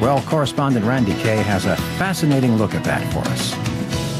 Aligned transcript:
Well, 0.00 0.22
correspondent 0.22 0.86
Randi 0.86 1.12
Kaye 1.16 1.42
has 1.42 1.66
a 1.66 1.76
fascinating 1.98 2.56
look 2.56 2.74
at 2.74 2.84
that 2.84 3.12
for 3.12 3.18
us. 3.30 3.54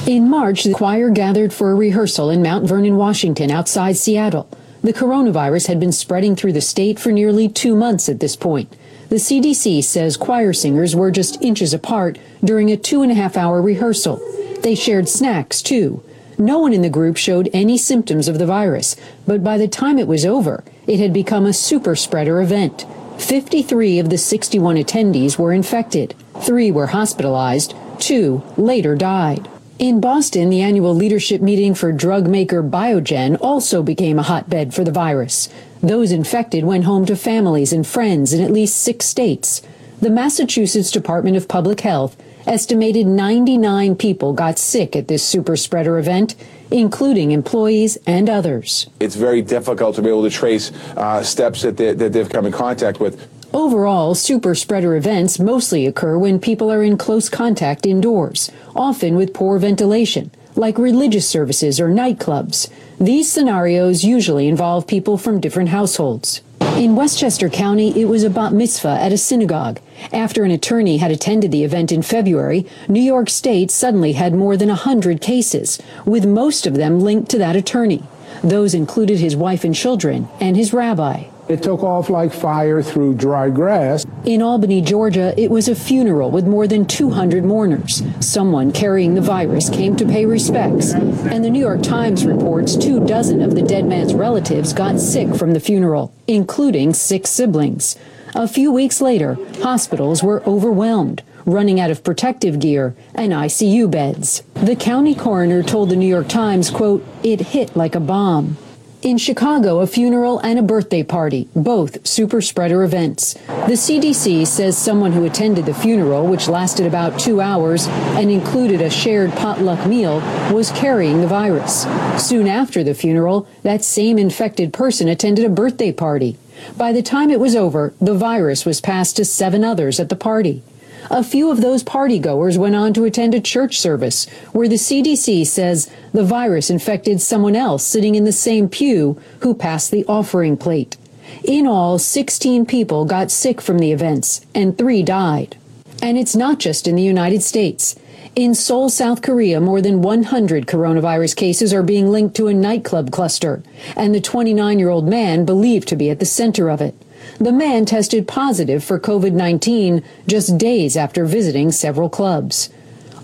In 0.07 0.29
March, 0.29 0.65
the 0.65 0.75
choir 0.75 1.09
gathered 1.09 1.55
for 1.55 1.71
a 1.71 1.75
rehearsal 1.75 2.29
in 2.29 2.43
Mount 2.43 2.69
Vernon, 2.69 2.97
Washington, 2.97 3.51
outside 3.51 3.97
Seattle. 3.97 4.47
The 4.83 4.93
coronavirus 4.93 5.69
had 5.69 5.81
been 5.81 5.93
spreading 5.93 6.37
through 6.37 6.53
the 6.53 6.61
state 6.61 6.99
for 6.99 7.13
nearly 7.13 7.49
two 7.49 7.75
months 7.75 8.11
at 8.11 8.21
this 8.21 8.37
point. 8.37 8.75
The 9.09 9.17
CDC 9.17 9.83
says 9.83 10.19
choir 10.19 10.53
singers 10.53 10.95
were 10.95 11.11
just 11.11 11.41
inches 11.43 11.73
apart 11.73 12.19
during 12.45 12.71
a 12.71 12.77
two 12.77 13.01
and 13.01 13.11
a 13.11 13.15
half 13.15 13.37
hour 13.39 13.63
rehearsal. 13.63 14.21
They 14.63 14.75
shared 14.75 15.09
snacks, 15.09 15.63
too. 15.63 16.03
No 16.39 16.59
one 16.59 16.75
in 16.75 16.83
the 16.83 16.91
group 16.91 17.17
showed 17.17 17.49
any 17.53 17.79
symptoms 17.79 18.29
of 18.29 18.39
the 18.39 18.47
virus, 18.47 18.97
but 19.27 19.43
by 19.43 19.57
the 19.57 19.69
time 19.69 19.99
it 19.99 20.09
was 20.09 20.27
over, 20.27 20.63
it 20.87 21.01
had 21.01 21.13
become 21.13 21.47
a 21.47 21.53
super 21.53 21.97
spreader 21.97 22.41
event. 22.41 22.87
53 23.21 23.99
of 23.99 24.11
the 24.11 24.19
61 24.19 24.77
attendees 24.77 25.39
were 25.39 25.53
infected. 25.53 26.15
Three 26.41 26.71
were 26.71 26.89
hospitalized. 26.89 27.75
Two 27.99 28.43
later 28.57 28.97
died. 28.97 29.49
In 29.79 30.01
Boston, 30.01 30.51
the 30.51 30.63
annual 30.63 30.95
leadership 30.95 31.41
meeting 31.41 31.75
for 31.75 31.93
drug 31.93 32.27
maker 32.27 32.63
Biogen 32.63 33.39
also 33.41 33.83
became 33.83 34.19
a 34.19 34.23
hotbed 34.23 34.75
for 34.75 34.85
the 34.85 34.91
virus. 34.91 35.49
Those 35.83 36.13
infected 36.13 36.65
went 36.65 36.85
home 36.85 37.07
to 37.07 37.17
families 37.17 37.73
and 37.73 37.87
friends 37.87 38.33
in 38.33 38.43
at 38.43 38.51
least 38.51 38.81
six 38.81 39.07
states. 39.07 39.63
The 40.01 40.11
Massachusetts 40.11 40.91
Department 40.91 41.37
of 41.37 41.49
Public 41.49 41.81
Health 41.81 42.17
estimated 42.47 43.07
99 43.07 43.97
people 43.97 44.33
got 44.33 44.59
sick 44.59 44.97
at 44.97 45.09
this 45.09 45.23
super 45.23 45.57
spreader 45.57 45.99
event, 45.99 46.35
including 46.71 47.33
employees 47.33 47.99
and 48.07 48.29
others. 48.29 48.89
It's 49.01 49.17
very 49.17 49.43
difficult 49.43 49.97
to 49.97 50.03
be 50.03 50.09
able 50.09 50.23
to 50.23 50.31
trace 50.31 50.73
uh, 50.97 51.23
steps 51.23 51.63
that, 51.63 51.77
they, 51.77 51.93
that 51.95 52.13
they've 52.13 52.29
come 52.29 52.47
in 52.47 52.53
contact 52.53 53.01
with. 53.01 53.29
Overall, 53.53 54.15
super 54.15 54.55
spreader 54.55 54.95
events 54.95 55.41
mostly 55.41 55.85
occur 55.85 56.17
when 56.17 56.39
people 56.39 56.71
are 56.71 56.85
in 56.85 56.97
close 56.97 57.29
contact 57.29 57.85
indoors, 57.85 58.51
often 58.77 59.17
with 59.17 59.35
poor 59.35 59.59
ventilation, 59.59 60.31
like 60.55 60.79
religious 60.79 61.29
services 61.29 61.81
or 61.81 61.89
nightclubs. 61.89 62.71
These 63.01 63.33
scenarios 63.33 64.05
usually 64.05 64.47
involve 64.47 64.87
people 64.87 65.19
from 65.19 65.41
different 65.41 65.71
households. 65.71 66.43
In 66.77 66.95
Westchester 66.95 67.49
County, 67.49 68.01
it 68.01 68.05
was 68.05 68.23
a 68.23 68.31
bat 68.31 68.53
mitzvah 68.53 69.01
at 69.01 69.13
a 69.13 69.19
synagogue. 69.19 69.81
After 70.13 70.45
an 70.45 70.51
attorney 70.51 70.99
had 70.99 71.11
attended 71.11 71.53
the 71.53 71.65
event 71.65 71.93
in 71.93 72.03
February, 72.03 72.67
New 72.89 73.01
York 73.01 73.31
State 73.31 73.71
suddenly 73.71 74.13
had 74.13 74.35
more 74.35 74.57
than 74.57 74.69
100 74.69 75.21
cases, 75.21 75.81
with 76.05 76.27
most 76.27 76.67
of 76.67 76.75
them 76.75 77.01
linked 77.01 77.31
to 77.31 77.39
that 77.39 77.57
attorney. 77.57 78.03
Those 78.43 78.75
included 78.75 79.19
his 79.19 79.37
wife 79.37 79.65
and 79.65 79.75
children 79.75 80.29
and 80.41 80.57
his 80.57 80.73
rabbi. 80.73 81.25
It 81.51 81.65
took 81.65 81.83
off 81.83 82.09
like 82.09 82.33
fire 82.33 82.81
through 82.81 83.15
dry 83.15 83.51
grass. 83.51 84.07
In 84.25 84.41
Albany, 84.41 84.81
Georgia, 84.81 85.35
it 85.37 85.51
was 85.51 85.67
a 85.67 85.75
funeral 85.75 86.31
with 86.31 86.47
more 86.47 86.69
than 86.69 86.87
200 86.87 87.45
mourners. 87.45 88.05
Someone 88.21 88.71
carrying 88.71 89.15
the 89.15 89.21
virus 89.21 89.69
came 89.69 89.97
to 89.97 90.07
pay 90.07 90.25
respects. 90.27 90.93
And 90.93 91.45
the 91.45 91.51
New 91.51 91.59
York 91.59 91.83
Times 91.83 92.25
reports 92.25 92.77
two 92.77 93.05
dozen 93.05 93.43
of 93.43 93.57
the 93.57 93.63
dead 93.63 93.85
man's 93.85 94.15
relatives 94.15 94.73
got 94.73 95.01
sick 95.01 95.35
from 95.35 95.53
the 95.53 95.59
funeral, 95.59 96.15
including 96.29 96.95
six 96.95 97.31
siblings. 97.31 97.97
A 98.35 98.47
few 98.47 98.71
weeks 98.71 99.01
later, 99.01 99.37
hospitals 99.63 100.23
were 100.23 100.43
overwhelmed 100.45 101.23
running 101.47 101.81
out 101.81 101.91
of 101.91 102.05
protective 102.05 102.61
gear 102.61 102.95
and 103.15 103.33
ICU 103.33 103.91
beds. 103.91 104.43
The 104.55 104.77
county 104.77 105.15
coroner 105.15 105.63
told 105.63 105.89
the 105.89 105.97
New 105.97 106.07
York 106.07 106.29
Times, 106.29 106.71
quote, 106.71 107.05
it 107.23 107.41
hit 107.41 107.75
like 107.75 107.95
a 107.95 108.01
bomb. 108.01 108.57
In 109.03 109.17
Chicago, 109.17 109.81
a 109.81 109.87
funeral 109.87 110.39
and 110.41 110.59
a 110.59 110.63
birthday 110.63 111.03
party, 111.03 111.49
both 111.57 112.07
super 112.07 112.43
spreader 112.43 112.83
events. 112.83 113.33
The 113.33 113.73
CDC 113.73 114.47
says 114.47 114.77
someone 114.77 115.13
who 115.13 115.25
attended 115.25 115.65
the 115.65 115.73
funeral, 115.73 116.27
which 116.27 116.49
lasted 116.49 116.87
about 116.87 117.19
two 117.19 117.41
hours 117.41 117.87
and 117.89 118.31
included 118.31 118.83
a 118.83 118.91
shared 118.91 119.33
potluck 119.33 119.87
meal, 119.87 120.21
was 120.53 120.71
carrying 120.73 121.23
the 121.23 121.27
virus. 121.27 121.87
Soon 122.19 122.47
after 122.47 122.85
the 122.85 122.93
funeral, 122.95 123.49
that 123.63 123.83
same 123.83 124.19
infected 124.19 124.75
person 124.75 125.09
attended 125.09 125.47
a 125.47 125.49
birthday 125.49 125.93
party. 125.93 126.37
By 126.77 126.93
the 126.93 127.03
time 127.03 127.31
it 127.31 127.41
was 127.41 127.57
over, 127.57 127.95
the 128.01 128.15
virus 128.15 128.65
was 128.65 128.81
passed 128.81 129.17
to 129.17 129.25
seven 129.25 129.65
others 129.65 130.01
at 130.01 130.09
the 130.09 130.17
party. 130.17 130.63
A 131.11 131.25
few 131.25 131.51
of 131.51 131.61
those 131.61 131.83
partygoers 131.83 132.59
went 132.59 132.77
on 132.77 132.93
to 132.95 133.05
attend 133.05 133.35
a 133.35 133.41
church 133.41 133.79
service 133.81 134.29
where 134.53 134.69
the 134.69 134.77
CDC 134.77 135.47
says 135.47 135.91
the 136.13 136.25
virus 136.25 136.71
infected 136.71 137.21
someone 137.21 137.57
else 137.57 137.85
sitting 137.85 138.15
in 138.15 138.25
the 138.25 138.33
same 138.33 138.69
pew 138.69 139.21
who 139.41 139.55
passed 139.55 139.91
the 139.91 140.05
offering 140.07 140.57
plate. 140.57 140.97
In 141.45 141.67
all, 141.67 141.99
16 141.99 142.67
people 142.67 143.05
got 143.05 143.31
sick 143.31 143.61
from 143.61 143.79
the 143.79 143.93
events 143.93 144.45
and 144.55 144.77
three 144.77 145.03
died. 145.03 145.57
And 146.03 146.19
it's 146.19 146.37
not 146.37 146.59
just 146.59 146.87
in 146.87 146.97
the 146.97 147.03
United 147.03 147.43
States. 147.43 147.97
In 148.37 148.55
Seoul, 148.55 148.89
South 148.91 149.23
Korea, 149.23 149.61
more 149.61 149.83
than 149.83 150.03
100 150.03 150.67
coronavirus 150.67 151.35
cases 151.35 151.75
are 151.75 151.83
being 151.83 152.09
linked 152.09 152.37
to 152.37 152.47
a 152.47 152.55
nightclub 152.55 153.11
cluster, 153.11 153.61
and 153.97 154.15
the 154.15 154.21
29 154.21 154.79
year 154.79 154.89
old 154.89 155.09
man 155.09 155.45
believed 155.45 155.89
to 155.89 155.97
be 155.97 156.11
at 156.11 156.21
the 156.21 156.25
center 156.25 156.71
of 156.71 156.81
it. 156.81 156.95
The 157.39 157.51
man 157.51 157.87
tested 157.87 158.29
positive 158.29 158.85
for 158.85 159.01
COVID 159.01 159.33
19 159.33 160.05
just 160.29 160.57
days 160.57 160.97
after 160.97 161.25
visiting 161.25 161.73
several 161.73 162.09
clubs. 162.09 162.71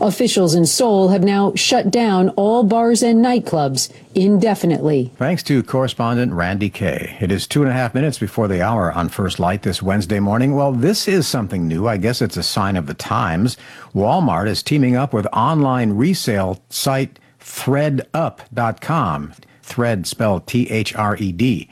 Officials 0.01 0.55
in 0.55 0.67
Seoul 0.67 1.09
have 1.09 1.25
now 1.25 1.55
shut 1.55 1.91
down 1.91 2.29
all 2.31 2.63
bars 2.63 3.03
and 3.03 3.25
nightclubs 3.25 3.91
indefinitely. 4.15 5.11
Thanks 5.17 5.43
to 5.45 5.63
correspondent 5.63 6.33
Randi 6.33 6.69
Kaye. 6.69 7.17
It 7.21 7.33
is 7.33 7.47
two 7.47 7.63
and 7.63 7.71
a 7.71 7.75
half 7.75 7.95
minutes 7.95 8.19
before 8.19 8.47
the 8.47 8.61
hour 8.61 8.93
on 8.93 9.09
First 9.09 9.41
Light 9.41 9.63
this 9.63 9.83
Wednesday 9.83 10.21
morning. 10.21 10.55
Well, 10.55 10.73
this 10.73 11.09
is 11.09 11.27
something 11.27 11.67
new. 11.67 11.89
I 11.89 11.97
guess 11.97 12.21
it's 12.21 12.37
a 12.37 12.43
sign 12.43 12.77
of 12.77 12.87
the 12.87 12.95
times. 12.95 13.57
Walmart 13.95 14.49
is 14.49 14.63
teaming 14.63 14.97
up 14.97 15.15
with 15.15 15.27
online 15.33 15.93
resale 15.95 16.63
site 16.69 17.19
thredup.com. 17.41 19.33
Thread 19.63 20.07
spelled 20.07 20.47
T 20.47 20.71
H 20.71 20.95
R 20.95 21.17
E 21.17 21.33
D 21.33 21.69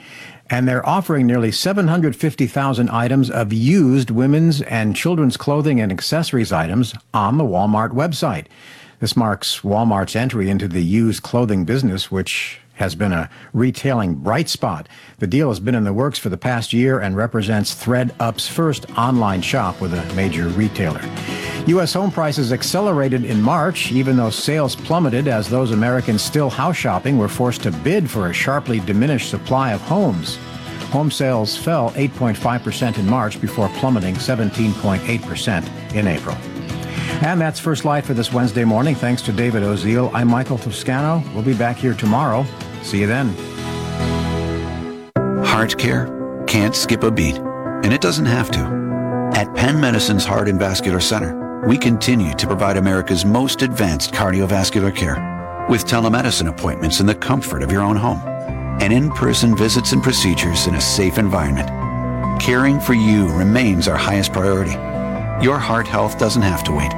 and 0.50 0.69
they're 0.69 0.87
offering 0.87 1.27
nearly 1.27 1.50
750,000 1.50 2.91
items 2.91 3.31
of 3.31 3.53
used 3.53 4.10
women's 4.10 4.60
and 4.62 4.94
children's 4.94 5.37
clothing 5.37 5.81
and 5.81 5.91
accessories 5.91 6.53
items 6.53 6.94
on 7.12 7.38
the 7.38 7.44
Walmart 7.44 7.91
website. 7.91 8.47
This 9.00 9.16
marks 9.16 9.60
Walmart's 9.60 10.16
entry 10.16 10.49
into 10.50 10.69
the 10.69 10.84
used 10.84 11.22
clothing 11.22 11.65
business, 11.65 12.10
which 12.10 12.60
has 12.75 12.95
been 12.95 13.12
a 13.12 13.31
retailing 13.53 14.15
bright 14.15 14.49
spot. 14.49 14.89
The 15.19 15.27
deal 15.27 15.49
has 15.49 15.61
been 15.61 15.75
in 15.75 15.85
the 15.85 15.93
works 15.93 16.19
for 16.19 16.29
the 16.29 16.37
past 16.37 16.73
year 16.73 17.01
and 17.01 17.17
represents 17.17 17.75
ThredUp's 17.75 18.49
first 18.49 18.87
online 18.99 19.43
shop 19.43 19.81
with 19.81 19.95
a 19.95 20.15
major 20.15 20.49
retailer. 20.49 21.01
U.S. 21.67 21.95
home 21.95 22.11
prices 22.11 22.53
accelerated 22.53 23.25
in 23.25 23.41
March, 23.41 23.91
even 23.91 24.17
though 24.17 24.31
sales 24.31 24.77
plummeted 24.77 25.29
as 25.29 25.49
those 25.49 25.71
Americans 25.71 26.23
still 26.23 26.51
house 26.51 26.77
shopping 26.77 27.17
were 27.17 27.29
forced 27.29 27.63
to 27.63 27.71
bid 27.71 28.11
for 28.11 28.29
a 28.29 28.34
sharply 28.34 28.81
diminished 28.81 29.31
supply 29.31 29.73
of 29.73 29.81
homes. 29.81 30.37
Home 30.91 31.11
sales 31.11 31.57
fell 31.57 31.91
8.5% 31.93 32.99
in 32.99 33.09
March 33.09 33.41
before 33.41 33.69
plummeting 33.71 34.15
17.8% 34.15 35.95
in 35.95 36.07
April. 36.07 36.37
And 37.23 37.41
that's 37.41 37.59
First 37.59 37.84
Light 37.84 38.05
for 38.05 38.13
this 38.13 38.33
Wednesday 38.33 38.65
morning. 38.65 38.95
Thanks 38.95 39.22
to 39.22 39.33
David 39.33 39.63
Oziel. 39.63 40.10
I'm 40.13 40.28
Michael 40.28 40.59
Toscano. 40.59 41.25
We'll 41.33 41.43
be 41.43 41.54
back 41.54 41.77
here 41.77 41.95
tomorrow. 41.95 42.45
See 42.84 43.01
you 43.01 43.07
then. 43.07 43.34
Heart 45.45 45.78
care 45.78 46.45
can't 46.47 46.77
skip 46.77 47.03
a 47.03 47.10
beat, 47.10 47.36
and 47.39 47.92
it 47.92 48.03
doesn't 48.03 48.27
have 48.27 48.51
to. 48.51 48.60
At 49.34 49.54
Penn 49.57 49.81
Medicine's 49.81 50.25
Heart 50.25 50.48
and 50.48 50.59
Vascular 50.59 51.01
Center, 51.01 51.65
we 51.66 51.78
continue 51.78 52.34
to 52.34 52.47
provide 52.47 52.77
America's 52.77 53.25
most 53.25 53.63
advanced 53.63 54.13
cardiovascular 54.13 54.95
care 54.95 55.66
with 55.69 55.86
telemedicine 55.86 56.48
appointments 56.48 57.01
in 57.01 57.07
the 57.07 57.15
comfort 57.15 57.63
of 57.63 57.72
your 57.72 57.83
own 57.83 57.97
home 57.97 58.21
and 58.83 58.92
in-person 58.92 59.57
visits 59.57 59.92
and 59.92 60.03
procedures 60.03 60.66
in 60.66 60.75
a 60.75 60.81
safe 60.81 61.16
environment. 61.16 61.69
Caring 62.41 62.78
for 62.78 62.92
you 62.92 63.28
remains 63.28 63.89
our 63.89 63.97
highest 63.97 64.33
priority. 64.33 64.72
Your 65.42 65.59
heart 65.59 65.89
health 65.89 66.19
doesn't 66.19 66.42
have 66.42 66.63
to 66.65 66.72
wait. 66.72 66.91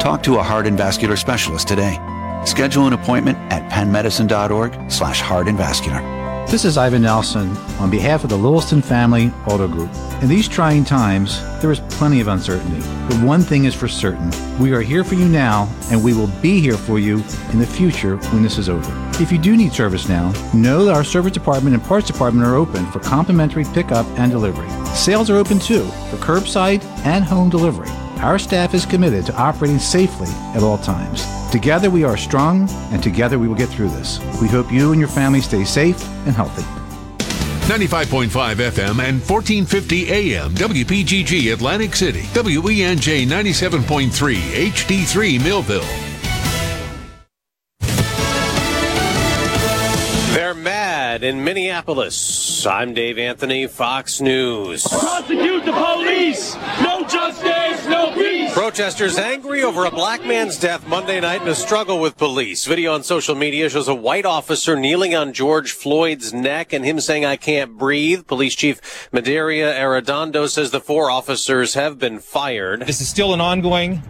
Talk 0.00 0.22
to 0.24 0.38
a 0.38 0.42
heart 0.42 0.66
and 0.66 0.76
vascular 0.76 1.16
specialist 1.16 1.68
today. 1.68 1.96
Schedule 2.48 2.86
an 2.86 2.94
appointment 2.94 3.36
at 3.52 3.70
pennmedicine.org 3.70 4.90
slash 4.90 5.20
heart 5.20 5.48
and 5.48 5.58
vascular. 5.58 6.00
This 6.46 6.64
is 6.64 6.78
Ivan 6.78 7.02
Nelson 7.02 7.54
on 7.78 7.90
behalf 7.90 8.24
of 8.24 8.30
the 8.30 8.38
Lewiston 8.38 8.80
Family 8.80 9.30
Auto 9.46 9.68
Group. 9.68 9.90
In 10.22 10.28
these 10.28 10.48
trying 10.48 10.82
times, 10.82 11.42
there 11.60 11.70
is 11.70 11.80
plenty 11.90 12.20
of 12.22 12.28
uncertainty. 12.28 12.80
But 13.06 13.22
one 13.22 13.42
thing 13.42 13.66
is 13.66 13.74
for 13.74 13.86
certain 13.86 14.32
we 14.58 14.72
are 14.72 14.80
here 14.80 15.04
for 15.04 15.14
you 15.14 15.28
now, 15.28 15.70
and 15.90 16.02
we 16.02 16.14
will 16.14 16.30
be 16.40 16.58
here 16.58 16.78
for 16.78 16.98
you 16.98 17.22
in 17.52 17.58
the 17.58 17.66
future 17.66 18.16
when 18.32 18.42
this 18.42 18.56
is 18.56 18.70
over. 18.70 18.90
If 19.22 19.30
you 19.30 19.36
do 19.36 19.54
need 19.54 19.74
service 19.74 20.08
now, 20.08 20.32
know 20.54 20.86
that 20.86 20.94
our 20.94 21.04
service 21.04 21.32
department 21.32 21.76
and 21.76 21.84
parts 21.84 22.06
department 22.06 22.46
are 22.46 22.54
open 22.54 22.86
for 22.86 23.00
complimentary 23.00 23.66
pickup 23.74 24.06
and 24.18 24.32
delivery. 24.32 24.70
Sales 24.94 25.28
are 25.28 25.36
open 25.36 25.58
too 25.58 25.84
for 26.08 26.16
curbside 26.16 26.82
and 27.04 27.26
home 27.26 27.50
delivery. 27.50 27.90
Our 28.20 28.38
staff 28.38 28.74
is 28.74 28.84
committed 28.84 29.26
to 29.26 29.36
operating 29.36 29.78
safely 29.78 30.28
at 30.54 30.62
all 30.64 30.78
times. 30.78 31.24
Together 31.52 31.88
we 31.88 32.02
are 32.02 32.16
strong, 32.16 32.68
and 32.90 33.00
together 33.00 33.38
we 33.38 33.46
will 33.46 33.54
get 33.54 33.68
through 33.68 33.90
this. 33.90 34.18
We 34.42 34.48
hope 34.48 34.72
you 34.72 34.90
and 34.90 34.98
your 34.98 35.08
family 35.08 35.40
stay 35.40 35.64
safe 35.64 36.04
and 36.26 36.34
healthy. 36.34 36.62
95.5 37.68 38.28
FM 38.28 38.98
and 38.98 39.20
1450 39.20 40.10
AM 40.10 40.52
WPGG 40.54 41.52
Atlantic 41.52 41.94
City, 41.94 42.22
WENJ 42.32 43.26
97.3 43.26 44.36
HD3 44.70 45.44
Millville. 45.44 45.84
They're 50.34 50.54
mad 50.54 51.22
in 51.22 51.44
Minneapolis. 51.44 52.47
I'm 52.66 52.94
Dave 52.94 53.18
Anthony, 53.18 53.66
Fox 53.66 54.20
News. 54.20 54.86
Prosecute 54.86 55.64
the 55.64 55.72
police! 55.72 56.54
No 56.82 57.04
justice, 57.06 57.86
no 57.86 58.12
peace! 58.14 58.52
Protesters 58.52 59.18
angry 59.18 59.62
over 59.62 59.84
a 59.84 59.90
black 59.90 60.24
man's 60.24 60.58
death 60.58 60.86
Monday 60.86 61.20
night 61.20 61.42
in 61.42 61.48
a 61.48 61.54
struggle 61.54 62.00
with 62.00 62.16
police. 62.16 62.64
Video 62.64 62.94
on 62.94 63.02
social 63.02 63.34
media 63.34 63.68
shows 63.68 63.88
a 63.88 63.94
white 63.94 64.26
officer 64.26 64.76
kneeling 64.76 65.14
on 65.14 65.32
George 65.32 65.72
Floyd's 65.72 66.32
neck 66.32 66.72
and 66.72 66.84
him 66.84 67.00
saying, 67.00 67.24
I 67.24 67.36
can't 67.36 67.78
breathe. 67.78 68.26
Police 68.26 68.54
Chief 68.54 68.80
Medaria 69.12 69.78
Arradondo 69.78 70.48
says 70.48 70.70
the 70.70 70.80
four 70.80 71.10
officers 71.10 71.74
have 71.74 71.98
been 71.98 72.18
fired. 72.18 72.82
This 72.86 73.00
is 73.00 73.08
still 73.08 73.34
an 73.34 73.40
ongoing 73.40 74.02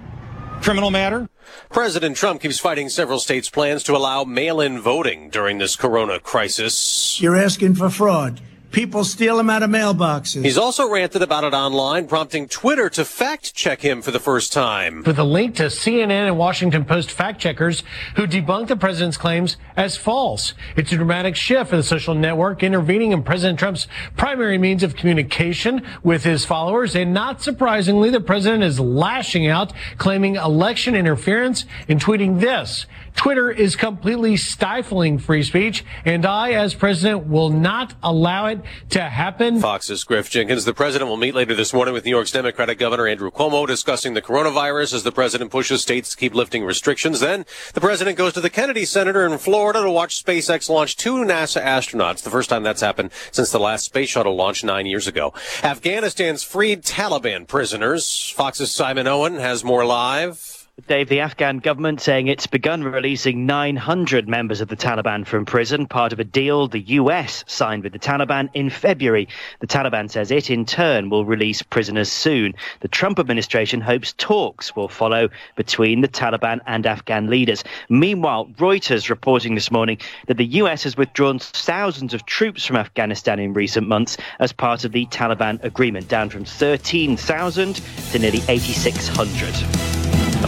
criminal 0.62 0.90
matter. 0.90 1.28
President 1.70 2.16
Trump 2.16 2.40
keeps 2.42 2.58
fighting 2.58 2.88
several 2.88 3.18
states' 3.18 3.48
plans 3.48 3.82
to 3.84 3.96
allow 3.96 4.24
mail-in 4.24 4.80
voting 4.80 5.30
during 5.30 5.58
this 5.58 5.76
corona 5.76 6.18
crisis. 6.18 7.20
You're 7.20 7.36
asking 7.36 7.74
for 7.74 7.90
fraud. 7.90 8.40
People 8.70 9.02
steal 9.04 9.38
them 9.38 9.48
out 9.48 9.62
of 9.62 9.70
mailboxes. 9.70 10.44
He's 10.44 10.58
also 10.58 10.90
ranted 10.90 11.22
about 11.22 11.42
it 11.42 11.54
online, 11.54 12.06
prompting 12.06 12.48
Twitter 12.48 12.90
to 12.90 13.04
fact 13.04 13.54
check 13.54 13.80
him 13.80 14.02
for 14.02 14.10
the 14.10 14.20
first 14.20 14.52
time. 14.52 15.02
With 15.06 15.18
a 15.18 15.24
link 15.24 15.56
to 15.56 15.64
CNN 15.64 16.28
and 16.28 16.36
Washington 16.36 16.84
Post 16.84 17.10
fact 17.10 17.40
checkers 17.40 17.82
who 18.16 18.26
debunked 18.26 18.68
the 18.68 18.76
president's 18.76 19.16
claims 19.16 19.56
as 19.74 19.96
false. 19.96 20.52
It's 20.76 20.92
a 20.92 20.96
dramatic 20.96 21.34
shift 21.34 21.70
for 21.70 21.76
the 21.76 21.82
social 21.82 22.14
network, 22.14 22.62
intervening 22.62 23.12
in 23.12 23.22
President 23.22 23.58
Trump's 23.58 23.88
primary 24.18 24.58
means 24.58 24.82
of 24.82 24.96
communication 24.96 25.82
with 26.02 26.24
his 26.24 26.44
followers. 26.44 26.94
And 26.94 27.14
not 27.14 27.40
surprisingly, 27.40 28.10
the 28.10 28.20
president 28.20 28.64
is 28.64 28.78
lashing 28.78 29.46
out, 29.46 29.72
claiming 29.96 30.36
election 30.36 30.94
interference 30.94 31.64
and 31.88 31.98
tweeting 32.00 32.40
this. 32.40 32.84
Twitter 33.18 33.50
is 33.50 33.74
completely 33.74 34.36
stifling 34.36 35.18
free 35.18 35.42
speech, 35.42 35.84
and 36.04 36.24
I, 36.24 36.52
as 36.52 36.72
president, 36.72 37.26
will 37.26 37.50
not 37.50 37.94
allow 38.00 38.46
it 38.46 38.60
to 38.90 39.00
happen. 39.00 39.60
Fox's 39.60 40.04
Griff 40.04 40.30
Jenkins. 40.30 40.64
The 40.64 40.72
president 40.72 41.10
will 41.10 41.16
meet 41.16 41.34
later 41.34 41.52
this 41.56 41.74
morning 41.74 41.92
with 41.92 42.04
New 42.04 42.12
York's 42.12 42.30
Democratic 42.30 42.78
Governor 42.78 43.08
Andrew 43.08 43.32
Cuomo 43.32 43.66
discussing 43.66 44.14
the 44.14 44.22
coronavirus 44.22 44.94
as 44.94 45.02
the 45.02 45.10
president 45.10 45.50
pushes 45.50 45.82
states 45.82 46.10
to 46.10 46.16
keep 46.16 46.32
lifting 46.32 46.64
restrictions. 46.64 47.18
Then 47.18 47.44
the 47.74 47.80
president 47.80 48.16
goes 48.16 48.34
to 48.34 48.40
the 48.40 48.50
Kennedy 48.50 48.84
Center 48.84 49.26
in 49.26 49.36
Florida 49.38 49.82
to 49.82 49.90
watch 49.90 50.24
SpaceX 50.24 50.68
launch 50.68 50.96
two 50.96 51.16
NASA 51.16 51.60
astronauts. 51.60 52.22
The 52.22 52.30
first 52.30 52.48
time 52.48 52.62
that's 52.62 52.82
happened 52.82 53.10
since 53.32 53.50
the 53.50 53.58
last 53.58 53.84
space 53.84 54.10
shuttle 54.10 54.36
launch 54.36 54.62
nine 54.62 54.86
years 54.86 55.08
ago. 55.08 55.34
Afghanistan's 55.64 56.44
freed 56.44 56.84
Taliban 56.84 57.48
prisoners. 57.48 58.32
Fox's 58.36 58.70
Simon 58.70 59.08
Owen 59.08 59.34
has 59.34 59.64
more 59.64 59.84
live. 59.84 60.57
Dave, 60.86 61.08
the 61.08 61.18
Afghan 61.18 61.58
government 61.58 62.00
saying 62.00 62.28
it's 62.28 62.46
begun 62.46 62.84
releasing 62.84 63.46
900 63.46 64.28
members 64.28 64.60
of 64.60 64.68
the 64.68 64.76
Taliban 64.76 65.26
from 65.26 65.44
prison, 65.44 65.86
part 65.86 66.12
of 66.12 66.20
a 66.20 66.24
deal 66.24 66.68
the 66.68 66.80
US 66.80 67.42
signed 67.48 67.82
with 67.82 67.92
the 67.92 67.98
Taliban 67.98 68.48
in 68.54 68.70
February. 68.70 69.26
The 69.58 69.66
Taliban 69.66 70.08
says 70.08 70.30
it, 70.30 70.50
in 70.50 70.64
turn, 70.64 71.10
will 71.10 71.24
release 71.24 71.62
prisoners 71.62 72.12
soon. 72.12 72.54
The 72.78 72.88
Trump 72.88 73.18
administration 73.18 73.80
hopes 73.80 74.14
talks 74.18 74.76
will 74.76 74.86
follow 74.86 75.28
between 75.56 76.00
the 76.00 76.08
Taliban 76.08 76.60
and 76.66 76.86
Afghan 76.86 77.28
leaders. 77.28 77.64
Meanwhile, 77.88 78.46
Reuters 78.56 79.10
reporting 79.10 79.56
this 79.56 79.72
morning 79.72 79.98
that 80.28 80.36
the 80.36 80.46
US 80.46 80.84
has 80.84 80.96
withdrawn 80.96 81.40
thousands 81.40 82.14
of 82.14 82.24
troops 82.24 82.64
from 82.64 82.76
Afghanistan 82.76 83.40
in 83.40 83.52
recent 83.52 83.88
months 83.88 84.16
as 84.38 84.52
part 84.52 84.84
of 84.84 84.92
the 84.92 85.06
Taliban 85.06 85.62
agreement, 85.64 86.06
down 86.06 86.30
from 86.30 86.44
13,000 86.44 87.74
to 88.12 88.18
nearly 88.20 88.42
8,600. 88.48 89.97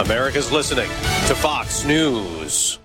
America's 0.01 0.51
listening 0.51 0.89
to 1.27 1.35
Fox 1.35 1.85
News. 1.85 2.79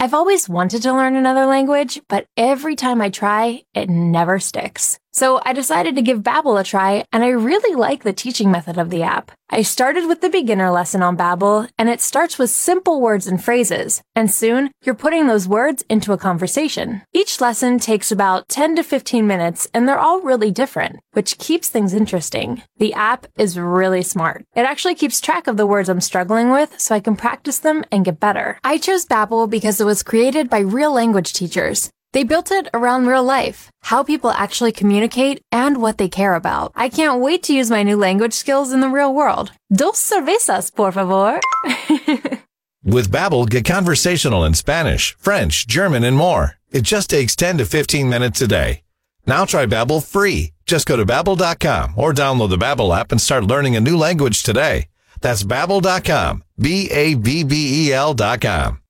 I've 0.00 0.12
always 0.12 0.48
wanted 0.48 0.82
to 0.82 0.92
learn 0.92 1.14
another 1.14 1.46
language, 1.46 2.00
but 2.08 2.26
every 2.36 2.74
time 2.74 3.00
I 3.00 3.10
try, 3.10 3.62
it 3.74 3.88
never 3.88 4.40
sticks. 4.40 4.98
So 5.14 5.40
I 5.44 5.52
decided 5.52 5.94
to 5.94 6.02
give 6.02 6.24
Babbel 6.24 6.60
a 6.60 6.64
try, 6.64 7.04
and 7.12 7.22
I 7.22 7.28
really 7.28 7.76
like 7.76 8.02
the 8.02 8.12
teaching 8.12 8.50
method 8.50 8.78
of 8.78 8.90
the 8.90 9.04
app. 9.04 9.30
I 9.48 9.62
started 9.62 10.08
with 10.08 10.20
the 10.20 10.28
beginner 10.28 10.72
lesson 10.72 11.04
on 11.04 11.16
Babbel, 11.16 11.68
and 11.78 11.88
it 11.88 12.00
starts 12.00 12.36
with 12.36 12.50
simple 12.50 13.00
words 13.00 13.28
and 13.28 13.42
phrases, 13.42 14.02
and 14.16 14.28
soon 14.28 14.72
you're 14.82 14.96
putting 14.96 15.28
those 15.28 15.46
words 15.46 15.84
into 15.88 16.12
a 16.12 16.18
conversation. 16.18 17.02
Each 17.12 17.40
lesson 17.40 17.78
takes 17.78 18.10
about 18.10 18.48
10 18.48 18.74
to 18.74 18.82
15 18.82 19.24
minutes, 19.24 19.68
and 19.72 19.88
they're 19.88 20.00
all 20.00 20.20
really 20.20 20.50
different, 20.50 20.98
which 21.12 21.38
keeps 21.38 21.68
things 21.68 21.94
interesting. 21.94 22.62
The 22.78 22.94
app 22.94 23.28
is 23.38 23.56
really 23.56 24.02
smart. 24.02 24.44
It 24.56 24.62
actually 24.62 24.96
keeps 24.96 25.20
track 25.20 25.46
of 25.46 25.56
the 25.56 25.66
words 25.66 25.88
I'm 25.88 26.00
struggling 26.00 26.50
with, 26.50 26.80
so 26.80 26.92
I 26.92 26.98
can 26.98 27.14
practice 27.14 27.60
them 27.60 27.84
and 27.92 28.04
get 28.04 28.18
better. 28.18 28.58
I 28.64 28.78
chose 28.78 29.06
Babbel 29.06 29.48
because 29.48 29.80
it 29.80 29.86
was 29.86 30.02
created 30.02 30.50
by 30.50 30.58
real 30.58 30.92
language 30.92 31.34
teachers. 31.34 31.92
They 32.14 32.22
built 32.22 32.52
it 32.52 32.68
around 32.72 33.06
real 33.06 33.24
life, 33.24 33.72
how 33.82 34.04
people 34.04 34.30
actually 34.30 34.70
communicate, 34.70 35.42
and 35.50 35.82
what 35.82 35.98
they 35.98 36.08
care 36.08 36.36
about. 36.36 36.70
I 36.76 36.88
can't 36.88 37.20
wait 37.20 37.42
to 37.44 37.52
use 37.52 37.72
my 37.72 37.82
new 37.82 37.96
language 37.96 38.34
skills 38.34 38.72
in 38.72 38.80
the 38.80 38.88
real 38.88 39.12
world. 39.12 39.50
Dos 39.72 39.98
cervezas, 39.98 40.72
por 40.72 40.92
favor. 40.92 41.40
With 42.84 43.10
Babbel, 43.10 43.50
get 43.50 43.64
conversational 43.64 44.44
in 44.44 44.54
Spanish, 44.54 45.16
French, 45.18 45.66
German, 45.66 46.04
and 46.04 46.16
more. 46.16 46.56
It 46.70 46.84
just 46.84 47.10
takes 47.10 47.34
10 47.34 47.58
to 47.58 47.66
15 47.66 48.08
minutes 48.08 48.40
a 48.40 48.46
day. 48.46 48.84
Now 49.26 49.44
try 49.44 49.66
Babbel 49.66 50.00
free. 50.00 50.52
Just 50.66 50.86
go 50.86 50.96
to 50.96 51.04
babbel.com 51.04 51.94
or 51.96 52.12
download 52.12 52.50
the 52.50 52.58
Babbel 52.58 52.96
app 52.96 53.10
and 53.10 53.20
start 53.20 53.42
learning 53.42 53.74
a 53.74 53.80
new 53.80 53.96
language 53.96 54.44
today. 54.44 54.86
That's 55.20 55.42
babbel.com. 55.42 56.44
B 56.60 56.88
A 56.92 57.14
B 57.14 57.42
B 57.42 57.88
E 57.88 57.92
L.com. 57.92 58.83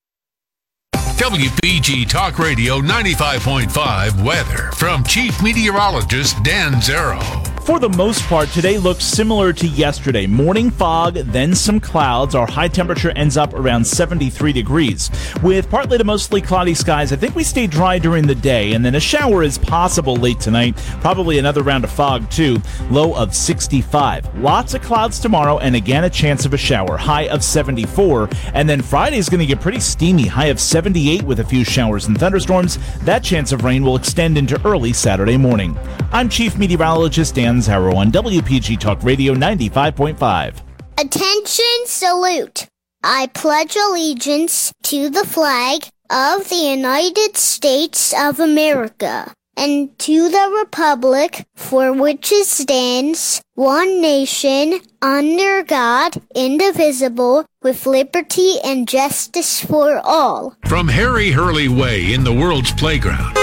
WPG 1.16 2.08
Talk 2.08 2.38
Radio 2.40 2.80
95.5 2.80 4.24
weather 4.24 4.72
from 4.72 5.04
Chief 5.04 5.40
Meteorologist 5.42 6.42
Dan 6.42 6.74
Zarrow. 6.74 7.53
For 7.64 7.78
the 7.78 7.88
most 7.88 8.20
part, 8.24 8.50
today 8.50 8.76
looks 8.76 9.06
similar 9.06 9.50
to 9.54 9.66
yesterday. 9.66 10.26
Morning 10.26 10.70
fog, 10.70 11.14
then 11.14 11.54
some 11.54 11.80
clouds. 11.80 12.34
Our 12.34 12.46
high 12.46 12.68
temperature 12.68 13.10
ends 13.12 13.38
up 13.38 13.54
around 13.54 13.86
73 13.86 14.52
degrees. 14.52 15.10
With 15.42 15.70
partly 15.70 15.96
to 15.96 16.04
mostly 16.04 16.42
cloudy 16.42 16.74
skies, 16.74 17.10
I 17.10 17.16
think 17.16 17.34
we 17.34 17.42
stay 17.42 17.66
dry 17.66 17.98
during 17.98 18.26
the 18.26 18.34
day, 18.34 18.74
and 18.74 18.84
then 18.84 18.96
a 18.96 19.00
shower 19.00 19.42
is 19.42 19.56
possible 19.56 20.14
late 20.14 20.40
tonight. 20.40 20.76
Probably 21.00 21.38
another 21.38 21.62
round 21.62 21.84
of 21.84 21.90
fog, 21.90 22.30
too. 22.30 22.58
Low 22.90 23.14
of 23.14 23.34
65. 23.34 24.42
Lots 24.42 24.74
of 24.74 24.82
clouds 24.82 25.18
tomorrow, 25.18 25.56
and 25.56 25.74
again 25.74 26.04
a 26.04 26.10
chance 26.10 26.44
of 26.44 26.52
a 26.52 26.58
shower. 26.58 26.98
High 26.98 27.28
of 27.28 27.42
74. 27.42 28.28
And 28.52 28.68
then 28.68 28.82
Friday 28.82 29.16
is 29.16 29.30
going 29.30 29.40
to 29.40 29.46
get 29.46 29.62
pretty 29.62 29.80
steamy. 29.80 30.26
High 30.26 30.48
of 30.48 30.60
78 30.60 31.22
with 31.22 31.40
a 31.40 31.44
few 31.44 31.64
showers 31.64 32.08
and 32.08 32.18
thunderstorms. 32.18 32.78
That 33.04 33.24
chance 33.24 33.52
of 33.52 33.64
rain 33.64 33.84
will 33.84 33.96
extend 33.96 34.36
into 34.36 34.62
early 34.66 34.92
Saturday 34.92 35.38
morning. 35.38 35.78
I'm 36.12 36.28
Chief 36.28 36.58
Meteorologist 36.58 37.34
Dan 37.34 37.53
Zarrow 37.58 37.96
on 37.96 38.10
WPG 38.10 38.78
Talk 38.78 39.02
Radio 39.02 39.34
95.5. 39.34 40.60
Attention, 40.98 41.86
salute. 41.86 42.66
I 43.02 43.26
pledge 43.34 43.76
allegiance 43.76 44.72
to 44.84 45.10
the 45.10 45.26
flag 45.26 45.88
of 46.10 46.48
the 46.48 46.56
United 46.56 47.36
States 47.36 48.14
of 48.16 48.40
America 48.40 49.32
and 49.56 49.96
to 49.98 50.28
the 50.30 50.64
republic 50.64 51.46
for 51.54 51.92
which 51.92 52.32
it 52.32 52.46
stands, 52.46 53.42
one 53.54 54.00
nation, 54.00 54.80
under 55.02 55.62
God, 55.62 56.20
indivisible, 56.34 57.44
with 57.62 57.86
liberty 57.86 58.56
and 58.64 58.88
justice 58.88 59.60
for 59.60 60.00
all. 60.04 60.56
From 60.66 60.88
Harry 60.88 61.30
Hurley 61.30 61.68
Way 61.68 62.12
in 62.12 62.24
the 62.24 62.32
world's 62.32 62.72
playground 62.72 63.36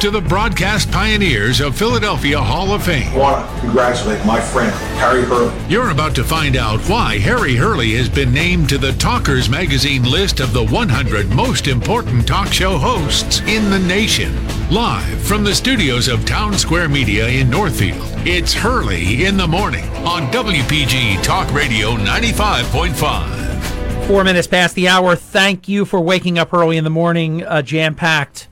to 0.00 0.10
the 0.12 0.20
broadcast 0.20 0.92
pioneers 0.92 1.60
of 1.60 1.76
Philadelphia 1.76 2.38
Hall 2.38 2.72
of 2.72 2.84
Fame. 2.84 3.12
I 3.14 3.18
want 3.18 3.52
to 3.52 3.60
congratulate 3.60 4.24
my 4.24 4.40
friend, 4.40 4.70
Harry 5.00 5.22
Hurley. 5.22 5.52
You're 5.68 5.90
about 5.90 6.14
to 6.14 6.22
find 6.22 6.56
out 6.56 6.78
why 6.88 7.18
Harry 7.18 7.56
Hurley 7.56 7.94
has 7.94 8.08
been 8.08 8.32
named 8.32 8.68
to 8.68 8.78
the 8.78 8.92
Talkers 8.92 9.48
Magazine 9.48 10.04
list 10.04 10.38
of 10.38 10.52
the 10.52 10.64
100 10.64 11.30
most 11.30 11.66
important 11.66 12.28
talk 12.28 12.52
show 12.52 12.78
hosts 12.78 13.40
in 13.40 13.70
the 13.70 13.78
nation. 13.80 14.32
Live 14.70 15.20
from 15.22 15.42
the 15.42 15.54
studios 15.54 16.06
of 16.06 16.20
Townsquare 16.20 16.88
Media 16.88 17.26
in 17.26 17.50
Northfield, 17.50 18.06
it's 18.24 18.54
Hurley 18.54 19.24
in 19.24 19.36
the 19.36 19.48
Morning 19.48 19.84
on 20.06 20.30
WPG 20.30 21.20
Talk 21.24 21.52
Radio 21.52 21.96
95.5. 21.96 24.06
Four 24.06 24.22
minutes 24.22 24.46
past 24.46 24.76
the 24.76 24.86
hour. 24.86 25.16
Thank 25.16 25.68
you 25.68 25.84
for 25.84 26.00
waking 26.00 26.38
up 26.38 26.54
early 26.54 26.76
in 26.76 26.84
the 26.84 26.90
morning, 26.90 27.44
uh, 27.44 27.62
jam 27.62 27.96
packed 27.96 28.47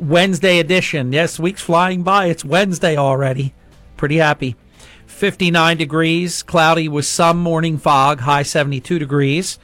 Wednesday 0.00 0.58
edition. 0.58 1.12
Yes, 1.12 1.38
week's 1.38 1.60
flying 1.60 2.02
by. 2.02 2.26
It's 2.26 2.42
Wednesday 2.42 2.96
already. 2.96 3.52
Pretty 3.98 4.16
happy. 4.16 4.56
59 5.06 5.76
degrees, 5.76 6.42
cloudy 6.42 6.88
with 6.88 7.04
some 7.04 7.38
morning 7.38 7.76
fog, 7.76 8.20
high 8.20 8.42
72 8.42 8.98
degrees. 8.98 9.58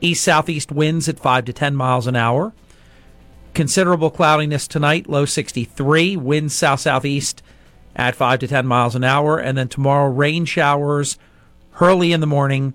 East 0.00 0.24
southeast 0.24 0.72
winds 0.72 1.08
at 1.08 1.20
5 1.20 1.44
to 1.44 1.52
10 1.52 1.76
miles 1.76 2.08
an 2.08 2.16
hour. 2.16 2.52
Considerable 3.54 4.10
cloudiness 4.10 4.66
tonight, 4.66 5.08
low 5.08 5.24
63. 5.24 6.16
Winds 6.16 6.52
south 6.52 6.80
southeast 6.80 7.40
at 7.94 8.16
5 8.16 8.40
to 8.40 8.48
10 8.48 8.66
miles 8.66 8.96
an 8.96 9.04
hour. 9.04 9.38
And 9.38 9.56
then 9.56 9.68
tomorrow, 9.68 10.10
rain 10.10 10.46
showers 10.46 11.16
early 11.80 12.12
in 12.12 12.20
the 12.20 12.26
morning, 12.26 12.74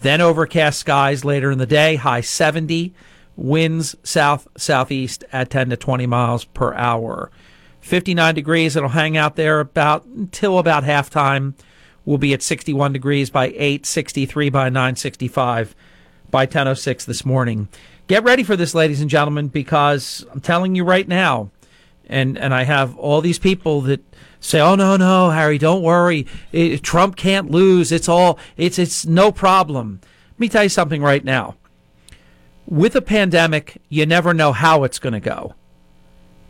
then 0.00 0.20
overcast 0.20 0.80
skies 0.80 1.24
later 1.24 1.50
in 1.50 1.56
the 1.56 1.66
day, 1.66 1.96
high 1.96 2.20
70. 2.20 2.92
Winds 3.36 3.94
south 4.02 4.48
southeast 4.56 5.24
at 5.32 5.50
10 5.50 5.70
to 5.70 5.76
20 5.76 6.06
miles 6.06 6.44
per 6.44 6.74
hour. 6.74 7.30
59 7.80 8.34
degrees. 8.34 8.74
It'll 8.74 8.88
hang 8.88 9.16
out 9.16 9.36
there 9.36 9.60
about 9.60 10.04
until 10.06 10.58
about 10.58 10.84
halftime. 10.84 11.54
We'll 12.04 12.18
be 12.18 12.32
at 12.32 12.42
61 12.42 12.92
degrees 12.92 13.30
by 13.30 13.52
8, 13.56 13.84
63 13.84 14.48
by 14.50 14.68
9, 14.68 14.96
65 14.96 15.74
by 16.30 16.46
10:06 16.46 17.04
this 17.04 17.24
morning. 17.24 17.68
Get 18.08 18.24
ready 18.24 18.42
for 18.42 18.56
this, 18.56 18.74
ladies 18.74 19.00
and 19.00 19.10
gentlemen, 19.10 19.48
because 19.48 20.24
I'm 20.32 20.40
telling 20.40 20.74
you 20.74 20.84
right 20.84 21.06
now, 21.06 21.50
and 22.08 22.38
and 22.38 22.54
I 22.54 22.64
have 22.64 22.96
all 22.96 23.20
these 23.20 23.38
people 23.38 23.80
that 23.82 24.00
say, 24.40 24.60
"Oh 24.60 24.74
no, 24.74 24.96
no, 24.96 25.30
Harry, 25.30 25.58
don't 25.58 25.82
worry. 25.82 26.26
It, 26.52 26.82
Trump 26.82 27.16
can't 27.16 27.50
lose. 27.50 27.90
It's 27.92 28.08
all 28.08 28.38
it's 28.56 28.78
it's 28.78 29.06
no 29.06 29.32
problem." 29.32 30.00
Let 30.34 30.40
me 30.40 30.48
tell 30.48 30.62
you 30.62 30.68
something 30.68 31.02
right 31.02 31.24
now. 31.24 31.56
With 32.66 32.96
a 32.96 33.02
pandemic, 33.02 33.80
you 33.88 34.06
never 34.06 34.34
know 34.34 34.52
how 34.52 34.82
it's 34.82 34.98
going 34.98 35.12
to 35.12 35.20
go. 35.20 35.54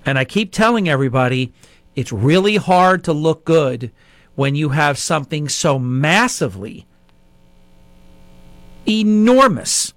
And 0.07 0.19
I 0.19 0.25
keep 0.25 0.51
telling 0.51 0.89
everybody, 0.89 1.53
it's 1.95 2.13
really 2.13 2.57
hard 2.57 3.05
to 3.05 3.13
look 3.13 3.45
good 3.45 3.93
when 4.35 4.55
you 4.55 4.71
have 4.71 4.99
something 4.99 5.49
so 5.49 5.79
massively 5.79 6.87
enormous. 8.89 9.93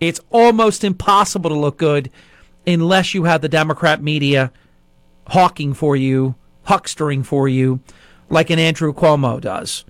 It's 0.00 0.20
almost 0.30 0.84
impossible 0.84 1.50
to 1.50 1.56
look 1.56 1.78
good 1.78 2.10
unless 2.66 3.14
you 3.14 3.24
have 3.24 3.40
the 3.40 3.48
Democrat 3.48 4.02
media 4.02 4.52
hawking 5.28 5.72
for 5.72 5.96
you, 5.96 6.34
huckstering 6.66 7.24
for 7.24 7.48
you, 7.48 7.80
like 8.28 8.50
an 8.50 8.58
Andrew 8.58 8.92
Cuomo 8.92 9.40
does. 9.40 9.84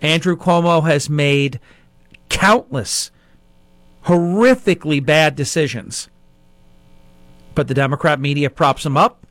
Andrew 0.00 0.36
Cuomo 0.36 0.84
has 0.84 1.08
made 1.08 1.60
countless 2.28 3.10
horrifically 4.06 5.04
bad 5.04 5.36
decisions. 5.36 6.08
But 7.54 7.68
the 7.68 7.74
Democrat 7.74 8.20
media 8.20 8.50
props 8.50 8.86
him 8.86 8.96
up 8.96 9.26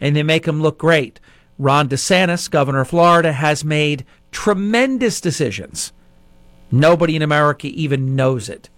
and 0.00 0.16
they 0.16 0.22
make 0.22 0.46
him 0.46 0.60
look 0.60 0.78
great. 0.78 1.20
Ron 1.58 1.88
DeSantis, 1.88 2.50
governor 2.50 2.80
of 2.80 2.88
Florida, 2.88 3.32
has 3.32 3.64
made 3.64 4.04
tremendous 4.32 5.20
decisions 5.20 5.92
Nobody 6.74 7.14
in 7.14 7.20
America 7.20 7.66
even 7.66 8.16
knows 8.16 8.48
it. 8.48 8.70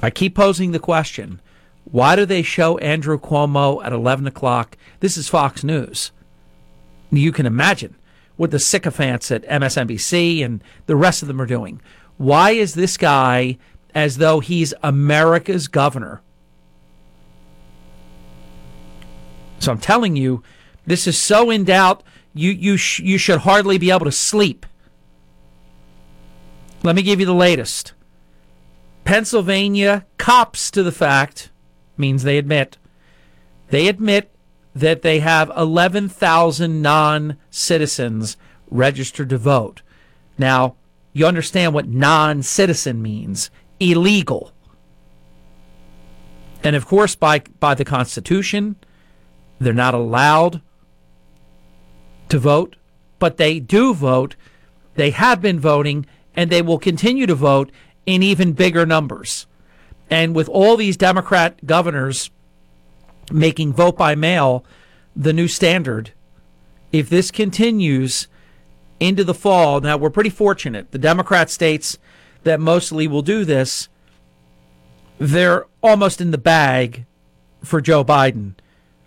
I 0.00 0.08
keep 0.08 0.34
posing 0.34 0.72
the 0.72 0.78
question 0.78 1.40
why 1.84 2.16
do 2.16 2.24
they 2.24 2.42
show 2.42 2.78
Andrew 2.78 3.20
Cuomo 3.20 3.84
at 3.84 3.92
11 3.92 4.26
o'clock? 4.26 4.78
This 5.00 5.18
is 5.18 5.28
Fox 5.28 5.62
News. 5.62 6.12
You 7.10 7.30
can 7.30 7.44
imagine 7.44 7.94
what 8.36 8.50
the 8.50 8.58
sycophants 8.58 9.30
at 9.30 9.46
MSNBC 9.46 10.42
and 10.42 10.64
the 10.86 10.96
rest 10.96 11.20
of 11.20 11.28
them 11.28 11.42
are 11.42 11.46
doing. 11.46 11.82
Why 12.16 12.50
is 12.50 12.74
this 12.74 12.96
guy 12.96 13.58
as 13.94 14.18
though 14.18 14.40
he's 14.40 14.74
America's 14.82 15.68
governor? 15.68 16.22
So 19.58 19.72
I'm 19.72 19.78
telling 19.78 20.16
you, 20.16 20.42
this 20.86 21.06
is 21.06 21.16
so 21.16 21.50
in 21.50 21.64
doubt, 21.64 22.02
you, 22.34 22.50
you, 22.50 22.76
sh- 22.76 23.00
you 23.00 23.18
should 23.18 23.40
hardly 23.40 23.78
be 23.78 23.90
able 23.90 24.04
to 24.04 24.12
sleep. 24.12 24.66
Let 26.82 26.96
me 26.96 27.02
give 27.02 27.18
you 27.18 27.26
the 27.26 27.34
latest. 27.34 27.94
Pennsylvania 29.04 30.04
cops 30.18 30.70
to 30.70 30.82
the 30.82 30.92
fact, 30.92 31.50
means 31.96 32.22
they 32.22 32.36
admit, 32.36 32.76
they 33.68 33.88
admit 33.88 34.30
that 34.74 35.02
they 35.02 35.20
have 35.20 35.50
11,000 35.56 36.82
non 36.82 37.36
citizens 37.50 38.36
registered 38.70 39.30
to 39.30 39.38
vote. 39.38 39.82
Now, 40.36 40.76
you 41.14 41.26
understand 41.26 41.72
what 41.72 41.88
non 41.88 42.42
citizen 42.42 43.00
means 43.00 43.50
illegal. 43.80 44.52
And 46.62 46.76
of 46.76 46.86
course, 46.86 47.14
by, 47.14 47.42
by 47.60 47.74
the 47.74 47.84
Constitution, 47.84 48.76
they're 49.58 49.72
not 49.72 49.94
allowed 49.94 50.60
to 52.28 52.38
vote, 52.38 52.76
but 53.18 53.36
they 53.36 53.60
do 53.60 53.94
vote. 53.94 54.34
They 54.96 55.10
have 55.10 55.40
been 55.40 55.60
voting, 55.60 56.06
and 56.34 56.50
they 56.50 56.62
will 56.62 56.78
continue 56.78 57.26
to 57.26 57.34
vote 57.34 57.70
in 58.06 58.22
even 58.22 58.52
bigger 58.52 58.84
numbers. 58.84 59.46
And 60.10 60.34
with 60.34 60.48
all 60.48 60.76
these 60.76 60.96
Democrat 60.96 61.64
governors 61.64 62.30
making 63.30 63.72
vote 63.72 63.96
by 63.96 64.14
mail 64.14 64.64
the 65.14 65.32
new 65.32 65.48
standard, 65.48 66.12
if 66.92 67.08
this 67.08 67.30
continues 67.30 68.26
into 69.00 69.24
the 69.24 69.34
fall, 69.34 69.80
now 69.80 69.96
we're 69.96 70.10
pretty 70.10 70.30
fortunate. 70.30 70.90
The 70.90 70.98
Democrat 70.98 71.50
states 71.50 71.98
that 72.44 72.60
mostly 72.60 73.06
will 73.06 73.22
do 73.22 73.44
this, 73.44 73.88
they're 75.18 75.66
almost 75.82 76.20
in 76.20 76.30
the 76.30 76.38
bag 76.38 77.06
for 77.62 77.80
Joe 77.80 78.04
Biden, 78.04 78.54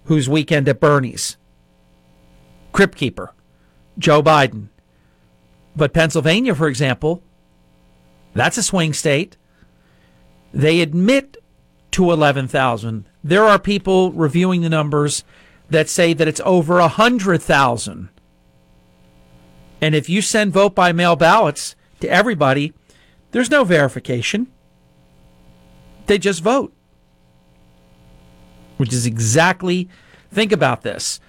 whose 0.06 0.29
weekend 0.29 0.67
at 0.67 0.79
Bernie's. 0.79 1.38
Crypt 2.72 2.98
Keeper, 2.98 3.34
Joe 3.98 4.22
Biden. 4.22 4.67
But 5.75 5.94
Pennsylvania, 5.94 6.56
for 6.56 6.67
example, 6.67 7.22
that's 8.34 8.58
a 8.58 8.63
swing 8.63 8.94
state. 8.94 9.38
They 10.53 10.82
admit 10.82 11.38
to 11.91 12.12
11,000. 12.12 13.06
There 13.24 13.44
are 13.44 13.60
people 13.60 14.12
reviewing 14.12 14.62
the 14.62 14.70
numbers 14.70 15.24
that 15.70 15.89
say 15.89 16.13
that 16.13 16.27
it's 16.27 16.41
over 16.46 16.79
100,000. 16.79 18.10
And 19.81 19.93
if 19.93 20.10
you 20.10 20.22
send 20.22 20.53
vote 20.53 20.74
by 20.75 20.91
mail 20.91 21.15
ballots 21.15 21.75
to 22.00 22.10
everybody, 22.10 22.74
there's 23.31 23.51
no 23.51 23.63
verification. 23.63 24.48
They 26.07 26.17
just 26.17 26.41
vote. 26.41 26.74
Which 28.77 28.93
is 28.93 29.05
exactly, 29.05 29.89
think 30.31 30.51
about 30.51 30.81
this. 30.81 31.19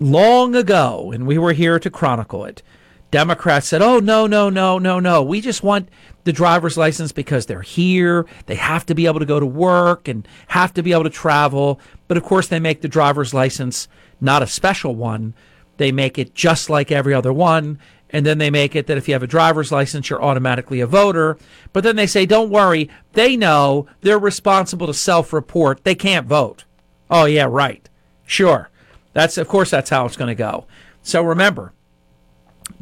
Long 0.00 0.54
ago, 0.54 1.10
and 1.12 1.26
we 1.26 1.38
were 1.38 1.52
here 1.52 1.78
to 1.78 1.90
chronicle 1.90 2.44
it, 2.44 2.62
Democrats 3.10 3.66
said, 3.66 3.80
oh, 3.80 3.98
no, 3.98 4.26
no, 4.26 4.50
no, 4.50 4.78
no, 4.78 5.00
no. 5.00 5.22
We 5.22 5.40
just 5.40 5.62
want 5.62 5.88
the 6.24 6.32
driver's 6.32 6.76
license 6.76 7.10
because 7.10 7.46
they're 7.46 7.62
here. 7.62 8.26
They 8.46 8.56
have 8.56 8.84
to 8.86 8.94
be 8.94 9.06
able 9.06 9.20
to 9.20 9.26
go 9.26 9.40
to 9.40 9.46
work 9.46 10.08
and 10.08 10.28
have 10.48 10.74
to 10.74 10.82
be 10.82 10.92
able 10.92 11.04
to 11.04 11.10
travel. 11.10 11.80
But 12.06 12.18
of 12.18 12.22
course, 12.22 12.48
they 12.48 12.60
make 12.60 12.82
the 12.82 12.88
driver's 12.88 13.32
license 13.32 13.88
not 14.20 14.42
a 14.42 14.46
special 14.46 14.94
one. 14.94 15.34
They 15.78 15.90
make 15.90 16.18
it 16.18 16.34
just 16.34 16.68
like 16.68 16.92
every 16.92 17.14
other 17.14 17.32
one. 17.32 17.78
And 18.10 18.24
then 18.24 18.38
they 18.38 18.50
make 18.50 18.76
it 18.76 18.86
that 18.86 18.96
if 18.96 19.08
you 19.08 19.14
have 19.14 19.22
a 19.22 19.26
driver's 19.26 19.72
license, 19.72 20.08
you're 20.08 20.22
automatically 20.22 20.80
a 20.80 20.86
voter. 20.86 21.38
But 21.72 21.84
then 21.84 21.96
they 21.96 22.06
say, 22.06 22.26
don't 22.26 22.50
worry. 22.50 22.88
They 23.12 23.36
know 23.36 23.86
they're 24.00 24.18
responsible 24.18 24.86
to 24.86 24.94
self 24.94 25.32
report. 25.32 25.84
They 25.84 25.94
can't 25.94 26.26
vote. 26.26 26.64
Oh, 27.10 27.24
yeah, 27.24 27.46
right. 27.48 27.88
Sure. 28.26 28.70
That's, 29.12 29.38
of 29.38 29.48
course, 29.48 29.70
that's 29.70 29.90
how 29.90 30.06
it's 30.06 30.16
going 30.16 30.28
to 30.28 30.34
go. 30.34 30.66
So 31.02 31.22
remember, 31.22 31.72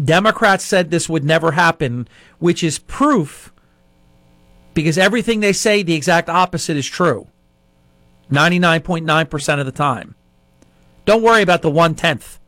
Democrats 0.03 0.65
said 0.65 0.91
this 0.91 1.09
would 1.09 1.25
never 1.25 1.53
happen, 1.53 2.09
which 2.38 2.62
is 2.62 2.79
proof 2.79 3.53
because 4.75 4.99
everything 4.99 5.41
they 5.41 5.55
say, 5.55 5.83
the 5.83 5.95
exact 5.95 6.29
opposite 6.29 6.76
is 6.76 6.87
true 6.87 7.29
99.9% 8.31 9.61
of 9.61 9.67
the 9.67 9.73
time. 9.73 10.15
Don't 11.07 11.23
worry 11.23 11.43
about 11.43 11.62
the 11.62 11.71
one 11.71 11.95
tenth, 11.95 12.38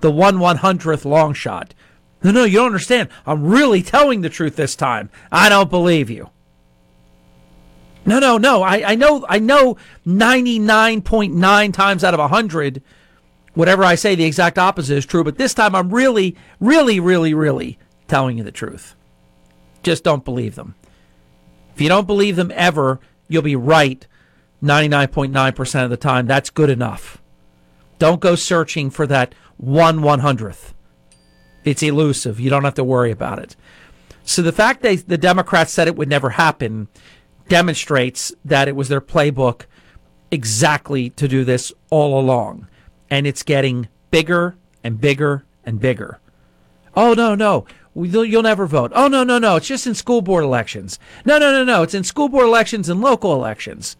the 0.00 0.10
one 0.10 0.38
one 0.38 0.56
hundredth 0.56 1.04
long 1.04 1.32
shot. 1.34 1.74
No, 2.22 2.30
no, 2.30 2.44
you 2.44 2.58
don't 2.58 2.66
understand. 2.66 3.08
I'm 3.26 3.44
really 3.44 3.82
telling 3.82 4.20
the 4.20 4.28
truth 4.28 4.56
this 4.56 4.76
time. 4.76 5.10
I 5.32 5.48
don't 5.48 5.70
believe 5.70 6.10
you. 6.10 6.30
No, 8.04 8.18
no, 8.18 8.38
no. 8.38 8.62
I, 8.62 8.92
I 8.92 8.94
know 8.94 9.24
I 9.28 9.38
know 9.38 9.76
99.9 10.06 11.72
times 11.72 12.04
out 12.04 12.14
of 12.14 12.20
100 12.20 12.82
whatever 13.54 13.84
I 13.84 13.94
say, 13.94 14.14
the 14.14 14.24
exact 14.24 14.58
opposite 14.58 14.96
is 14.96 15.06
true. 15.06 15.24
But 15.24 15.38
this 15.38 15.54
time 15.54 15.74
I'm 15.74 15.92
really, 15.92 16.36
really, 16.60 17.00
really, 17.00 17.34
really 17.34 17.78
telling 18.08 18.38
you 18.38 18.44
the 18.44 18.52
truth. 18.52 18.94
Just 19.82 20.04
don't 20.04 20.24
believe 20.24 20.54
them. 20.54 20.74
If 21.74 21.80
you 21.80 21.88
don't 21.88 22.06
believe 22.06 22.36
them 22.36 22.52
ever, 22.54 23.00
you'll 23.28 23.42
be 23.42 23.56
right 23.56 24.06
99.9% 24.62 25.84
of 25.84 25.90
the 25.90 25.96
time, 25.96 26.26
that's 26.26 26.50
good 26.50 26.68
enough. 26.68 27.22
Don't 28.00 28.20
go 28.20 28.34
searching 28.34 28.90
for 28.90 29.06
that 29.06 29.34
one 29.58 30.00
one 30.00 30.20
hundredth. 30.20 30.74
It's 31.64 31.82
elusive. 31.82 32.40
You 32.40 32.48
don't 32.48 32.64
have 32.64 32.74
to 32.74 32.82
worry 32.84 33.10
about 33.10 33.38
it. 33.38 33.54
So 34.24 34.40
the 34.40 34.52
fact 34.52 34.80
that 34.82 35.06
the 35.06 35.18
Democrats 35.18 35.72
said 35.72 35.86
it 35.86 35.96
would 35.96 36.08
never 36.08 36.30
happen 36.30 36.88
demonstrates 37.48 38.32
that 38.44 38.68
it 38.68 38.74
was 38.74 38.88
their 38.88 39.02
playbook 39.02 39.66
exactly 40.30 41.10
to 41.10 41.28
do 41.28 41.44
this 41.44 41.72
all 41.90 42.18
along. 42.18 42.66
And 43.10 43.26
it's 43.26 43.42
getting 43.42 43.88
bigger 44.10 44.56
and 44.82 44.98
bigger 44.98 45.44
and 45.64 45.78
bigger. 45.78 46.20
Oh, 46.96 47.12
no, 47.12 47.34
no. 47.34 47.66
You'll 47.94 48.42
never 48.42 48.66
vote. 48.66 48.92
Oh, 48.94 49.08
no, 49.08 49.24
no, 49.24 49.38
no. 49.38 49.56
It's 49.56 49.66
just 49.66 49.86
in 49.86 49.94
school 49.94 50.22
board 50.22 50.44
elections. 50.44 50.98
No, 51.26 51.38
no, 51.38 51.52
no, 51.52 51.64
no. 51.64 51.82
It's 51.82 51.92
in 51.92 52.04
school 52.04 52.30
board 52.30 52.46
elections 52.46 52.88
and 52.88 53.02
local 53.02 53.34
elections. 53.34 53.98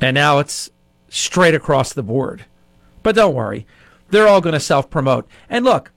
And 0.00 0.14
now 0.14 0.38
it's 0.38 0.70
straight 1.08 1.54
across 1.54 1.92
the 1.92 2.02
board. 2.02 2.44
But 3.02 3.14
don't 3.14 3.34
worry. 3.34 3.66
They're 4.10 4.28
all 4.28 4.40
going 4.40 4.54
to 4.54 4.60
self 4.60 4.90
promote. 4.90 5.28
And 5.48 5.64
look, 5.64 5.92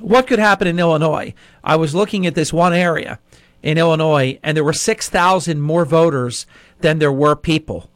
what 0.00 0.26
could 0.26 0.38
happen 0.38 0.66
in 0.66 0.78
Illinois? 0.78 1.34
I 1.62 1.76
was 1.76 1.94
looking 1.94 2.26
at 2.26 2.34
this 2.34 2.52
one 2.52 2.72
area 2.72 3.18
in 3.62 3.78
Illinois, 3.78 4.38
and 4.42 4.56
there 4.56 4.64
were 4.64 4.72
6,000 4.72 5.60
more 5.60 5.84
voters 5.84 6.46
than 6.80 6.98
there 6.98 7.12
were 7.12 7.36
people. 7.36 7.88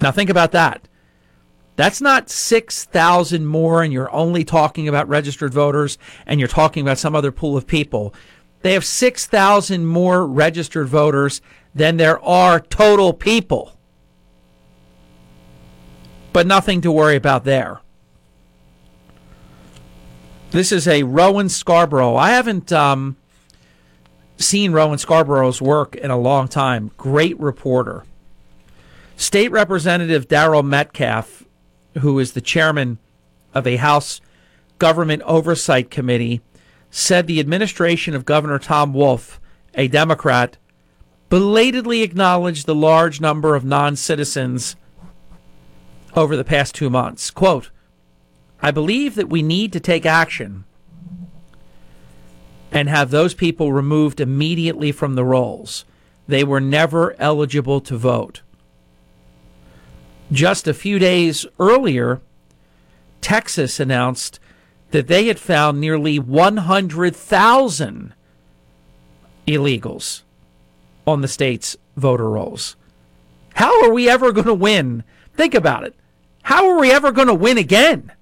Now, 0.00 0.10
think 0.10 0.28
about 0.28 0.52
that. 0.52 0.86
That's 1.76 2.00
not 2.00 2.30
6,000 2.30 3.46
more, 3.46 3.82
and 3.82 3.92
you're 3.92 4.12
only 4.12 4.44
talking 4.44 4.88
about 4.88 5.08
registered 5.08 5.52
voters 5.52 5.98
and 6.26 6.40
you're 6.40 6.48
talking 6.48 6.82
about 6.82 6.98
some 6.98 7.14
other 7.14 7.30
pool 7.30 7.56
of 7.56 7.66
people. 7.66 8.14
They 8.62 8.72
have 8.72 8.84
6,000 8.84 9.86
more 9.86 10.26
registered 10.26 10.88
voters 10.88 11.42
than 11.74 11.98
there 11.98 12.18
are 12.20 12.60
total 12.60 13.12
people. 13.12 13.75
But 16.36 16.46
nothing 16.46 16.82
to 16.82 16.92
worry 16.92 17.16
about 17.16 17.44
there. 17.44 17.80
This 20.50 20.70
is 20.70 20.86
a 20.86 21.02
Rowan 21.02 21.48
Scarborough. 21.48 22.14
I 22.14 22.32
haven't 22.32 22.70
um, 22.74 23.16
seen 24.36 24.72
Rowan 24.72 24.98
Scarborough's 24.98 25.62
work 25.62 25.94
in 25.96 26.10
a 26.10 26.18
long 26.18 26.46
time. 26.46 26.90
Great 26.98 27.40
reporter. 27.40 28.04
State 29.16 29.50
Representative 29.50 30.28
Daryl 30.28 30.62
Metcalfe, 30.62 31.46
who 32.00 32.18
is 32.18 32.32
the 32.32 32.42
chairman 32.42 32.98
of 33.54 33.66
a 33.66 33.76
House 33.76 34.20
Government 34.78 35.22
Oversight 35.22 35.90
Committee, 35.90 36.42
said 36.90 37.26
the 37.26 37.40
administration 37.40 38.14
of 38.14 38.26
Governor 38.26 38.58
Tom 38.58 38.92
Wolf, 38.92 39.40
a 39.74 39.88
Democrat, 39.88 40.58
belatedly 41.30 42.02
acknowledged 42.02 42.66
the 42.66 42.74
large 42.74 43.22
number 43.22 43.54
of 43.54 43.64
non 43.64 43.96
citizens 43.96 44.76
over 46.16 46.34
the 46.34 46.44
past 46.44 46.74
two 46.74 46.90
months. 46.90 47.30
Quote, 47.30 47.70
I 48.60 48.70
believe 48.70 49.14
that 49.16 49.28
we 49.28 49.42
need 49.42 49.72
to 49.74 49.80
take 49.80 50.06
action 50.06 50.64
and 52.72 52.88
have 52.88 53.10
those 53.10 53.34
people 53.34 53.72
removed 53.72 54.20
immediately 54.20 54.90
from 54.90 55.14
the 55.14 55.24
rolls. 55.24 55.84
They 56.26 56.42
were 56.42 56.60
never 56.60 57.14
eligible 57.20 57.80
to 57.82 57.96
vote. 57.96 58.40
Just 60.32 60.66
a 60.66 60.74
few 60.74 60.98
days 60.98 61.46
earlier, 61.60 62.20
Texas 63.20 63.78
announced 63.78 64.40
that 64.90 65.06
they 65.06 65.26
had 65.26 65.38
found 65.38 65.80
nearly 65.80 66.18
100,000 66.18 68.14
illegals 69.46 70.22
on 71.06 71.20
the 71.20 71.28
state's 71.28 71.76
voter 71.96 72.28
rolls. 72.30 72.74
How 73.54 73.84
are 73.84 73.92
we 73.92 74.08
ever 74.08 74.32
going 74.32 74.46
to 74.46 74.54
win? 74.54 75.04
Think 75.34 75.54
about 75.54 75.84
it. 75.84 75.94
How 76.46 76.70
are 76.70 76.78
we 76.78 76.92
ever 76.92 77.10
going 77.10 77.26
to 77.26 77.34
win 77.34 77.58
again? 77.58 78.12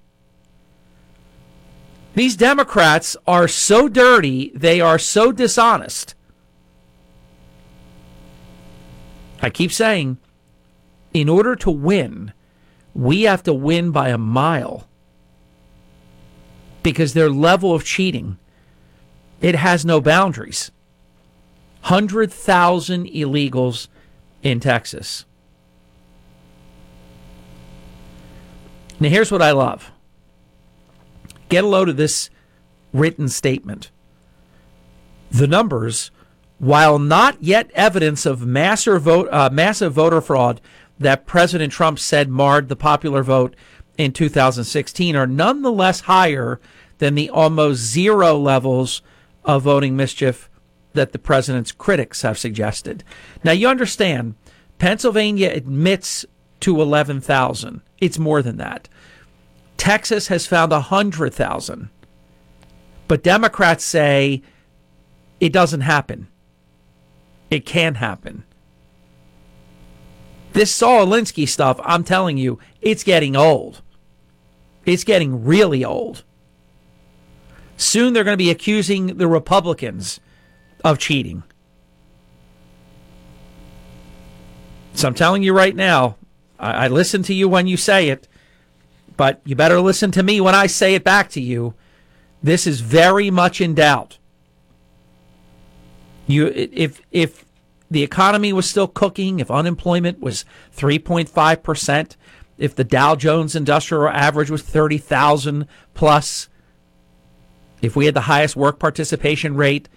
These 2.15 2.35
Democrats 2.35 3.15
are 3.27 3.47
so 3.47 3.87
dirty, 3.87 4.51
they 4.55 4.81
are 4.81 4.97
so 4.97 5.31
dishonest. 5.31 6.15
I 9.43 9.51
keep 9.51 9.71
saying, 9.71 10.17
in 11.13 11.29
order 11.29 11.55
to 11.57 11.69
win, 11.69 12.33
we 12.95 13.21
have 13.23 13.43
to 13.43 13.53
win 13.53 13.91
by 13.91 14.09
a 14.09 14.17
mile 14.17 14.87
because 16.81 17.13
their 17.13 17.29
level 17.29 17.75
of 17.75 17.85
cheating 17.85 18.39
it 19.39 19.53
has 19.53 19.85
no 19.85 20.01
boundaries 20.01 20.71
100,000 21.81 23.05
illegals 23.05 23.87
in 24.41 24.59
Texas 24.59 25.25
now 28.99 29.09
here's 29.09 29.31
what 29.31 29.41
I 29.41 29.51
love 29.51 29.91
get 31.49 31.63
a 31.63 31.67
load 31.67 31.89
of 31.89 31.97
this 31.97 32.29
written 32.93 33.27
statement 33.29 33.91
the 35.31 35.47
numbers 35.47 36.11
while 36.57 36.97
not 36.97 37.43
yet 37.43 37.69
evidence 37.73 38.25
of 38.25 38.45
massive, 38.45 39.01
vote, 39.01 39.27
uh, 39.31 39.49
massive 39.51 39.93
voter 39.93 40.21
fraud 40.21 40.61
that 40.97 41.25
President 41.25 41.73
Trump 41.73 41.99
said 41.99 42.29
marred 42.29 42.69
the 42.69 42.75
popular 42.75 43.23
vote 43.23 43.55
in 43.97 44.11
2016 44.13 45.15
are 45.15 45.27
nonetheless 45.27 46.01
higher 46.01 46.59
than 46.99 47.15
the 47.15 47.29
almost 47.29 47.81
zero 47.81 48.37
levels 48.37 49.01
of 49.43 49.63
voting 49.63 49.95
mischief 49.95 50.49
that 50.93 51.11
the 51.11 51.19
president's 51.19 51.71
critics 51.71 52.21
have 52.21 52.37
suggested. 52.37 53.03
Now, 53.43 53.51
you 53.51 53.67
understand, 53.67 54.35
Pennsylvania 54.79 55.51
admits 55.53 56.25
to 56.61 56.81
11,000. 56.81 57.81
It's 57.99 58.19
more 58.19 58.41
than 58.41 58.57
that. 58.57 58.89
Texas 59.77 60.27
has 60.27 60.47
found 60.47 60.71
100,000. 60.71 61.89
But 63.07 63.23
Democrats 63.23 63.83
say 63.83 64.41
it 65.39 65.53
doesn't 65.53 65.81
happen. 65.81 66.27
It 67.51 67.65
can 67.65 67.95
happen. 67.95 68.43
This 70.53 70.73
Saul 70.73 71.05
Alinsky 71.05 71.47
stuff, 71.47 71.79
I'm 71.83 72.03
telling 72.03 72.37
you, 72.37 72.59
it's 72.81 73.03
getting 73.03 73.35
old. 73.35 73.81
It's 74.85 75.03
getting 75.03 75.43
really 75.43 75.83
old. 75.83 76.23
Soon 77.77 78.13
they're 78.13 78.23
going 78.23 78.37
to 78.37 78.43
be 78.43 78.49
accusing 78.49 79.17
the 79.17 79.27
Republicans 79.27 80.19
of 80.83 80.97
cheating. 80.97 81.43
So 84.93 85.07
I'm 85.09 85.13
telling 85.13 85.43
you 85.43 85.53
right 85.53 85.75
now, 85.75 86.15
I, 86.59 86.85
I 86.85 86.87
listen 86.87 87.23
to 87.23 87.33
you 87.33 87.47
when 87.49 87.67
you 87.67 87.77
say 87.77 88.09
it, 88.09 88.27
but 89.17 89.41
you 89.45 89.55
better 89.55 89.79
listen 89.81 90.11
to 90.11 90.23
me 90.23 90.41
when 90.41 90.55
I 90.55 90.67
say 90.67 90.95
it 90.95 91.03
back 91.03 91.29
to 91.31 91.41
you. 91.41 91.73
This 92.43 92.67
is 92.67 92.81
very 92.81 93.31
much 93.31 93.61
in 93.61 93.75
doubt. 93.75 94.17
You, 96.27 96.47
if 96.47 97.01
if 97.11 97.45
the 97.89 98.03
economy 98.03 98.51
was 98.51 98.69
still 98.69 98.87
cooking, 98.87 99.39
if 99.39 99.51
unemployment 99.51 100.19
was 100.19 100.43
3.5%, 100.75 102.15
if 102.57 102.75
the 102.75 102.83
Dow 102.83 103.15
Jones 103.15 103.55
Industrial 103.55 104.07
Average 104.07 104.49
was 104.49 104.63
30,000 104.63 105.67
plus, 105.93 106.49
if 107.81 107.95
we 107.95 108.05
had 108.05 108.15
the 108.15 108.21
highest 108.21 108.55
work 108.55 108.79
participation 108.79 109.55
rate 109.55 109.87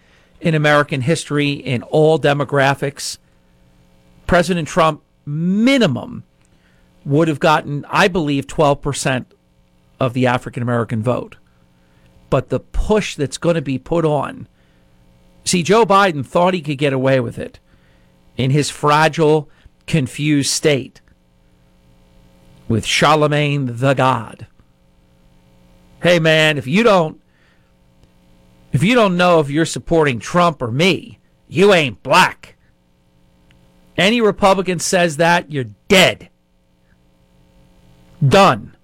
in 0.41 0.55
American 0.55 1.01
history 1.01 1.53
in 1.53 1.83
all 1.83 2.19
demographics, 2.19 3.19
President 4.27 4.69
Trump 4.69 5.03
minimum 5.25 6.25
would 7.09 7.29
have 7.29 7.41
gotten, 7.41 7.85
I 7.89 8.09
believe, 8.09 8.47
12% 8.47 9.27
of 9.99 10.13
the 10.13 10.27
African 10.27 10.63
American 10.63 11.03
vote. 11.03 11.37
But 12.31 12.51
the 12.51 12.61
push 12.61 13.17
that's 13.17 13.39
going 13.39 13.55
to 13.55 13.63
be 13.63 13.79
put 13.79 14.05
on, 14.05 14.47
see, 15.45 15.63
Joe 15.63 15.87
Biden 15.87 16.25
thought 16.25 16.55
he 16.55 16.61
could 16.61 16.79
get 16.79 16.93
away 16.93 17.19
with 17.19 17.39
it 17.39 17.59
in 18.37 18.51
his 18.51 18.71
fragile, 18.71 19.49
confused 19.87 20.51
state 20.51 21.01
with 22.69 22.85
Charlemagne 22.85 23.79
the 23.79 23.95
God. 23.95 24.47
Hey 26.03 26.21
man, 26.21 26.59
if 26.59 26.67
you 26.67 26.83
don't 26.83 27.21
if 28.71 28.83
you 28.83 28.95
don't 28.95 29.17
know 29.17 29.41
if 29.41 29.51
you're 29.51 29.65
supporting 29.65 30.21
Trump 30.21 30.61
or 30.61 30.71
me, 30.71 31.19
you 31.49 31.73
ain't 31.73 32.03
black. 32.03 32.57
Any 33.97 34.21
Republican 34.21 34.79
says 34.79 35.17
that, 35.17 35.51
you're 35.51 35.65
dead. 35.89 36.29
Done. 38.27 38.77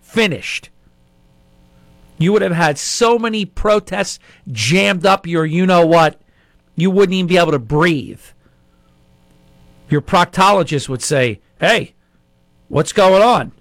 Finished. 0.00 0.70
You 2.18 2.32
would 2.32 2.42
have 2.42 2.52
had 2.52 2.78
so 2.78 3.18
many 3.18 3.44
protests 3.44 4.18
jammed 4.50 5.06
up 5.06 5.26
your 5.26 5.46
you 5.46 5.66
know 5.66 5.86
what, 5.86 6.20
you 6.74 6.90
wouldn't 6.90 7.14
even 7.14 7.26
be 7.28 7.38
able 7.38 7.52
to 7.52 7.58
breathe 7.58 8.20
your 9.88 10.00
proctologist 10.00 10.88
would 10.88 11.02
say, 11.02 11.40
Hey, 11.60 11.94
what's 12.68 12.92
going 12.92 13.22
on? 13.22 13.52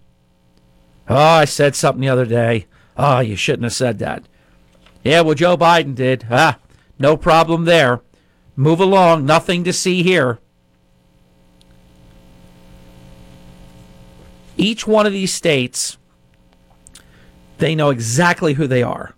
Oh, 1.10 1.16
I 1.16 1.46
said 1.46 1.76
something 1.76 2.02
the 2.02 2.10
other 2.10 2.26
day. 2.26 2.68
Oh, 2.98 3.20
you 3.20 3.36
shouldn't 3.36 3.64
have 3.64 3.74
said 3.74 4.00
that. 4.00 4.24
Yeah, 5.04 5.22
well, 5.22 5.36
Joe 5.36 5.56
Biden 5.56 5.96
did. 5.96 6.28
Ah, 6.30 6.60
no 7.00 7.16
problem 7.16 7.66
there. 7.66 8.02
Move 8.56 8.82
along. 8.82 9.26
Nothing 9.26 9.64
to 9.64 9.72
see 9.72 10.04
here. 10.04 10.40
Each 14.58 14.88
one 14.88 15.06
of 15.06 15.14
these 15.14 15.34
states, 15.34 15.98
they 17.60 17.76
know 17.76 17.90
exactly 17.90 18.54
who 18.54 18.68
they 18.68 18.84
are. 18.84 19.14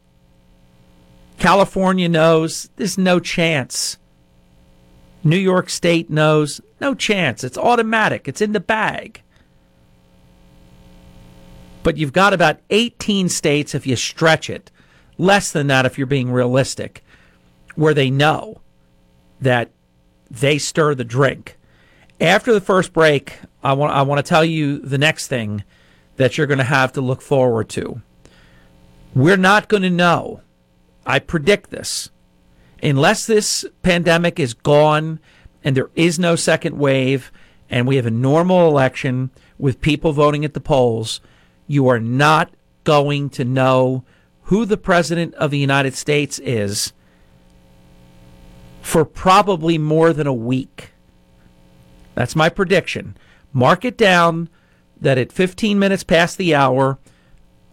California 1.38 2.10
knows 2.10 2.69
there's 2.75 2.97
no 2.97 3.19
chance. 3.19 3.97
New 5.23 5.38
York 5.38 5.69
State 5.69 6.10
knows 6.10 6.60
no 6.82 6.93
chance. 6.93 7.43
It's 7.43 7.58
automatic, 7.58 8.28
it's 8.28 8.41
in 8.41 8.52
the 8.52 8.60
bag. 8.60 9.21
But 11.82 11.97
you've 11.97 12.13
got 12.13 12.34
about 12.34 12.60
18 12.69 13.30
states 13.30 13.73
if 13.73 13.88
you 13.88 13.95
stretch 13.95 14.49
it, 14.49 14.69
less 15.17 15.52
than 15.52 15.67
that 15.67 15.86
if 15.86 15.97
you're 15.97 16.08
being 16.08 16.32
realistic, 16.32 17.04
where 17.75 17.93
they 17.93 18.10
know 18.10 18.62
that 19.39 19.71
they 20.30 20.58
stir 20.58 20.93
the 20.93 21.06
drink. 21.06 21.58
After 22.19 22.52
the 22.54 22.62
first 22.62 22.91
break, 22.91 23.39
I 23.63 23.74
want 23.74 23.93
I 23.93 24.02
want 24.04 24.24
to 24.24 24.30
tell 24.30 24.45
you 24.45 24.80
the 24.80 24.98
next 24.98 25.28
thing 25.28 25.63
that 26.15 26.38
you're 26.38 26.48
going 26.48 26.60
to 26.60 26.63
have 26.63 26.93
to 26.93 27.02
look 27.02 27.22
forward 27.22 27.69
to. 27.69 28.02
We're 29.15 29.38
not 29.38 29.67
going 29.67 29.84
to 29.84 29.89
know. 29.89 30.41
I 31.06 31.19
predict 31.19 31.69
this. 31.72 32.10
Unless 32.84 33.26
this 33.26 33.65
pandemic 33.82 34.39
is 34.39 34.54
gone 34.54 35.19
and 35.63 35.76
there 35.76 35.89
is 35.95 36.19
no 36.19 36.36
second 36.36 36.78
wave 36.78 37.32
and 37.69 37.88
we 37.88 37.98
have 37.98 38.06
a 38.06 38.12
normal 38.12 38.67
election 38.67 39.32
with 39.58 39.82
people 39.82 40.13
voting 40.13 40.45
at 40.45 40.54
the 40.54 40.62
polls, 40.62 41.19
you 41.67 41.88
are 41.88 42.00
not 42.00 42.52
going 42.84 43.30
to 43.32 43.43
know 43.43 44.04
who 44.43 44.65
the 44.65 44.78
president 44.78 45.34
of 45.36 45.52
the 45.52 45.60
United 45.60 45.93
States 45.93 46.39
is 46.39 46.93
for 48.82 49.06
probably 49.06 49.78
more 49.78 50.13
than 50.13 50.28
a 50.28 50.34
week. 50.34 50.91
That's 52.15 52.36
my 52.36 52.50
prediction. 52.50 53.15
Mark 53.53 53.85
it 53.85 53.97
down 53.97 54.49
that 54.99 55.17
at 55.17 55.31
15 55.31 55.79
minutes 55.79 56.03
past 56.03 56.38
the 56.38 56.53
hour 56.53 56.97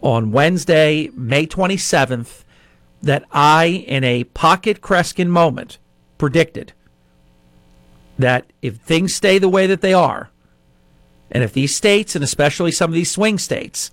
on 0.01 0.31
Wednesday, 0.31 1.09
May 1.13 1.45
27th, 1.45 2.43
that 3.01 3.23
I, 3.31 3.65
in 3.65 4.03
a 4.03 4.23
pocket 4.25 4.81
Kreskin 4.81 5.27
moment, 5.27 5.77
predicted 6.17 6.73
that 8.17 8.51
if 8.61 8.77
things 8.77 9.13
stay 9.13 9.37
the 9.37 9.49
way 9.49 9.67
that 9.67 9.81
they 9.81 9.93
are, 9.93 10.29
and 11.31 11.43
if 11.43 11.53
these 11.53 11.75
states, 11.75 12.15
and 12.15 12.23
especially 12.23 12.71
some 12.71 12.89
of 12.89 12.95
these 12.95 13.11
swing 13.11 13.37
states, 13.37 13.91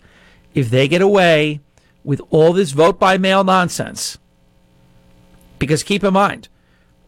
if 0.55 0.71
they 0.71 0.89
get 0.89 1.03
away 1.03 1.61
with 2.05 2.21
all 2.31 2.53
this 2.53 2.71
vote 2.71 2.99
by 2.99 3.19
mail 3.19 3.45
nonsense, 3.45 4.19
because 5.59 5.83
keep 5.83 6.05
in 6.05 6.15
mind, 6.15 6.49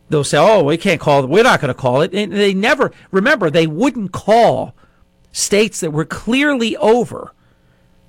they'll 0.09 0.25
say, 0.25 0.39
oh, 0.39 0.63
we 0.63 0.77
can't 0.77 1.01
call 1.01 1.25
it, 1.25 1.29
we're 1.29 1.43
not 1.43 1.61
going 1.61 1.73
to 1.73 1.75
call 1.75 2.03
it. 2.03 2.15
And 2.15 2.33
they 2.33 2.55
never, 2.55 2.93
remember, 3.11 3.51
they 3.51 3.67
wouldn't 3.67 4.13
call 4.13 4.75
states 5.33 5.81
that 5.81 5.93
were 5.93 6.05
clearly 6.05 6.77
over 6.77 7.33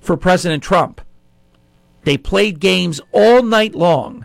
for 0.00 0.16
President 0.16 0.62
Trump. 0.62 1.00
They 2.04 2.16
played 2.16 2.60
games 2.60 3.00
all 3.12 3.42
night 3.42 3.74
long. 3.74 4.24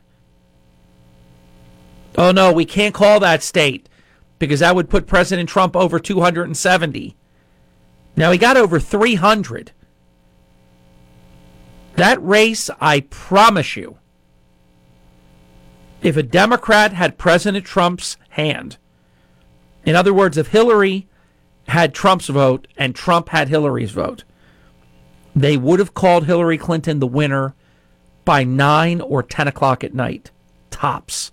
Oh, 2.18 2.32
no, 2.32 2.54
we 2.54 2.66
can't 2.66 2.94
call 2.94 3.20
that 3.20 3.44
state 3.44 3.90
because 4.40 4.60
that 4.60 4.76
would 4.76 4.90
put 4.90 5.08
President 5.08 5.50
Trump 5.50 5.76
over 5.76 6.00
270. 6.00 7.16
Now, 8.16 8.32
he 8.32 8.38
got 8.38 8.58
over 8.58 8.80
300. 8.80 9.72
That 11.96 12.24
race, 12.24 12.70
I 12.80 13.02
promise 13.02 13.76
you, 13.76 13.98
if 16.04 16.18
a 16.18 16.24
Democrat 16.24 16.94
had 16.94 17.18
President 17.18 17.66
Trump's 17.66 18.18
hand, 18.30 18.78
in 19.86 19.96
other 19.96 20.13
words, 20.13 20.38
if 20.38 20.48
Hillary 20.48 21.08
had 21.68 21.94
Trump's 21.94 22.28
vote 22.28 22.68
and 22.78 22.94
Trump 22.94 23.30
had 23.30 23.50
Hillary's 23.50 23.92
vote, 23.92 24.24
they 25.36 25.58
would 25.58 25.80
have 25.80 25.94
called 25.94 26.26
Hillary 26.26 26.58
Clinton 26.58 27.00
the 27.00 27.08
winner 27.08 27.56
by 28.26 28.44
9 28.44 29.02
or 29.02 29.24
10 29.24 29.48
o'clock 29.48 29.84
at 29.84 29.94
night. 29.94 30.32
Tops. 30.70 31.32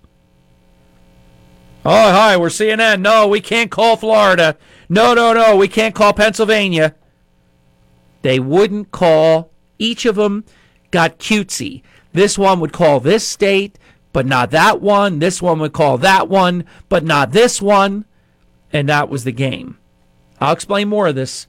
Oh, 1.83 2.11
hi, 2.11 2.37
we're 2.37 2.49
CNN. 2.49 3.01
No, 3.01 3.27
we 3.27 3.41
can't 3.41 3.71
call 3.71 3.97
Florida. 3.97 4.57
No, 4.87 5.13
no, 5.13 5.33
no, 5.33 5.55
we 5.55 5.67
can't 5.67 5.95
call 5.95 6.13
Pennsylvania. 6.13 6.95
They 8.21 8.39
wouldn't 8.39 8.91
call. 8.91 9.51
Each 9.79 10.05
of 10.05 10.15
them 10.15 10.45
got 10.91 11.17
cutesy. 11.17 11.81
This 12.13 12.37
one 12.37 12.59
would 12.59 12.73
call 12.73 12.99
this 12.99 13.27
state, 13.27 13.79
but 14.13 14.25
not 14.25 14.51
that 14.51 14.81
one. 14.81 15.19
This 15.19 15.41
one 15.41 15.59
would 15.59 15.73
call 15.73 15.97
that 15.99 16.27
one, 16.27 16.65
but 16.89 17.03
not 17.03 17.31
this 17.31 17.61
one. 17.61 18.05
And 18.73 18.87
that 18.89 19.09
was 19.09 19.23
the 19.23 19.31
game. 19.31 19.77
I'll 20.39 20.53
explain 20.53 20.89
more 20.89 21.07
of 21.07 21.15
this 21.15 21.47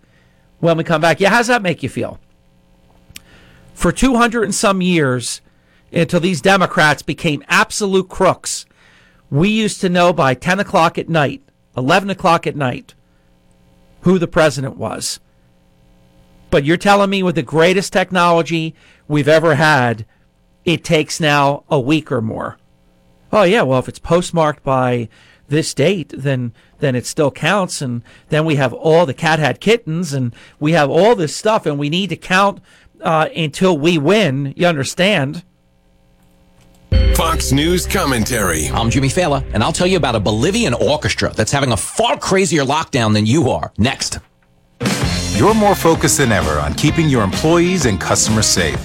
when 0.59 0.77
we 0.77 0.85
come 0.85 1.01
back. 1.01 1.21
Yeah, 1.21 1.31
how's 1.31 1.47
that 1.47 1.63
make 1.63 1.83
you 1.83 1.89
feel? 1.89 2.19
For 3.75 3.91
200 3.91 4.45
and 4.45 4.55
some 4.55 4.83
years, 4.83 5.41
until 5.93 6.21
these 6.21 6.41
Democrats 6.41 7.03
became 7.03 7.45
absolute 7.49 8.09
crooks, 8.09 8.67
we 9.31 9.49
used 9.49 9.81
to 9.81 9.89
know 9.89 10.13
by 10.13 10.35
10 10.35 10.61
o'clock 10.61 10.99
at 10.99 11.09
night, 11.09 11.43
11 11.77 12.11
o'clock 12.11 12.47
at 12.47 12.55
night, 12.55 12.95
who 14.03 14.19
the 14.19 14.29
president 14.29 14.77
was. 14.77 15.21
But 16.51 16.65
you're 16.65 16.77
telling 16.77 17.11
me 17.11 17.23
with 17.23 17.35
the 17.35 17.43
greatest 17.43 17.93
technology 17.93 18.75
we've 19.09 19.29
ever 19.29 19.55
had, 19.55 20.05
it 20.65 20.85
takes 20.85 21.21
now 21.21 21.65
a 21.69 21.81
week 21.81 22.11
or 22.13 22.21
more. 22.21 22.59
Oh 23.33 23.43
yeah, 23.43 23.63
well 23.63 23.79
if 23.79 23.89
it's 23.89 23.99
postmarked 23.99 24.63
by 24.63 25.09
this 25.49 25.75
date, 25.75 26.13
then 26.17 26.53
then 26.81 26.95
it 26.97 27.07
still 27.07 27.31
counts, 27.31 27.81
and 27.81 28.03
then 28.29 28.45
we 28.45 28.57
have 28.57 28.73
all 28.73 29.07
the 29.07 29.15
cat 29.15 29.39
had 29.39 29.61
kittens, 29.61 30.13
and 30.13 30.35
we 30.59 30.73
have 30.73 30.91
all 30.91 31.15
this 31.15 31.35
stuff, 31.35 31.65
and 31.67 31.79
we 31.79 31.89
need 31.89 32.09
to 32.09 32.17
count 32.17 32.61
uh, 33.01 33.29
until 33.37 33.77
we 33.79 33.99
win. 33.99 34.53
You 34.57 34.67
understand? 34.67 35.45
Fox 37.15 37.53
News 37.53 37.87
commentary. 37.87 38.69
I'm 38.69 38.91
Jimmy 38.91 39.09
Failla, 39.09 39.45
and 39.53 39.63
I'll 39.63 39.73
tell 39.73 39.87
you 39.87 39.97
about 39.97 40.17
a 40.17 40.21
Bolivian 40.21 40.75
orchestra 40.75 41.33
that's 41.33 41.53
having 41.53 41.73
a 41.73 41.77
far 41.77 42.19
crazier 42.19 42.65
lockdown 42.65 43.13
than 43.13 43.27
you 43.27 43.51
are. 43.51 43.73
Next. 43.79 44.19
You're 45.35 45.55
more 45.55 45.75
focused 45.75 46.19
than 46.19 46.33
ever 46.33 46.59
on 46.59 46.75
keeping 46.75 47.09
your 47.09 47.23
employees 47.23 47.87
and 47.87 48.01
customers 48.01 48.47
safe. 48.47 48.85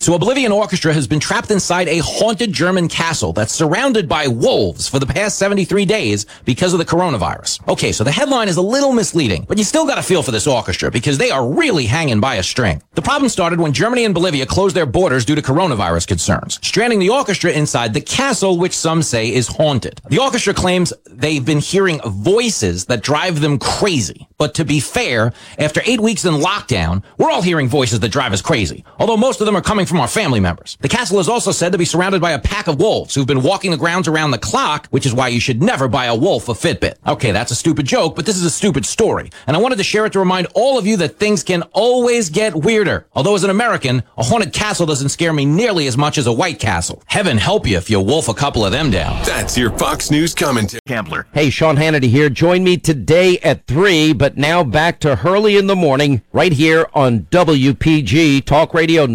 So, 0.00 0.14
a 0.14 0.18
Bolivian 0.18 0.52
orchestra 0.52 0.92
has 0.94 1.08
been 1.08 1.18
trapped 1.18 1.50
inside 1.50 1.88
a 1.88 1.98
haunted 1.98 2.52
German 2.52 2.86
castle 2.86 3.32
that's 3.32 3.52
surrounded 3.52 4.08
by 4.08 4.28
wolves 4.28 4.86
for 4.86 5.00
the 5.00 5.06
past 5.06 5.38
73 5.38 5.84
days 5.86 6.24
because 6.44 6.72
of 6.72 6.78
the 6.78 6.84
coronavirus. 6.84 7.66
Okay, 7.66 7.90
so 7.90 8.04
the 8.04 8.12
headline 8.12 8.46
is 8.46 8.58
a 8.58 8.62
little 8.62 8.92
misleading, 8.92 9.44
but 9.48 9.58
you 9.58 9.64
still 9.64 9.88
got 9.88 9.96
to 9.96 10.02
feel 10.04 10.22
for 10.22 10.30
this 10.30 10.46
orchestra 10.46 10.92
because 10.92 11.18
they 11.18 11.32
are 11.32 11.44
really 11.44 11.86
hanging 11.86 12.20
by 12.20 12.36
a 12.36 12.44
string. 12.44 12.80
The 12.94 13.02
problem 13.02 13.28
started 13.28 13.58
when 13.58 13.72
Germany 13.72 14.04
and 14.04 14.14
Bolivia 14.14 14.46
closed 14.46 14.76
their 14.76 14.86
borders 14.86 15.24
due 15.24 15.34
to 15.34 15.42
coronavirus 15.42 16.06
concerns, 16.06 16.60
stranding 16.62 17.00
the 17.00 17.10
orchestra 17.10 17.50
inside 17.50 17.92
the 17.92 18.00
castle, 18.00 18.56
which 18.56 18.76
some 18.76 19.02
say 19.02 19.34
is 19.34 19.48
haunted. 19.48 20.00
The 20.10 20.20
orchestra 20.20 20.54
claims 20.54 20.92
they've 21.10 21.44
been 21.44 21.58
hearing 21.58 22.00
voices 22.06 22.84
that 22.84 23.02
drive 23.02 23.40
them 23.40 23.58
crazy. 23.58 24.28
But 24.38 24.54
to 24.54 24.64
be 24.64 24.78
fair, 24.78 25.32
after 25.58 25.82
eight 25.84 26.00
weeks 26.00 26.24
in 26.24 26.34
lockdown, 26.34 27.02
we're 27.18 27.32
all 27.32 27.42
hearing 27.42 27.66
voices 27.66 27.98
that 27.98 28.12
drive 28.12 28.32
us 28.32 28.40
crazy, 28.40 28.84
although 29.00 29.16
most 29.16 29.40
of 29.40 29.46
them 29.46 29.56
are 29.56 29.60
coming 29.60 29.87
from 29.88 30.00
our 30.00 30.08
family 30.08 30.40
members. 30.40 30.76
The 30.80 30.88
castle 30.88 31.18
is 31.18 31.28
also 31.28 31.52
said 31.52 31.72
to 31.72 31.78
be 31.78 31.84
surrounded 31.84 32.20
by 32.20 32.32
a 32.32 32.38
pack 32.38 32.68
of 32.68 32.78
wolves 32.78 33.14
who've 33.14 33.26
been 33.26 33.42
walking 33.42 33.70
the 33.70 33.76
grounds 33.76 34.08
around 34.08 34.30
the 34.30 34.38
clock, 34.38 34.86
which 34.88 35.06
is 35.06 35.14
why 35.14 35.28
you 35.28 35.40
should 35.40 35.62
never 35.62 35.88
buy 35.88 36.06
a 36.06 36.14
wolf 36.14 36.48
a 36.48 36.52
Fitbit. 36.52 36.96
Okay, 37.06 37.32
that's 37.32 37.50
a 37.50 37.54
stupid 37.54 37.86
joke, 37.86 38.14
but 38.16 38.26
this 38.26 38.36
is 38.36 38.44
a 38.44 38.50
stupid 38.50 38.84
story. 38.84 39.30
And 39.46 39.56
I 39.56 39.60
wanted 39.60 39.78
to 39.78 39.84
share 39.84 40.06
it 40.06 40.12
to 40.12 40.18
remind 40.18 40.48
all 40.54 40.78
of 40.78 40.86
you 40.86 40.96
that 40.98 41.18
things 41.18 41.42
can 41.42 41.62
always 41.72 42.30
get 42.30 42.54
weirder. 42.54 43.06
Although 43.14 43.34
as 43.34 43.44
an 43.44 43.50
American, 43.50 44.02
a 44.16 44.24
haunted 44.24 44.52
castle 44.52 44.86
doesn't 44.86 45.08
scare 45.10 45.32
me 45.32 45.44
nearly 45.44 45.86
as 45.86 45.96
much 45.96 46.18
as 46.18 46.26
a 46.26 46.32
white 46.32 46.58
castle. 46.58 47.02
Heaven 47.06 47.38
help 47.38 47.66
you 47.66 47.76
if 47.76 47.90
you 47.90 48.00
wolf 48.00 48.28
a 48.28 48.34
couple 48.34 48.64
of 48.64 48.72
them 48.72 48.90
down. 48.90 49.22
That's 49.24 49.56
your 49.56 49.70
Fox 49.78 50.10
News 50.10 50.34
commentary. 50.34 50.80
Gambler. 50.86 51.26
Hey, 51.32 51.50
Sean 51.50 51.76
Hannity 51.76 52.08
here. 52.08 52.28
Join 52.28 52.64
me 52.64 52.76
today 52.76 53.38
at 53.40 53.66
3, 53.66 54.12
but 54.12 54.36
now 54.36 54.64
back 54.64 55.00
to 55.00 55.16
Hurley 55.16 55.56
in 55.56 55.66
the 55.66 55.76
morning 55.76 56.22
right 56.32 56.52
here 56.52 56.86
on 56.94 57.20
WPG 57.30 58.44
Talk 58.44 58.74
Radio 58.74 59.06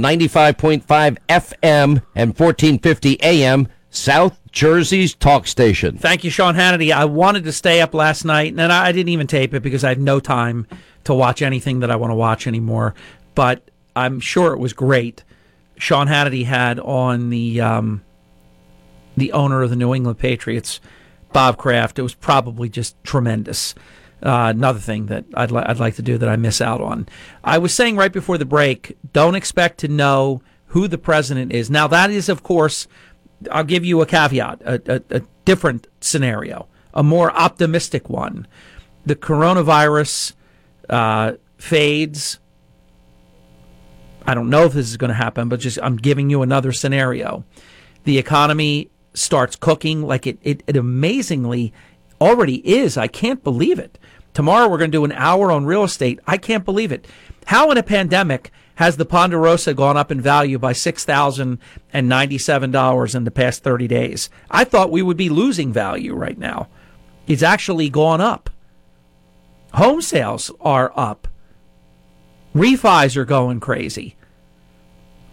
95.5 0.63 1.17
FM 1.27 2.01
and 2.15 2.29
1450 2.39 3.21
AM, 3.21 3.67
South 3.89 4.39
Jersey's 4.53 5.13
talk 5.13 5.45
station. 5.45 5.97
Thank 5.97 6.23
you, 6.23 6.29
Sean 6.29 6.55
Hannity. 6.55 6.93
I 6.93 7.03
wanted 7.03 7.43
to 7.43 7.51
stay 7.51 7.81
up 7.81 7.93
last 7.93 8.23
night, 8.23 8.53
and 8.53 8.61
I 8.61 8.93
didn't 8.93 9.09
even 9.09 9.27
tape 9.27 9.53
it 9.53 9.61
because 9.61 9.83
I 9.83 9.89
have 9.89 9.99
no 9.99 10.21
time 10.21 10.65
to 11.03 11.13
watch 11.13 11.41
anything 11.41 11.81
that 11.81 11.91
I 11.91 11.97
want 11.97 12.11
to 12.11 12.15
watch 12.15 12.47
anymore. 12.47 12.95
But 13.35 13.69
I'm 13.93 14.21
sure 14.21 14.53
it 14.53 14.59
was 14.59 14.71
great. 14.71 15.25
Sean 15.77 16.07
Hannity 16.07 16.45
had 16.45 16.79
on 16.79 17.29
the 17.29 17.59
um, 17.59 18.01
the 19.17 19.33
owner 19.33 19.63
of 19.63 19.69
the 19.69 19.75
New 19.75 19.93
England 19.93 20.17
Patriots, 20.17 20.79
Bob 21.33 21.57
Kraft. 21.57 21.99
It 21.99 22.03
was 22.03 22.15
probably 22.15 22.69
just 22.69 22.95
tremendous. 23.03 23.75
Uh, 24.21 24.53
another 24.55 24.79
thing 24.79 25.07
that 25.07 25.25
I'd, 25.33 25.51
li- 25.51 25.65
I'd 25.65 25.79
like 25.81 25.95
to 25.95 26.01
do 26.01 26.17
that 26.17 26.29
I 26.29 26.37
miss 26.37 26.61
out 26.61 26.79
on. 26.79 27.09
I 27.43 27.57
was 27.57 27.75
saying 27.75 27.97
right 27.97 28.13
before 28.13 28.37
the 28.37 28.45
break, 28.45 28.95
don't 29.11 29.35
expect 29.35 29.79
to 29.79 29.89
know 29.89 30.41
who 30.73 30.87
the 30.87 30.97
president 30.97 31.53
is. 31.53 31.69
Now, 31.69 31.87
that 31.87 32.09
is, 32.09 32.29
of 32.29 32.41
course, 32.41 32.87
I'll 33.51 33.63
give 33.63 33.85
you 33.85 34.01
a 34.01 34.07
caveat, 34.07 34.61
a, 34.65 34.81
a, 34.87 35.17
a 35.17 35.21
different 35.45 35.85
scenario, 36.01 36.67
a 36.95 37.03
more 37.03 37.31
optimistic 37.31 38.09
one. 38.09 38.47
The 39.05 39.15
coronavirus 39.15 40.33
uh, 40.89 41.33
fades. 41.57 42.39
I 44.25 44.33
don't 44.33 44.49
know 44.49 44.63
if 44.63 44.73
this 44.73 44.89
is 44.89 44.97
going 44.97 45.09
to 45.09 45.15
happen, 45.15 45.47
but 45.47 45.59
just 45.59 45.77
I'm 45.83 45.97
giving 45.97 46.31
you 46.31 46.41
another 46.41 46.71
scenario. 46.71 47.43
The 48.05 48.17
economy 48.17 48.89
starts 49.13 49.55
cooking 49.55 50.01
like 50.01 50.25
it, 50.25 50.39
it, 50.41 50.63
it 50.65 50.75
amazingly 50.75 51.71
already 52.19 52.67
is. 52.67 52.97
I 52.97 53.07
can't 53.07 53.43
believe 53.43 53.77
it. 53.77 53.99
Tomorrow 54.33 54.69
we're 54.69 54.79
going 54.79 54.91
to 54.91 54.97
do 54.97 55.05
an 55.05 55.11
hour 55.11 55.51
on 55.51 55.65
real 55.65 55.83
estate. 55.83 56.19
I 56.25 56.37
can't 56.37 56.65
believe 56.65 56.91
it. 56.91 57.07
How 57.45 57.69
in 57.69 57.77
a 57.77 57.83
pandemic 57.83 58.51
has 58.75 58.97
the 58.97 59.05
Ponderosa 59.05 59.73
gone 59.73 59.97
up 59.97 60.11
in 60.11 60.19
value 60.19 60.57
by 60.57 60.73
$6,097 60.73 63.15
in 63.15 63.23
the 63.23 63.31
past 63.31 63.63
30 63.63 63.87
days? 63.87 64.29
I 64.49 64.63
thought 64.63 64.91
we 64.91 65.01
would 65.01 65.17
be 65.17 65.29
losing 65.29 65.71
value 65.71 66.15
right 66.15 66.37
now. 66.37 66.67
It's 67.27 67.43
actually 67.43 67.89
gone 67.89 68.21
up. 68.21 68.49
Home 69.73 70.01
sales 70.01 70.51
are 70.61 70.91
up. 70.95 71.27
Refis 72.53 73.15
are 73.15 73.25
going 73.25 73.59
crazy. 73.59 74.15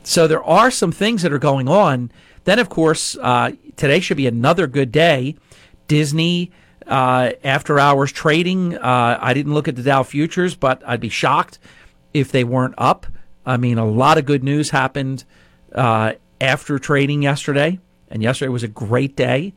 So 0.03 0.27
there 0.27 0.43
are 0.43 0.71
some 0.71 0.93
things 0.93 1.23
that 1.23 1.33
are 1.33 1.39
going 1.39 1.69
on. 1.69 2.11
Then, 2.45 2.59
of 2.59 2.71
course, 2.71 3.19
uh, 3.21 3.53
today 3.77 4.01
should 4.01 4.17
be 4.17 4.27
another 4.27 4.67
good 4.67 4.91
day. 4.91 5.37
Disney 5.89 6.53
uh, 6.87 7.33
after 7.45 7.79
hours 7.79 8.13
trading. 8.13 8.77
Uh, 8.77 9.19
I 9.21 9.35
didn't 9.35 9.55
look 9.55 9.69
at 9.69 9.77
the 9.77 9.83
Dow 9.83 10.03
futures, 10.03 10.55
but 10.55 10.83
I'd 10.87 11.01
be 11.01 11.09
shocked 11.09 11.59
if 12.15 12.33
they 12.33 12.45
weren't 12.45 12.75
up. 12.79 13.07
I 13.45 13.57
mean, 13.57 13.79
a 13.79 13.87
lot 13.87 14.19
of 14.19 14.27
good 14.27 14.45
news 14.45 14.71
happened 14.71 15.25
uh, 15.75 16.13
after 16.41 16.79
trading 16.79 17.23
yesterday, 17.23 17.79
and 18.09 18.23
yesterday 18.23 18.51
was 18.51 18.63
a 18.63 18.69
great 18.69 19.17
day. 19.17 19.55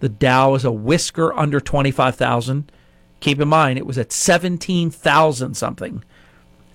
The 0.00 0.08
Dow 0.08 0.52
was 0.52 0.64
a 0.64 0.72
whisker 0.72 1.32
under 1.34 1.60
25,000. 1.60 2.70
Keep 3.20 3.40
in 3.40 3.48
mind, 3.48 3.78
it 3.78 3.86
was 3.86 3.98
at 3.98 4.12
17,000 4.12 5.54
something 5.54 6.04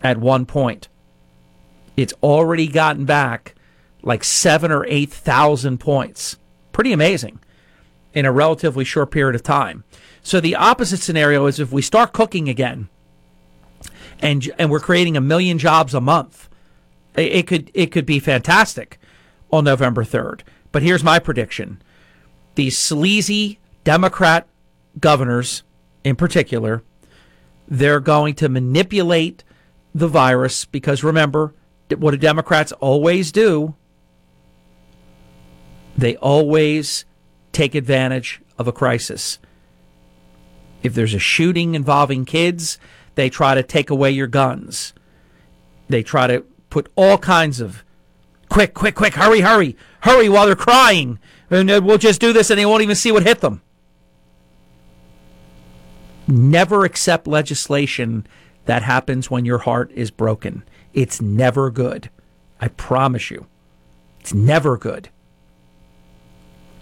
at 0.01 0.17
one 0.17 0.45
point. 0.45 0.87
It's 1.95 2.13
already 2.23 2.67
gotten 2.67 3.05
back 3.05 3.55
like 4.01 4.23
seven 4.23 4.71
or 4.71 4.85
8,000 4.85 5.79
points. 5.79 6.37
Pretty 6.71 6.93
amazing 6.93 7.39
in 8.13 8.25
a 8.25 8.31
relatively 8.31 8.83
short 8.83 9.11
period 9.11 9.35
of 9.35 9.43
time. 9.43 9.83
So 10.21 10.39
the 10.39 10.55
opposite 10.55 10.99
scenario 10.99 11.45
is 11.45 11.59
if 11.59 11.71
we 11.71 11.81
start 11.81 12.13
cooking 12.13 12.49
again, 12.49 12.89
and 14.21 14.49
and 14.57 14.69
we're 14.69 14.79
creating 14.79 15.15
a 15.15 15.21
million 15.21 15.57
jobs 15.57 15.93
a 15.93 16.01
month, 16.01 16.48
it, 17.15 17.47
could 17.47 17.71
it 17.73 17.87
could 17.87 18.05
be 18.05 18.19
fantastic 18.19 18.99
on 19.51 19.63
November 19.63 20.03
third. 20.03 20.43
But 20.71 20.83
here's 20.83 21.03
my 21.03 21.19
prediction: 21.19 21.81
these 22.55 22.77
sleazy 22.77 23.59
Democrat 23.83 24.47
governors, 24.99 25.63
in 26.03 26.15
particular, 26.15 26.83
they're 27.67 27.99
going 27.99 28.35
to 28.35 28.49
manipulate 28.49 29.43
the 29.93 30.07
virus 30.07 30.65
because 30.65 31.03
remember 31.03 31.53
what 31.97 32.11
do 32.11 32.17
Democrats 32.17 32.71
always 32.73 33.31
do? 33.31 33.75
They 35.97 36.15
always 36.17 37.05
take 37.51 37.75
advantage 37.75 38.41
of 38.57 38.67
a 38.67 38.71
crisis. 38.71 39.39
If 40.83 40.93
there's 40.93 41.13
a 41.13 41.19
shooting 41.19 41.75
involving 41.75 42.25
kids, 42.25 42.77
they 43.15 43.29
try 43.29 43.55
to 43.55 43.63
take 43.63 43.89
away 43.89 44.11
your 44.11 44.27
guns. 44.27 44.93
They 45.89 46.03
try 46.03 46.27
to 46.27 46.45
put 46.69 46.91
all 46.95 47.17
kinds 47.17 47.59
of 47.59 47.83
quick, 48.49 48.73
quick, 48.73 48.95
quick, 48.95 49.13
hurry, 49.15 49.41
hurry, 49.41 49.75
hurry 50.01 50.29
while 50.29 50.45
they're 50.45 50.55
crying. 50.55 51.19
And 51.49 51.69
uh, 51.69 51.81
we'll 51.83 51.97
just 51.97 52.21
do 52.21 52.33
this 52.33 52.49
and 52.49 52.59
they 52.59 52.65
won't 52.65 52.83
even 52.83 52.95
see 52.95 53.11
what 53.11 53.23
hit 53.23 53.41
them. 53.41 53.61
Never 56.27 56.85
accept 56.85 57.25
legislation 57.25 58.27
that 58.65 58.83
happens 58.83 59.31
when 59.31 59.45
your 59.45 59.59
heart 59.59 59.91
is 59.93 60.11
broken. 60.11 60.63
It's 60.93 61.21
never 61.21 61.71
good. 61.71 62.09
I 62.61 62.67
promise 62.67 63.31
you. 63.31 63.47
It's 64.19 64.33
never 64.33 64.77
good. 64.77 65.09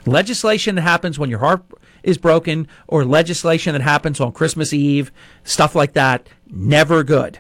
Legislation 0.05 0.75
that 0.75 0.81
happens 0.81 1.19
when 1.19 1.29
your 1.29 1.39
heart 1.39 1.63
is 2.03 2.17
broken 2.17 2.67
or 2.87 3.05
legislation 3.05 3.73
that 3.73 3.81
happens 3.81 4.19
on 4.19 4.31
Christmas 4.31 4.73
Eve, 4.73 5.11
stuff 5.43 5.75
like 5.75 5.93
that, 5.93 6.29
never 6.49 7.03
good. 7.03 7.39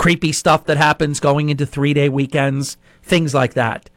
Creepy 0.00 0.32
stuff 0.32 0.64
that 0.64 0.78
happens 0.78 1.20
going 1.20 1.50
into 1.50 1.66
three 1.66 1.92
day 1.92 2.08
weekends, 2.08 2.78
things 3.02 3.34
like 3.34 3.52
that. 3.52 3.90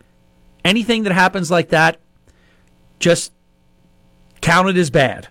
Anything 0.65 1.03
that 1.03 1.13
happens 1.13 1.49
like 1.49 1.69
that, 1.69 1.97
just 2.99 3.31
count 4.41 4.67
it 4.67 4.75
as 4.75 4.89
bad. 4.89 5.29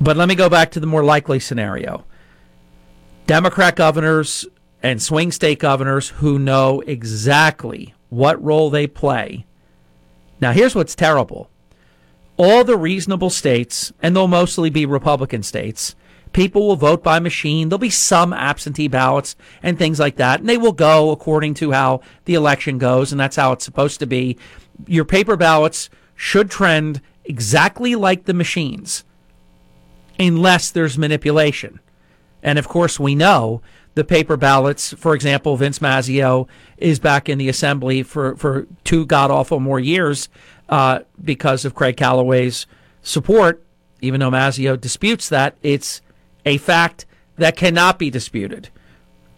But 0.00 0.16
let 0.16 0.26
me 0.26 0.34
go 0.34 0.48
back 0.48 0.72
to 0.72 0.80
the 0.80 0.88
more 0.88 1.04
likely 1.04 1.38
scenario. 1.38 2.04
Democrat 3.28 3.76
governors 3.76 4.44
and 4.82 5.00
swing 5.00 5.30
state 5.30 5.60
governors 5.60 6.08
who 6.08 6.40
know 6.40 6.80
exactly 6.88 7.94
what 8.08 8.42
role 8.42 8.68
they 8.68 8.88
play. 8.88 9.46
Now, 10.40 10.50
here's 10.50 10.74
what's 10.74 10.96
terrible 10.96 11.50
all 12.36 12.64
the 12.64 12.76
reasonable 12.76 13.30
states, 13.30 13.92
and 14.02 14.16
they'll 14.16 14.26
mostly 14.26 14.70
be 14.70 14.86
Republican 14.86 15.44
states, 15.44 15.94
people 16.32 16.66
will 16.66 16.76
vote 16.76 17.02
by 17.02 17.18
machine. 17.18 17.68
There'll 17.68 17.78
be 17.78 17.90
some 17.90 18.32
absentee 18.32 18.88
ballots 18.88 19.36
and 19.62 19.78
things 19.78 19.98
like 19.98 20.16
that, 20.16 20.40
and 20.40 20.48
they 20.48 20.58
will 20.58 20.72
go 20.72 21.10
according 21.10 21.54
to 21.54 21.72
how 21.72 22.00
the 22.24 22.34
election 22.34 22.78
goes, 22.78 23.12
and 23.12 23.20
that's 23.20 23.36
how 23.36 23.52
it's 23.52 23.64
supposed 23.64 24.00
to 24.00 24.06
be. 24.06 24.38
Your 24.86 25.04
paper 25.04 25.36
ballots 25.36 25.90
should 26.14 26.50
trend 26.50 27.00
exactly 27.24 27.94
like 27.94 28.24
the 28.24 28.34
machines, 28.34 29.04
unless 30.18 30.70
there's 30.70 30.98
manipulation. 30.98 31.80
And 32.42 32.58
of 32.58 32.68
course, 32.68 32.98
we 32.98 33.14
know 33.14 33.62
the 33.94 34.04
paper 34.04 34.36
ballots. 34.36 34.92
For 34.92 35.14
example, 35.14 35.56
Vince 35.56 35.80
Mazzeo 35.80 36.48
is 36.76 36.98
back 36.98 37.28
in 37.28 37.38
the 37.38 37.48
assembly 37.48 38.02
for, 38.02 38.36
for 38.36 38.66
two 38.84 39.04
god 39.06 39.30
awful 39.30 39.60
more 39.60 39.80
years 39.80 40.28
uh, 40.68 41.00
because 41.22 41.64
of 41.64 41.74
Craig 41.74 41.96
Callaway's 41.96 42.66
support. 43.02 43.64
Even 44.00 44.20
though 44.20 44.30
Mazzeo 44.30 44.80
disputes 44.80 45.28
that, 45.28 45.56
it's 45.62 46.00
a 46.44 46.58
fact 46.58 47.06
that 47.36 47.56
cannot 47.56 47.98
be 47.98 48.10
disputed. 48.10 48.70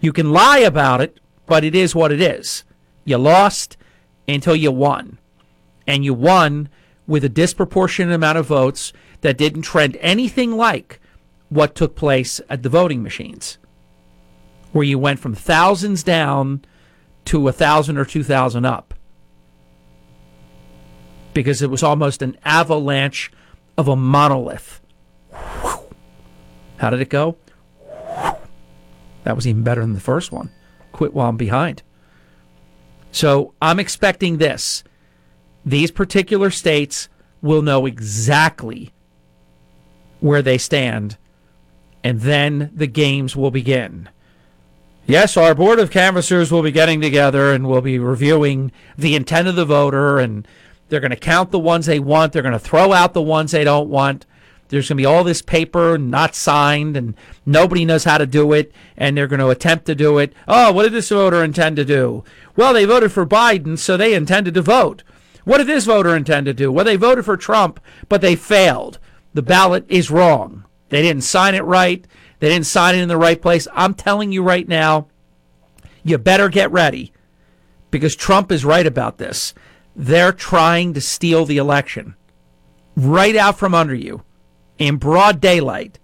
You 0.00 0.12
can 0.12 0.32
lie 0.32 0.58
about 0.58 1.00
it, 1.00 1.18
but 1.46 1.64
it 1.64 1.74
is 1.74 1.94
what 1.94 2.12
it 2.12 2.20
is. 2.20 2.64
You 3.04 3.18
lost 3.18 3.76
until 4.26 4.56
you 4.56 4.72
won. 4.72 5.18
And 5.86 6.04
you 6.04 6.14
won 6.14 6.68
with 7.06 7.24
a 7.24 7.28
disproportionate 7.28 8.14
amount 8.14 8.38
of 8.38 8.46
votes 8.46 8.92
that 9.20 9.36
didn't 9.36 9.62
trend 9.62 9.96
anything 10.00 10.56
like 10.56 11.00
what 11.48 11.74
took 11.74 11.96
place 11.96 12.40
at 12.48 12.62
the 12.62 12.68
voting 12.68 13.02
machines 13.02 13.58
where 14.72 14.84
you 14.84 14.98
went 14.98 15.18
from 15.18 15.34
thousands 15.34 16.02
down 16.02 16.64
to 17.24 17.48
a 17.48 17.52
thousand 17.52 17.98
or 17.98 18.04
two 18.04 18.22
thousand 18.22 18.64
up 18.64 18.94
because 21.34 21.62
it 21.62 21.70
was 21.70 21.82
almost 21.82 22.22
an 22.22 22.36
avalanche 22.44 23.30
of 23.76 23.88
a 23.88 23.96
monolith. 23.96 24.80
How 26.80 26.88
did 26.88 27.02
it 27.02 27.10
go? 27.10 27.36
That 29.24 29.36
was 29.36 29.46
even 29.46 29.62
better 29.62 29.82
than 29.82 29.92
the 29.92 30.00
first 30.00 30.32
one. 30.32 30.50
Quit 30.92 31.12
while 31.12 31.28
I'm 31.28 31.36
behind. 31.36 31.82
So 33.12 33.52
I'm 33.60 33.78
expecting 33.78 34.38
this. 34.38 34.82
These 35.62 35.90
particular 35.90 36.50
states 36.50 37.10
will 37.42 37.60
know 37.60 37.84
exactly 37.84 38.94
where 40.20 40.40
they 40.40 40.56
stand, 40.56 41.18
and 42.02 42.22
then 42.22 42.70
the 42.74 42.86
games 42.86 43.36
will 43.36 43.50
begin. 43.50 44.08
Yes, 45.06 45.36
our 45.36 45.54
board 45.54 45.80
of 45.80 45.90
canvassers 45.90 46.50
will 46.50 46.62
be 46.62 46.72
getting 46.72 47.02
together 47.02 47.52
and 47.52 47.68
we'll 47.68 47.82
be 47.82 47.98
reviewing 47.98 48.72
the 48.96 49.14
intent 49.14 49.48
of 49.48 49.56
the 49.56 49.66
voter, 49.66 50.18
and 50.18 50.48
they're 50.88 51.00
going 51.00 51.10
to 51.10 51.16
count 51.16 51.50
the 51.50 51.58
ones 51.58 51.84
they 51.84 52.00
want. 52.00 52.32
They're 52.32 52.40
going 52.40 52.52
to 52.52 52.58
throw 52.58 52.94
out 52.94 53.12
the 53.12 53.20
ones 53.20 53.50
they 53.50 53.64
don't 53.64 53.90
want. 53.90 54.24
There's 54.70 54.88
going 54.88 54.98
to 54.98 55.02
be 55.02 55.06
all 55.06 55.24
this 55.24 55.42
paper 55.42 55.98
not 55.98 56.36
signed, 56.36 56.96
and 56.96 57.16
nobody 57.44 57.84
knows 57.84 58.04
how 58.04 58.18
to 58.18 58.26
do 58.26 58.52
it, 58.52 58.72
and 58.96 59.16
they're 59.16 59.26
going 59.26 59.40
to 59.40 59.48
attempt 59.48 59.84
to 59.86 59.96
do 59.96 60.18
it. 60.18 60.32
Oh, 60.46 60.72
what 60.72 60.84
did 60.84 60.92
this 60.92 61.08
voter 61.08 61.42
intend 61.42 61.74
to 61.76 61.84
do? 61.84 62.22
Well, 62.54 62.72
they 62.72 62.84
voted 62.84 63.10
for 63.10 63.26
Biden, 63.26 63.76
so 63.76 63.96
they 63.96 64.14
intended 64.14 64.54
to 64.54 64.62
vote. 64.62 65.02
What 65.42 65.58
did 65.58 65.66
this 65.66 65.86
voter 65.86 66.14
intend 66.14 66.46
to 66.46 66.54
do? 66.54 66.70
Well, 66.70 66.84
they 66.84 66.94
voted 66.94 67.24
for 67.24 67.36
Trump, 67.36 67.80
but 68.08 68.20
they 68.20 68.36
failed. 68.36 69.00
The 69.34 69.42
ballot 69.42 69.86
is 69.88 70.10
wrong. 70.10 70.64
They 70.88 71.02
didn't 71.02 71.24
sign 71.24 71.56
it 71.56 71.64
right. 71.64 72.06
They 72.38 72.48
didn't 72.48 72.66
sign 72.66 72.94
it 72.94 73.02
in 73.02 73.08
the 73.08 73.16
right 73.16 73.42
place. 73.42 73.66
I'm 73.72 73.94
telling 73.94 74.30
you 74.30 74.44
right 74.44 74.68
now, 74.68 75.08
you 76.04 76.16
better 76.16 76.48
get 76.48 76.70
ready 76.70 77.12
because 77.90 78.14
Trump 78.14 78.52
is 78.52 78.64
right 78.64 78.86
about 78.86 79.18
this. 79.18 79.52
They're 79.96 80.32
trying 80.32 80.94
to 80.94 81.00
steal 81.00 81.44
the 81.44 81.58
election 81.58 82.14
right 82.94 83.34
out 83.34 83.58
from 83.58 83.74
under 83.74 83.94
you 83.94 84.22
in 84.80 84.96
broad 84.96 85.40
daylight. 85.40 86.00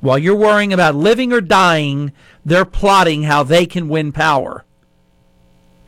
While 0.00 0.18
you're 0.18 0.36
worrying 0.36 0.72
about 0.72 0.94
living 0.94 1.32
or 1.32 1.40
dying, 1.42 2.12
they're 2.44 2.64
plotting 2.64 3.24
how 3.24 3.42
they 3.42 3.66
can 3.66 3.88
win 3.88 4.12
power. 4.12 4.64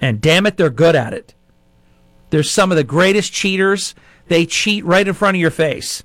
And 0.01 0.21
damn 0.21 0.45
it, 0.45 0.57
they're 0.57 0.69
good 0.69 0.97
at 0.97 1.15
it. 1.15 1.35
They're 2.31 2.43
some 2.43 2.73
of 2.73 2.77
the 2.77 2.85
greatest 2.85 3.33
cheaters. 3.33 3.95
They 4.27 4.45
cheat 4.45 4.85
right 4.85 5.07
in 5.07 5.15
front 5.15 5.37
of 5.37 5.41
your 5.41 5.51
face. 5.51 6.03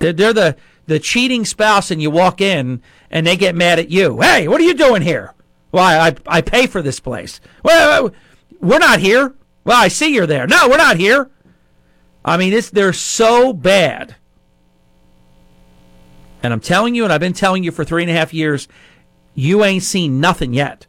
They're, 0.00 0.12
they're 0.12 0.32
the, 0.32 0.56
the 0.86 0.98
cheating 0.98 1.44
spouse, 1.44 1.90
and 1.90 2.02
you 2.02 2.10
walk 2.10 2.40
in 2.40 2.82
and 3.10 3.26
they 3.26 3.36
get 3.36 3.54
mad 3.54 3.78
at 3.78 3.90
you. 3.90 4.20
Hey, 4.20 4.48
what 4.48 4.60
are 4.60 4.64
you 4.64 4.74
doing 4.74 5.02
here? 5.02 5.34
Why, 5.70 5.96
I, 5.96 6.16
I 6.26 6.40
pay 6.40 6.66
for 6.66 6.82
this 6.82 6.98
place. 6.98 7.40
Well, 7.62 8.10
we're 8.60 8.78
not 8.78 8.98
here. 8.98 9.34
Well, 9.62 9.80
I 9.80 9.86
see 9.88 10.12
you're 10.12 10.26
there. 10.26 10.48
No, 10.48 10.68
we're 10.68 10.76
not 10.76 10.96
here. 10.96 11.30
I 12.24 12.36
mean, 12.36 12.52
it's, 12.52 12.70
they're 12.70 12.92
so 12.92 13.52
bad. 13.52 14.16
And 16.42 16.52
I'm 16.52 16.60
telling 16.60 16.94
you, 16.94 17.04
and 17.04 17.12
I've 17.12 17.20
been 17.20 17.32
telling 17.32 17.64
you 17.64 17.70
for 17.70 17.84
three 17.84 18.02
and 18.02 18.10
a 18.10 18.14
half 18.14 18.32
years, 18.32 18.68
you 19.34 19.64
ain't 19.64 19.82
seen 19.82 20.20
nothing 20.20 20.54
yet. 20.54 20.86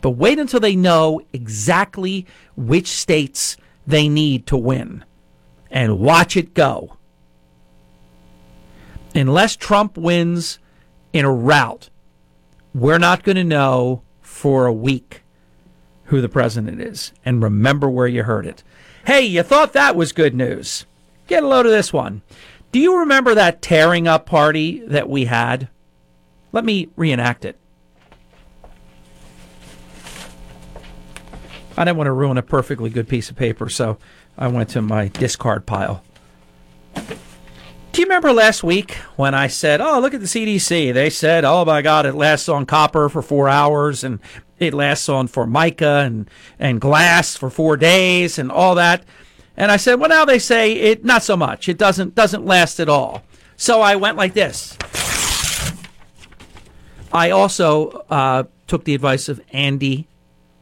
But 0.00 0.10
wait 0.10 0.38
until 0.38 0.60
they 0.60 0.76
know 0.76 1.22
exactly 1.32 2.26
which 2.56 2.88
states 2.88 3.56
they 3.86 4.08
need 4.08 4.46
to 4.48 4.56
win 4.56 5.04
and 5.70 5.98
watch 5.98 6.36
it 6.36 6.54
go. 6.54 6.96
Unless 9.14 9.56
Trump 9.56 9.96
wins 9.96 10.58
in 11.12 11.24
a 11.24 11.32
rout, 11.32 11.88
we're 12.74 12.98
not 12.98 13.22
going 13.22 13.36
to 13.36 13.44
know 13.44 14.02
for 14.20 14.66
a 14.66 14.72
week 14.72 15.22
who 16.04 16.20
the 16.20 16.28
president 16.28 16.80
is. 16.80 17.12
And 17.24 17.42
remember 17.42 17.88
where 17.88 18.08
you 18.08 18.24
heard 18.24 18.46
it. 18.46 18.62
Hey, 19.06 19.22
you 19.22 19.42
thought 19.42 19.74
that 19.74 19.96
was 19.96 20.12
good 20.12 20.34
news. 20.34 20.86
Get 21.26 21.42
a 21.42 21.46
load 21.46 21.66
of 21.66 21.72
this 21.72 21.92
one. 21.92 22.22
Do 22.72 22.78
you 22.78 22.98
remember 23.00 23.34
that 23.34 23.60
tearing 23.60 24.08
up 24.08 24.24
party 24.24 24.80
that 24.86 25.08
we 25.08 25.26
had? 25.26 25.68
Let 26.52 26.64
me 26.64 26.88
reenact 26.96 27.44
it. 27.44 27.58
I 31.76 31.84
didn't 31.84 31.98
want 31.98 32.06
to 32.06 32.12
ruin 32.12 32.38
a 32.38 32.42
perfectly 32.42 32.88
good 32.88 33.08
piece 33.08 33.28
of 33.28 33.36
paper, 33.36 33.68
so 33.68 33.98
I 34.38 34.48
went 34.48 34.70
to 34.70 34.80
my 34.80 35.08
discard 35.08 35.66
pile. 35.66 36.02
Do 36.94 38.00
you 38.00 38.06
remember 38.06 38.32
last 38.32 38.64
week 38.64 38.94
when 39.16 39.34
I 39.34 39.46
said, 39.46 39.80
"Oh, 39.80 40.00
look 40.00 40.14
at 40.14 40.20
the 40.20 40.26
CDC"? 40.26 40.92
They 40.92 41.10
said, 41.10 41.44
"Oh 41.44 41.64
my 41.64 41.82
God, 41.82 42.06
it 42.06 42.14
lasts 42.14 42.48
on 42.48 42.66
copper 42.66 43.08
for 43.08 43.22
four 43.22 43.48
hours, 43.48 44.02
and 44.02 44.18
it 44.58 44.74
lasts 44.74 45.08
on 45.08 45.26
formica 45.26 46.02
and 46.04 46.28
and 46.58 46.80
glass 46.80 47.36
for 47.36 47.50
four 47.50 47.76
days, 47.76 48.38
and 48.38 48.50
all 48.50 48.74
that." 48.74 49.04
And 49.56 49.70
I 49.70 49.76
said, 49.76 49.94
"Well, 50.00 50.08
now 50.08 50.24
they 50.24 50.38
say 50.38 50.72
it 50.72 51.04
not 51.04 51.22
so 51.22 51.36
much. 51.36 51.68
It 51.68 51.78
doesn't 51.78 52.14
doesn't 52.14 52.44
last 52.44 52.80
at 52.80 52.88
all." 52.88 53.22
So 53.56 53.80
I 53.80 53.96
went 53.96 54.16
like 54.16 54.34
this. 54.34 54.76
I 57.12 57.30
also 57.30 58.04
uh, 58.10 58.44
took 58.66 58.84
the 58.84 58.94
advice 58.94 59.28
of 59.28 59.40
Andy 59.52 60.08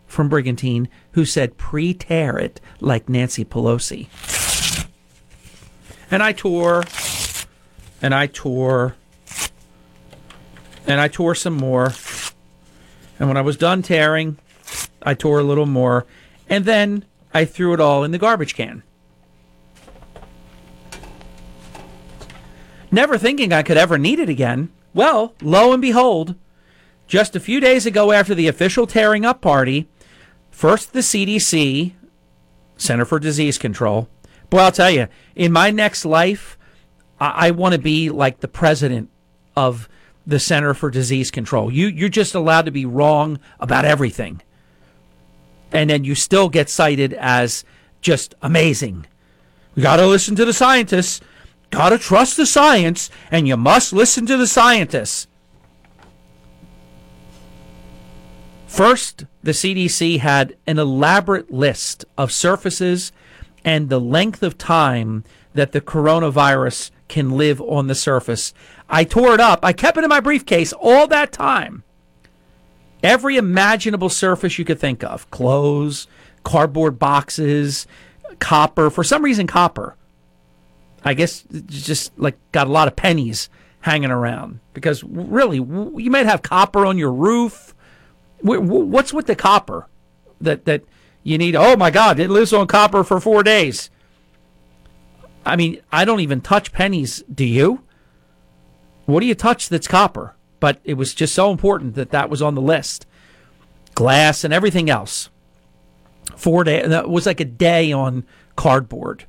from 0.06 0.28
Brigantine, 0.28 0.88
who 1.12 1.24
said, 1.24 1.56
"Pre-tear 1.56 2.38
it 2.38 2.60
like 2.80 3.08
Nancy 3.08 3.44
Pelosi." 3.44 4.08
And 6.10 6.22
I 6.22 6.32
tore 6.32 6.84
and 8.02 8.14
I 8.14 8.26
tore 8.26 8.96
and 10.86 11.00
I 11.00 11.08
tore 11.08 11.34
some 11.34 11.54
more. 11.54 11.92
And 13.22 13.28
when 13.28 13.36
I 13.36 13.42
was 13.42 13.56
done 13.56 13.82
tearing, 13.82 14.36
I 15.00 15.14
tore 15.14 15.38
a 15.38 15.44
little 15.44 15.64
more. 15.64 16.06
And 16.48 16.64
then 16.64 17.04
I 17.32 17.44
threw 17.44 17.72
it 17.72 17.78
all 17.78 18.02
in 18.02 18.10
the 18.10 18.18
garbage 18.18 18.56
can. 18.56 18.82
Never 22.90 23.16
thinking 23.16 23.52
I 23.52 23.62
could 23.62 23.76
ever 23.76 23.96
need 23.96 24.18
it 24.18 24.28
again. 24.28 24.72
Well, 24.92 25.36
lo 25.40 25.72
and 25.72 25.80
behold, 25.80 26.34
just 27.06 27.36
a 27.36 27.40
few 27.40 27.60
days 27.60 27.86
ago 27.86 28.10
after 28.10 28.34
the 28.34 28.48
official 28.48 28.88
tearing 28.88 29.24
up 29.24 29.40
party, 29.40 29.88
first 30.50 30.92
the 30.92 30.98
CDC, 30.98 31.92
Center 32.76 33.04
for 33.04 33.20
Disease 33.20 33.56
Control. 33.56 34.08
Boy, 34.50 34.58
I'll 34.58 34.72
tell 34.72 34.90
you, 34.90 35.06
in 35.36 35.52
my 35.52 35.70
next 35.70 36.04
life, 36.04 36.58
I, 37.20 37.46
I 37.46 37.50
want 37.52 37.74
to 37.74 37.80
be 37.80 38.10
like 38.10 38.40
the 38.40 38.48
president 38.48 39.10
of 39.54 39.88
the 40.26 40.38
Center 40.38 40.74
for 40.74 40.90
Disease 40.90 41.30
Control. 41.30 41.72
You 41.72 41.88
you're 41.88 42.08
just 42.08 42.34
allowed 42.34 42.66
to 42.66 42.70
be 42.70 42.84
wrong 42.84 43.38
about 43.60 43.84
everything. 43.84 44.42
And 45.72 45.88
then 45.88 46.04
you 46.04 46.14
still 46.14 46.48
get 46.48 46.68
cited 46.68 47.14
as 47.14 47.64
just 48.00 48.34
amazing. 48.42 49.06
We 49.74 49.82
got 49.82 49.96
to 49.96 50.06
listen 50.06 50.36
to 50.36 50.44
the 50.44 50.52
scientists. 50.52 51.20
Got 51.70 51.90
to 51.90 51.98
trust 51.98 52.36
the 52.36 52.44
science 52.44 53.10
and 53.30 53.48
you 53.48 53.56
must 53.56 53.92
listen 53.92 54.26
to 54.26 54.36
the 54.36 54.46
scientists. 54.46 55.26
First, 58.66 59.24
the 59.42 59.52
CDC 59.52 60.18
had 60.20 60.56
an 60.66 60.78
elaborate 60.78 61.50
list 61.50 62.04
of 62.16 62.32
surfaces 62.32 63.12
and 63.64 63.88
the 63.88 64.00
length 64.00 64.42
of 64.42 64.58
time 64.58 65.24
that 65.54 65.72
the 65.72 65.80
coronavirus 65.80 66.90
can 67.08 67.30
live 67.30 67.60
on 67.60 67.86
the 67.86 67.94
surface. 67.94 68.54
I 68.92 69.04
tore 69.04 69.32
it 69.32 69.40
up. 69.40 69.60
I 69.64 69.72
kept 69.72 69.96
it 69.96 70.04
in 70.04 70.10
my 70.10 70.20
briefcase 70.20 70.74
all 70.74 71.06
that 71.08 71.32
time. 71.32 71.82
Every 73.02 73.38
imaginable 73.38 74.10
surface 74.10 74.58
you 74.58 74.66
could 74.66 74.78
think 74.78 75.02
of 75.02 75.30
clothes, 75.30 76.06
cardboard 76.44 76.98
boxes, 76.98 77.86
copper. 78.38 78.90
For 78.90 79.02
some 79.02 79.24
reason, 79.24 79.46
copper. 79.46 79.96
I 81.04 81.14
guess 81.14 81.44
just 81.66 82.16
like 82.18 82.36
got 82.52 82.68
a 82.68 82.70
lot 82.70 82.86
of 82.86 82.94
pennies 82.94 83.48
hanging 83.80 84.10
around 84.10 84.60
because 84.74 85.02
really, 85.02 85.56
you 85.56 86.10
might 86.10 86.26
have 86.26 86.42
copper 86.42 86.86
on 86.86 86.98
your 86.98 87.12
roof. 87.12 87.74
What's 88.42 89.12
with 89.12 89.26
the 89.26 89.34
copper 89.34 89.88
that 90.40 90.66
that 90.66 90.84
you 91.24 91.38
need? 91.38 91.56
Oh 91.56 91.76
my 91.76 91.90
God, 91.90 92.20
it 92.20 92.30
lives 92.30 92.52
on 92.52 92.66
copper 92.66 93.02
for 93.02 93.20
four 93.20 93.42
days. 93.42 93.90
I 95.44 95.56
mean, 95.56 95.80
I 95.90 96.04
don't 96.04 96.20
even 96.20 96.40
touch 96.40 96.72
pennies. 96.72 97.24
Do 97.32 97.44
you? 97.44 97.82
What 99.06 99.20
do 99.20 99.26
you 99.26 99.34
touch 99.34 99.68
that's 99.68 99.88
copper? 99.88 100.34
But 100.60 100.80
it 100.84 100.94
was 100.94 101.14
just 101.14 101.34
so 101.34 101.50
important 101.50 101.94
that 101.96 102.10
that 102.10 102.30
was 102.30 102.40
on 102.40 102.54
the 102.54 102.62
list. 102.62 103.06
Glass 103.94 104.44
and 104.44 104.54
everything 104.54 104.88
else. 104.88 105.28
Four 106.36 106.64
days. 106.64 106.88
That 106.88 107.08
was 107.08 107.26
like 107.26 107.40
a 107.40 107.44
day 107.44 107.92
on 107.92 108.24
cardboard. 108.56 109.24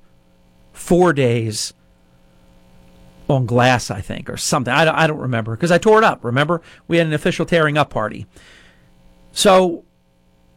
Four 0.73 1.13
days 1.13 1.73
on 3.29 3.45
glass, 3.45 3.89
I 3.89 4.01
think, 4.01 4.29
or 4.29 4.38
something. 4.38 4.73
I 4.73 5.03
I 5.03 5.07
don't 5.07 5.19
remember 5.19 5.55
because 5.55 5.71
I 5.71 5.77
tore 5.77 5.97
it 5.97 6.03
up. 6.03 6.23
Remember, 6.23 6.62
we 6.88 6.97
had 6.97 7.07
an 7.07 7.13
official 7.13 7.45
tearing 7.45 7.77
up 7.77 7.89
party. 7.89 8.27
So, 9.31 9.86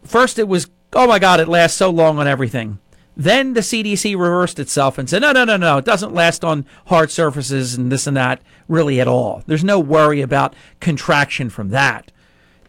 first 0.05 0.38
it 0.38 0.48
was, 0.48 0.68
oh 0.92 1.07
my 1.07 1.18
God, 1.18 1.40
it 1.40 1.48
lasts 1.48 1.79
so 1.79 1.90
long 1.90 2.18
on 2.18 2.26
everything. 2.26 2.79
Then 3.16 3.55
the 3.55 3.61
CDC 3.61 4.12
reversed 4.12 4.59
itself 4.59 4.98
and 4.98 5.09
said, 5.09 5.22
no, 5.22 5.33
no, 5.33 5.44
no, 5.44 5.57
no, 5.57 5.79
it 5.79 5.87
doesn't 5.87 6.12
last 6.12 6.44
on 6.44 6.66
hard 6.87 7.11
surfaces 7.11 7.74
and 7.74 7.90
this 7.90 8.07
and 8.07 8.16
that 8.16 8.42
really 8.68 9.00
at 9.00 9.09
all. 9.09 9.42
There's 9.46 9.64
no 9.64 9.81
worry 9.81 10.20
about 10.20 10.55
contraction 10.81 11.48
from 11.48 11.70
that. 11.70 12.12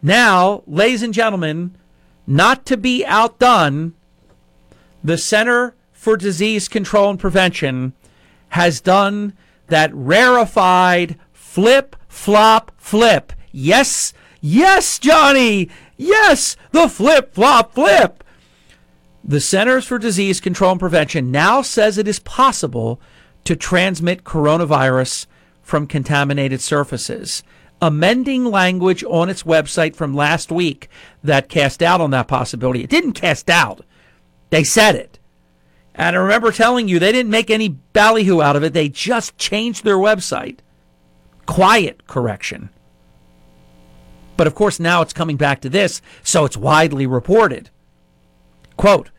Now, 0.00 0.62
ladies 0.66 1.02
and 1.02 1.12
gentlemen, 1.12 1.76
not 2.26 2.64
to 2.66 2.76
be 2.78 3.04
outdone, 3.04 3.94
the 5.04 5.18
Center 5.18 5.74
for 5.92 6.16
Disease 6.16 6.68
Control 6.68 7.10
and 7.10 7.18
Prevention 7.18 7.92
has 8.50 8.80
done 8.80 9.34
that 9.66 9.90
rarefied 9.92 11.18
flip, 11.32 11.96
flop, 12.08 12.72
flip. 12.78 13.32
Yes, 13.52 14.14
yes, 14.40 14.98
Johnny. 14.98 15.68
Yes, 15.96 16.56
the 16.70 16.88
flip, 16.88 17.34
flop, 17.34 17.74
flip. 17.74 18.24
The 19.28 19.40
Centers 19.42 19.84
for 19.84 19.98
Disease 19.98 20.40
Control 20.40 20.70
and 20.70 20.80
Prevention 20.80 21.30
now 21.30 21.60
says 21.60 21.98
it 21.98 22.08
is 22.08 22.18
possible 22.18 22.98
to 23.44 23.54
transmit 23.54 24.24
coronavirus 24.24 25.26
from 25.60 25.86
contaminated 25.86 26.62
surfaces, 26.62 27.42
amending 27.82 28.46
language 28.46 29.04
on 29.04 29.28
its 29.28 29.42
website 29.42 29.94
from 29.94 30.14
last 30.14 30.50
week 30.50 30.88
that 31.22 31.50
cast 31.50 31.80
doubt 31.80 32.00
on 32.00 32.10
that 32.12 32.26
possibility. 32.26 32.82
It 32.82 32.88
didn't 32.88 33.12
cast 33.12 33.44
doubt, 33.44 33.84
they 34.48 34.64
said 34.64 34.94
it. 34.94 35.18
And 35.94 36.16
I 36.16 36.18
remember 36.18 36.50
telling 36.50 36.88
you 36.88 36.98
they 36.98 37.12
didn't 37.12 37.30
make 37.30 37.50
any 37.50 37.68
ballyhoo 37.68 38.40
out 38.40 38.56
of 38.56 38.64
it, 38.64 38.72
they 38.72 38.88
just 38.88 39.36
changed 39.36 39.84
their 39.84 39.98
website. 39.98 40.60
Quiet 41.44 42.06
correction. 42.06 42.70
But 44.38 44.46
of 44.46 44.54
course, 44.54 44.80
now 44.80 45.02
it's 45.02 45.12
coming 45.12 45.36
back 45.36 45.60
to 45.60 45.68
this, 45.68 46.00
so 46.22 46.46
it's 46.46 46.56
widely 46.56 47.06
reported. 47.06 47.68
Quote 48.78 49.10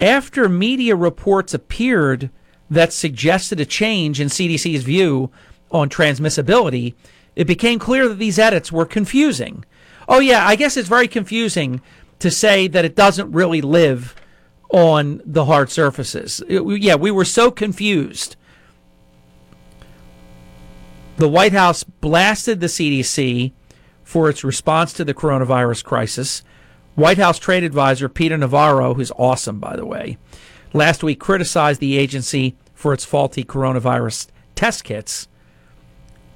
after 0.00 0.48
media 0.48 0.96
reports 0.96 1.54
appeared 1.54 2.30
that 2.70 2.92
suggested 2.92 3.60
a 3.60 3.66
change 3.66 4.20
in 4.20 4.28
CDC's 4.28 4.82
view 4.82 5.30
on 5.70 5.88
transmissibility, 5.88 6.94
it 7.36 7.46
became 7.46 7.78
clear 7.78 8.08
that 8.08 8.18
these 8.18 8.38
edits 8.38 8.72
were 8.72 8.86
confusing. 8.86 9.64
Oh, 10.08 10.20
yeah, 10.20 10.46
I 10.46 10.56
guess 10.56 10.76
it's 10.76 10.88
very 10.88 11.08
confusing 11.08 11.80
to 12.18 12.30
say 12.30 12.68
that 12.68 12.84
it 12.84 12.96
doesn't 12.96 13.32
really 13.32 13.60
live 13.60 14.14
on 14.70 15.20
the 15.24 15.44
hard 15.44 15.70
surfaces. 15.70 16.42
It- 16.48 16.62
yeah, 16.80 16.94
we 16.94 17.10
were 17.10 17.24
so 17.24 17.50
confused. 17.50 18.36
The 21.16 21.28
White 21.28 21.52
House 21.52 21.84
blasted 21.84 22.60
the 22.60 22.68
CDC 22.68 23.52
for 24.02 24.28
its 24.28 24.42
response 24.42 24.92
to 24.94 25.04
the 25.04 25.14
coronavirus 25.14 25.84
crisis. 25.84 26.42
White 26.94 27.18
House 27.18 27.38
trade 27.38 27.64
advisor 27.64 28.08
Peter 28.08 28.36
Navarro, 28.36 28.94
who's 28.94 29.12
awesome, 29.12 29.58
by 29.58 29.76
the 29.76 29.86
way, 29.86 30.18
last 30.72 31.02
week 31.02 31.18
criticized 31.18 31.80
the 31.80 31.96
agency 31.96 32.56
for 32.74 32.92
its 32.92 33.04
faulty 33.04 33.44
coronavirus 33.44 34.28
test 34.54 34.84
kits. 34.84 35.28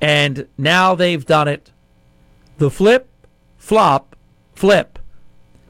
And 0.01 0.49
now 0.57 0.95
they've 0.95 1.25
done 1.25 1.49
it 1.49 1.73
the 2.59 2.71
flip, 2.71 3.09
flop, 3.59 4.17
flip. 4.55 4.99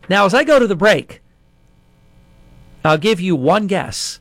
Now, 0.08 0.24
as 0.24 0.34
I 0.34 0.44
go 0.44 0.58
to 0.58 0.66
the 0.66 0.76
break, 0.76 1.20
I'll 2.84 2.98
give 2.98 3.20
you 3.20 3.34
one 3.34 3.66
guess. 3.66 4.20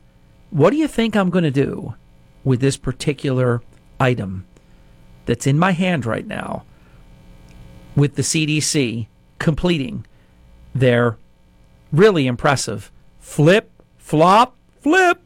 What 0.50 0.70
do 0.70 0.76
you 0.76 0.88
think 0.88 1.14
I'm 1.14 1.30
going 1.30 1.44
to 1.44 1.50
do 1.50 1.94
with 2.42 2.60
this 2.60 2.76
particular 2.76 3.62
item 4.00 4.46
that's 5.26 5.46
in 5.46 5.58
my 5.58 5.72
hand 5.72 6.04
right 6.06 6.26
now 6.26 6.64
with 7.94 8.16
the 8.16 8.22
CDC 8.22 9.06
completing 9.38 10.04
their 10.80 11.16
really 11.92 12.26
impressive 12.26 12.90
flip, 13.18 13.70
flop, 13.98 14.56
flip? 14.80 15.20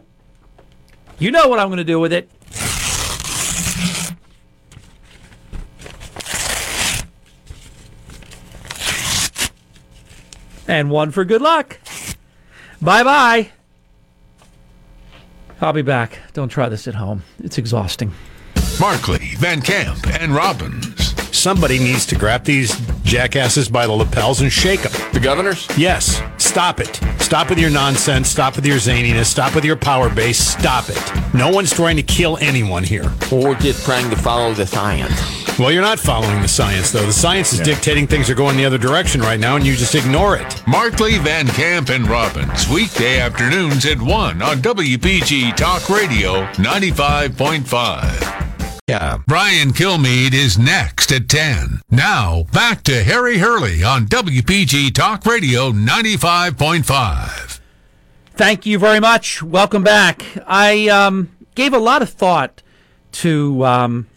You 1.19 1.31
know 1.31 1.49
what 1.49 1.59
I'm 1.59 1.69
going 1.69 1.79
to 1.79 1.85
do 1.85 2.01
with 2.01 2.13
it. 2.13 2.31
And 10.67 10.89
one 10.91 11.11
for 11.11 11.25
good 11.25 11.43
luck. 11.43 11.81
Bye 12.81 13.03
bye. 13.03 13.51
I'll 15.61 15.73
be 15.73 15.83
back. 15.83 16.19
Don't 16.33 16.49
try 16.49 16.69
this 16.69 16.89
at 16.89 16.95
home. 16.95 17.23
It's 17.43 17.59
exhausting. 17.59 18.13
Markley, 18.81 19.35
Van 19.37 19.61
Camp, 19.61 20.07
and 20.07 20.35
Robbins. 20.35 20.90
Somebody 21.41 21.79
needs 21.79 22.05
to 22.05 22.17
grab 22.17 22.45
these 22.45 22.79
jackasses 23.03 23.67
by 23.71 23.87
the 23.87 23.93
lapels 23.95 24.43
and 24.43 24.53
shake 24.53 24.83
them. 24.83 24.93
The 25.15 25.21
governors? 25.21 25.67
Yes. 25.75 26.21
Stop 26.37 26.81
it. 26.81 27.01
Stop 27.19 27.49
with 27.49 27.59
your 27.59 27.71
nonsense. 27.71 28.29
Stop 28.29 28.57
with 28.57 28.67
your 28.67 28.77
zaniness. 28.77 29.25
Stop 29.25 29.55
with 29.55 29.65
your 29.65 29.77
power 29.77 30.11
base. 30.15 30.39
Stop 30.39 30.91
it. 30.91 31.35
No 31.35 31.49
one's 31.49 31.73
trying 31.73 31.97
to 31.97 32.03
kill 32.03 32.37
anyone 32.43 32.85
here. 32.85 33.11
Or 33.33 33.55
just 33.55 33.87
trying 33.87 34.11
to 34.11 34.17
follow 34.17 34.53
the 34.53 34.67
science. 34.67 35.59
Well, 35.59 35.73
you're 35.73 35.81
not 35.81 35.99
following 35.99 36.43
the 36.43 36.49
science, 36.49 36.91
though. 36.91 37.07
The 37.07 37.13
science 37.13 37.55
is 37.55 37.61
Yeah. 37.61 37.65
dictating 37.67 38.07
things 38.07 38.29
are 38.29 38.35
going 38.35 38.59
the 38.59 38.67
other 38.67 38.77
direction 38.79 39.23
right 39.23 39.41
now, 39.41 39.57
and 39.57 39.67
you 39.67 39.77
just 39.77 39.95
ignore 39.95 40.37
it. 40.37 40.63
Markley, 40.67 41.17
Van 41.17 41.49
Camp, 41.49 41.89
and 41.89 42.07
Robbins. 42.07 42.69
Weekday 42.69 43.19
afternoons 43.19 43.87
at 43.87 43.99
1 44.03 44.43
on 44.43 44.61
WPG 44.61 45.53
Talk 45.53 45.89
Radio 45.89 46.47
95.5. 46.59 48.50
Yeah. 48.91 49.19
Brian 49.25 49.71
Kilmeade 49.73 50.35
is 50.35 50.59
next 50.59 51.13
at 51.13 51.29
10. 51.29 51.81
Now, 51.93 52.47
back 52.53 52.83
to 52.83 53.05
Harry 53.05 53.39
Hurley 53.39 53.85
on 53.85 54.07
WPG 54.07 54.93
Talk 54.93 55.25
Radio 55.25 55.71
95.5. 55.71 57.61
Thank 58.35 58.67
you 58.67 58.81
very 58.81 58.99
much. 58.99 59.45
Welcome 59.45 59.85
back. 59.85 60.25
I 60.45 60.89
um, 60.89 61.31
gave 61.55 61.73
a 61.73 61.79
lot 61.79 62.03
of 62.03 62.11
thought 62.11 62.65
to 63.13 63.65
um, 63.65 64.09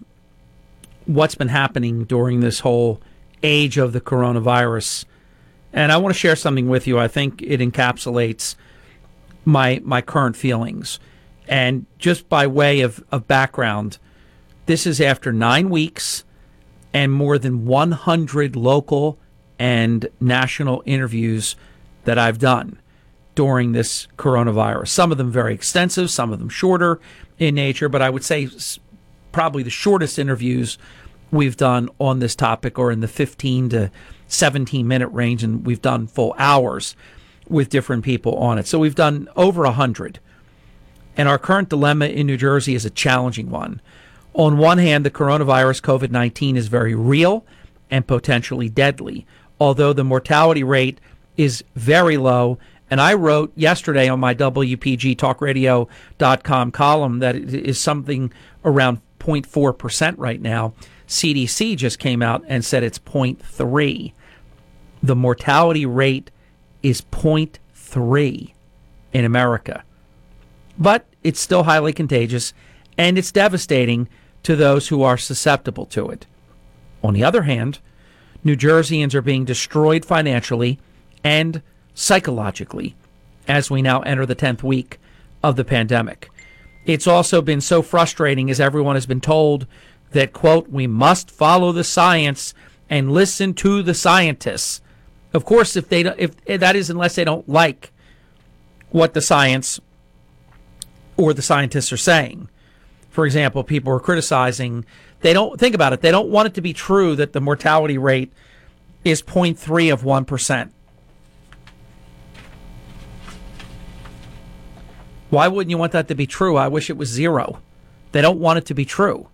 what's 1.06 1.36
been 1.36 1.50
happening 1.50 2.06
during 2.06 2.40
this 2.40 2.62
whole 2.62 3.00
age 3.44 3.78
of 3.78 3.94
the 3.94 4.02
coronavirus, 4.02 5.06
and 5.72 5.92
I 5.92 5.98
want 5.98 6.16
to 6.16 6.20
share 6.20 6.36
something 6.36 6.68
with 6.68 6.88
you. 6.88 6.98
I 6.98 7.08
think 7.08 7.44
it 7.44 7.60
encapsulates 7.60 8.56
my 9.46 9.82
my 9.84 10.02
current 10.02 10.36
feelings. 10.36 11.00
And 11.48 11.86
just 12.00 12.28
by 12.28 12.48
way 12.48 12.82
of, 12.82 13.04
of 13.12 13.28
background, 13.28 14.00
this 14.66 14.88
is 14.88 15.02
after 15.02 15.32
nine 15.32 15.70
weeks 15.70 16.24
and 16.94 17.12
more 17.12 17.38
than 17.38 17.66
100 17.66 18.56
local 18.56 19.18
and 19.60 20.08
national 20.20 20.84
interviews 20.86 21.56
that 22.06 22.18
I've 22.18 22.40
done 22.40 22.80
during 23.36 23.72
this 23.72 24.08
coronavirus. 24.18 24.90
Some 24.90 25.12
of 25.12 25.18
them 25.18 25.32
very 25.32 25.54
extensive, 25.54 26.10
some 26.12 26.32
of 26.32 26.40
them 26.40 26.50
shorter 26.50 27.00
in 27.40 27.56
nature, 27.56 27.90
but 27.90 28.02
I 28.02 28.10
would 28.10 28.24
say 28.24 28.48
probably 29.32 29.64
the 29.64 29.70
shortest 29.70 30.20
interviews 30.20 30.78
we've 31.32 31.58
done 31.58 31.90
on 32.00 32.20
this 32.20 32.36
topic 32.36 32.78
are 32.78 32.92
in 32.92 33.00
the 33.00 33.08
15 33.08 33.70
to 33.70 33.92
17 34.28 34.88
minute 34.88 35.08
range, 35.08 35.44
and 35.44 35.66
we've 35.66 35.82
done 35.82 36.08
full 36.08 36.36
hours 36.38 36.96
with 37.48 37.70
different 37.70 38.04
people 38.04 38.36
on 38.38 38.58
it. 38.58 38.68
So 38.68 38.80
we've 38.80 38.96
done 38.96 39.28
over 39.36 39.64
100. 39.64 40.20
And 41.18 41.28
our 41.28 41.38
current 41.38 41.70
dilemma 41.70 42.06
in 42.06 42.28
New 42.28 42.38
Jersey 42.38 42.76
is 42.76 42.86
a 42.86 42.90
challenging 42.90 43.50
one. 43.50 43.82
On 44.34 44.58
one 44.58 44.80
hand, 44.80 45.06
the 45.06 45.12
coronavirus 45.12 45.82
COVID 45.82 46.12
19 46.12 46.58
is 46.58 46.68
very 46.68 46.94
real 46.96 47.46
and 47.92 48.08
potentially 48.08 48.70
deadly, 48.70 49.28
although 49.60 49.94
the 49.94 50.04
mortality 50.04 50.64
rate 50.64 51.00
is 51.38 51.64
very 51.76 52.18
low. 52.18 52.58
And 52.90 53.00
I 53.00 53.14
wrote 53.14 53.54
yesterday 53.56 54.10
on 54.10 54.20
my 54.20 54.36
WPGTalkRadio.com 54.36 56.72
column 56.72 57.20
that 57.20 57.36
it 57.36 57.54
is 57.54 57.80
something 57.80 58.34
around 58.66 59.00
0.4% 59.20 60.16
right 60.18 60.42
now. 60.42 60.74
CDC 61.08 61.78
just 61.78 62.00
came 62.00 62.22
out 62.22 62.44
and 62.48 62.66
said 62.66 62.84
it's 62.84 63.00
0.3. 63.00 64.12
The 65.02 65.16
mortality 65.16 65.86
rate 65.86 66.30
is 66.82 67.02
0.3 67.02 68.52
in 69.14 69.26
America 69.26 69.84
but 70.78 71.06
it's 71.24 71.40
still 71.40 71.64
highly 71.64 71.94
contagious 71.94 72.54
and 72.98 73.18
it's 73.18 73.32
devastating 73.32 74.08
to 74.44 74.56
those 74.56 74.90
who 74.90 75.04
are 75.04 75.18
susceptible 75.18 75.86
to 75.88 76.10
it. 76.10 76.26
On 77.04 77.14
the 77.14 77.24
other 77.24 77.44
hand, 77.44 77.80
New 78.44 78.56
Jerseyans 78.56 79.14
are 79.14 79.22
being 79.22 79.46
destroyed 79.46 80.06
financially 80.06 80.80
and 81.24 81.62
psychologically 81.94 82.96
as 83.48 83.70
we 83.70 83.82
now 83.82 84.02
enter 84.02 84.26
the 84.26 84.36
10th 84.36 84.64
week 84.64 85.00
of 85.42 85.56
the 85.56 85.66
pandemic. 85.66 86.30
It's 86.86 87.08
also 87.08 87.42
been 87.42 87.62
so 87.62 87.82
frustrating 87.82 88.50
as 88.50 88.60
everyone 88.60 88.96
has 88.96 89.06
been 89.06 89.22
told 89.22 89.66
that, 90.12 90.34
quote, 90.34 90.70
we 90.70 90.88
must 90.88 91.32
follow 91.32 91.72
the 91.72 91.84
science 91.84 92.54
and 92.90 93.12
listen 93.12 93.54
to 93.56 93.82
the 93.82 93.94
scientists. 93.94 94.82
Of 95.34 95.46
course, 95.46 95.76
if 95.76 95.90
they 95.90 96.02
if 96.02 96.36
eh, 96.46 96.58
that 96.58 96.76
is 96.76 96.90
unless 96.90 97.16
they 97.16 97.24
don't 97.24 97.48
like 97.50 97.92
what 98.92 99.14
the 99.14 99.22
science 99.22 99.80
or 101.18 101.34
the 101.34 101.42
scientists 101.42 101.92
are 101.92 101.98
saying. 101.98 102.50
For 103.14 103.28
example, 103.28 103.64
people 103.64 103.94
are 103.94 104.00
criticizing, 104.00 104.86
they 105.22 105.34
don't 105.34 105.60
think 105.60 105.76
about 105.76 105.94
it, 105.94 106.02
they 106.02 106.10
don't 106.10 106.30
want 106.30 106.48
it 106.48 106.56
to 106.56 106.62
be 106.62 106.74
true 106.74 107.16
that 107.16 107.32
the 107.32 107.40
mortality 107.40 108.00
rate 108.00 108.34
is 109.06 109.22
0.3 109.22 109.94
of 109.94 110.02
1%. 110.02 110.72
Why 115.30 115.48
wouldn't 115.48 115.70
you 115.70 115.78
want 115.78 115.92
that 115.92 116.08
to 116.08 116.16
be 116.16 116.26
true? 116.26 116.58
I 116.58 116.68
wish 116.68 116.90
it 116.90 116.98
was 116.98 117.10
zero. 117.10 117.62
They 118.14 118.22
don't 118.24 118.40
want 118.40 118.58
it 118.58 118.66
to 118.66 118.74
be 118.74 118.84
true. 118.84 119.28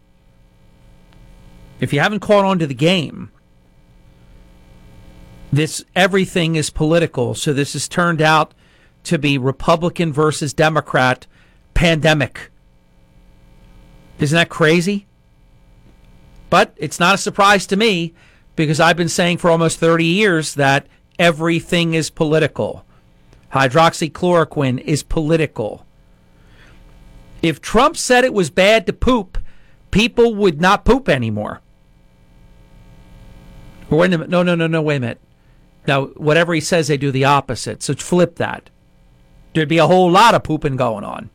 If 1.79 1.93
you 1.93 2.01
haven't 2.01 2.19
caught 2.19 2.43
on 2.43 2.59
to 2.59 2.67
the 2.67 2.73
game, 2.73 3.31
this 5.53 5.85
everything 5.95 6.57
is 6.57 6.69
political. 6.69 7.33
So 7.33 7.53
this 7.53 7.71
has 7.71 7.87
turned 7.87 8.21
out 8.21 8.53
to 9.05 9.17
be 9.17 9.37
Republican 9.37 10.11
versus 10.11 10.53
Democrat 10.53 11.27
pandemic. 11.73 12.51
Isn't 14.19 14.35
that 14.35 14.49
crazy? 14.49 15.07
But 16.49 16.73
it's 16.77 16.99
not 16.99 17.15
a 17.15 17.19
surprise 17.19 17.65
to 17.67 17.75
me 17.75 18.13
because 18.55 18.79
I've 18.79 18.97
been 18.97 19.09
saying 19.09 19.37
for 19.37 19.49
almost 19.49 19.79
30 19.79 20.05
years 20.05 20.55
that 20.55 20.87
everything 21.17 21.93
is 21.93 22.09
political. 22.09 22.85
Hydroxychloroquine 23.53 24.79
is 24.81 25.03
political. 25.03 25.85
If 27.41 27.61
Trump 27.61 27.95
said 27.95 28.25
it 28.25 28.33
was 28.33 28.49
bad 28.49 28.85
to 28.87 28.93
poop, 28.93 29.37
people 29.91 30.35
would 30.35 30.59
not 30.59 30.85
poop 30.85 31.07
anymore. 31.07 31.61
Wait 33.89 34.07
a 34.07 34.17
minute. 34.17 34.29
No, 34.29 34.43
no, 34.43 34.55
no, 34.55 34.67
no, 34.67 34.81
wait 34.81 34.97
a 34.97 34.99
minute. 34.99 35.21
Now, 35.87 36.07
whatever 36.07 36.53
he 36.53 36.61
says, 36.61 36.87
they 36.87 36.97
do 36.97 37.11
the 37.11 37.25
opposite. 37.25 37.81
So 37.81 37.95
flip 37.95 38.35
that. 38.35 38.69
There'd 39.53 39.69
be 39.69 39.79
a 39.79 39.87
whole 39.87 40.11
lot 40.11 40.35
of 40.35 40.43
pooping 40.43 40.75
going 40.75 41.03
on. 41.03 41.29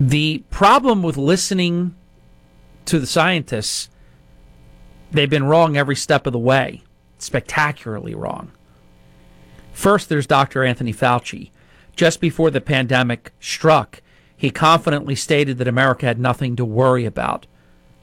The 0.00 0.42
problem 0.50 1.02
with 1.02 1.16
listening 1.16 1.94
to 2.86 2.98
the 2.98 3.06
scientists, 3.06 3.88
they've 5.10 5.30
been 5.30 5.44
wrong 5.44 5.76
every 5.76 5.96
step 5.96 6.26
of 6.26 6.32
the 6.32 6.38
way, 6.38 6.82
spectacularly 7.18 8.14
wrong. 8.14 8.50
First, 9.72 10.08
there's 10.08 10.26
Dr. 10.26 10.64
Anthony 10.64 10.92
Fauci. 10.92 11.50
Just 11.96 12.20
before 12.20 12.50
the 12.50 12.60
pandemic 12.60 13.32
struck, 13.38 14.02
he 14.36 14.50
confidently 14.50 15.14
stated 15.14 15.58
that 15.58 15.68
America 15.68 16.06
had 16.06 16.18
nothing 16.18 16.56
to 16.56 16.64
worry 16.64 17.04
about. 17.04 17.46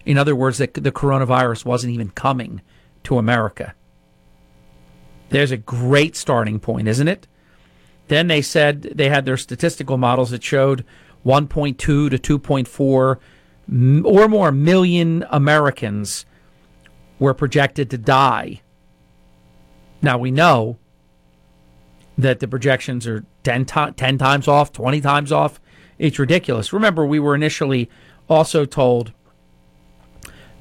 In 0.06 0.18
other 0.18 0.36
words, 0.36 0.58
that 0.60 0.74
the 0.74 0.92
coronavirus 0.92 1.66
wasn't 1.66 1.94
even 1.94 2.10
coming 2.10 2.62
to 3.04 3.18
America. 3.18 3.76
There's 5.30 5.52
a 5.52 5.58
great 5.58 6.16
starting 6.16 6.60
point, 6.60 6.88
isn't 6.88 7.08
it? 7.08 7.28
Then 8.08 8.28
they 8.28 8.42
said 8.42 8.82
they 8.82 9.10
had 9.10 9.26
their 9.26 9.38
statistical 9.38 9.98
models 9.98 10.32
that 10.32 10.44
showed 10.44 10.84
1.2 11.26 11.78
to 11.78 12.10
2.4 12.10 14.06
or 14.06 14.28
more 14.28 14.52
million 14.52 15.26
Americans 15.30 16.26
were 17.20 17.34
projected 17.34 17.90
to 17.90 17.98
die. 17.98 18.62
Now 20.02 20.18
we 20.18 20.32
know 20.32 20.78
that 22.18 22.40
the 22.40 22.48
projections 22.48 23.08
are 23.08 23.26
10, 23.44 23.66
to- 23.66 23.94
10 23.96 24.18
times 24.18 24.48
off, 24.48 24.74
20 24.74 25.02
times 25.02 25.32
off. 25.32 25.60
It's 25.98 26.20
ridiculous. 26.20 26.74
Remember, 26.74 27.06
we 27.06 27.20
were 27.20 27.36
initially 27.36 27.90
also 28.28 28.66
told 28.66 29.14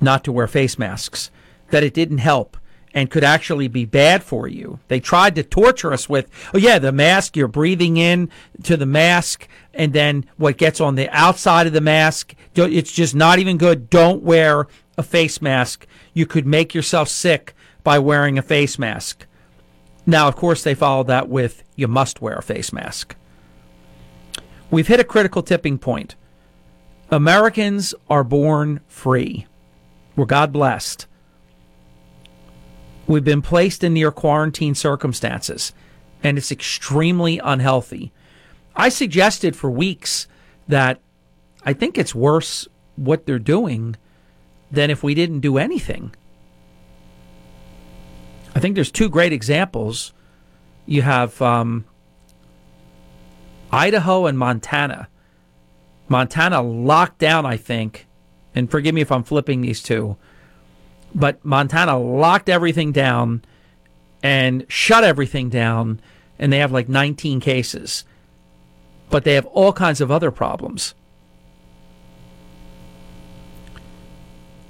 not 0.00 0.24
to 0.24 0.32
wear 0.32 0.46
face 0.46 0.78
masks, 0.78 1.30
that 1.70 1.82
it 1.82 1.94
didn't 1.94 2.18
help 2.18 2.56
and 2.92 3.10
could 3.10 3.24
actually 3.24 3.68
be 3.68 3.84
bad 3.84 4.22
for 4.22 4.48
you. 4.48 4.80
They 4.88 5.00
tried 5.00 5.34
to 5.36 5.42
torture 5.42 5.92
us 5.92 6.08
with, 6.08 6.28
oh 6.52 6.58
yeah, 6.58 6.78
the 6.78 6.92
mask, 6.92 7.36
you're 7.36 7.48
breathing 7.48 7.96
in 7.96 8.30
to 8.64 8.76
the 8.76 8.86
mask, 8.86 9.46
and 9.72 9.92
then 9.92 10.26
what 10.36 10.56
gets 10.56 10.80
on 10.80 10.96
the 10.96 11.08
outside 11.10 11.66
of 11.66 11.72
the 11.72 11.80
mask, 11.80 12.34
it's 12.54 12.92
just 12.92 13.14
not 13.14 13.38
even 13.38 13.58
good. 13.58 13.88
Don't 13.90 14.22
wear 14.22 14.66
a 14.98 15.02
face 15.02 15.40
mask. 15.40 15.86
You 16.12 16.26
could 16.26 16.46
make 16.46 16.74
yourself 16.74 17.08
sick 17.08 17.54
by 17.84 17.98
wearing 17.98 18.38
a 18.38 18.42
face 18.42 18.78
mask. 18.78 19.26
Now, 20.04 20.26
of 20.26 20.34
course, 20.34 20.62
they 20.62 20.74
followed 20.74 21.06
that 21.06 21.28
with, 21.28 21.62
you 21.76 21.86
must 21.86 22.20
wear 22.20 22.36
a 22.36 22.42
face 22.42 22.72
mask. 22.72 23.14
We've 24.70 24.88
hit 24.88 25.00
a 25.00 25.04
critical 25.04 25.42
tipping 25.42 25.78
point. 25.78 26.16
Americans 27.10 27.94
are 28.08 28.24
born 28.24 28.80
free. 28.88 29.46
We're 30.16 30.26
God 30.26 30.52
blessed. 30.52 31.06
We've 33.10 33.24
been 33.24 33.42
placed 33.42 33.82
in 33.82 33.94
near 33.94 34.12
quarantine 34.12 34.76
circumstances, 34.76 35.72
and 36.22 36.38
it's 36.38 36.52
extremely 36.52 37.40
unhealthy. 37.42 38.12
I 38.76 38.88
suggested 38.88 39.56
for 39.56 39.68
weeks 39.68 40.28
that 40.68 41.00
I 41.64 41.72
think 41.72 41.98
it's 41.98 42.14
worse 42.14 42.68
what 42.94 43.26
they're 43.26 43.40
doing 43.40 43.96
than 44.70 44.90
if 44.90 45.02
we 45.02 45.14
didn't 45.14 45.40
do 45.40 45.58
anything. 45.58 46.14
I 48.54 48.60
think 48.60 48.76
there's 48.76 48.92
two 48.92 49.08
great 49.08 49.32
examples. 49.32 50.12
You 50.86 51.02
have 51.02 51.42
um, 51.42 51.86
Idaho 53.72 54.26
and 54.26 54.38
Montana. 54.38 55.08
Montana 56.06 56.62
locked 56.62 57.18
down, 57.18 57.44
I 57.44 57.56
think, 57.56 58.06
and 58.54 58.70
forgive 58.70 58.94
me 58.94 59.00
if 59.00 59.10
I'm 59.10 59.24
flipping 59.24 59.62
these 59.62 59.82
two 59.82 60.16
but 61.14 61.44
Montana 61.44 61.98
locked 61.98 62.48
everything 62.48 62.92
down 62.92 63.42
and 64.22 64.66
shut 64.68 65.04
everything 65.04 65.48
down, 65.48 66.00
and 66.38 66.52
they 66.52 66.58
have 66.58 66.72
like 66.72 66.88
19 66.88 67.40
cases. 67.40 68.04
But 69.08 69.24
they 69.24 69.34
have 69.34 69.46
all 69.46 69.72
kinds 69.72 70.00
of 70.00 70.10
other 70.10 70.30
problems. 70.30 70.94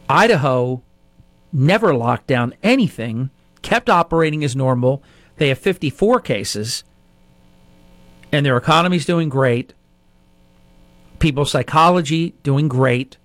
Idaho 0.08 0.82
never 1.52 1.94
locked 1.94 2.26
down 2.26 2.54
anything, 2.62 3.30
kept 3.62 3.90
operating 3.90 4.42
as 4.42 4.56
normal. 4.56 5.02
They 5.36 5.48
have 5.48 5.58
54 5.58 6.20
cases, 6.20 6.84
and 8.32 8.44
their 8.44 8.56
economy's 8.56 9.04
doing 9.04 9.28
great. 9.28 9.74
People's 11.18 11.50
psychology 11.50 12.34
doing 12.42 12.66
great. 12.66 13.18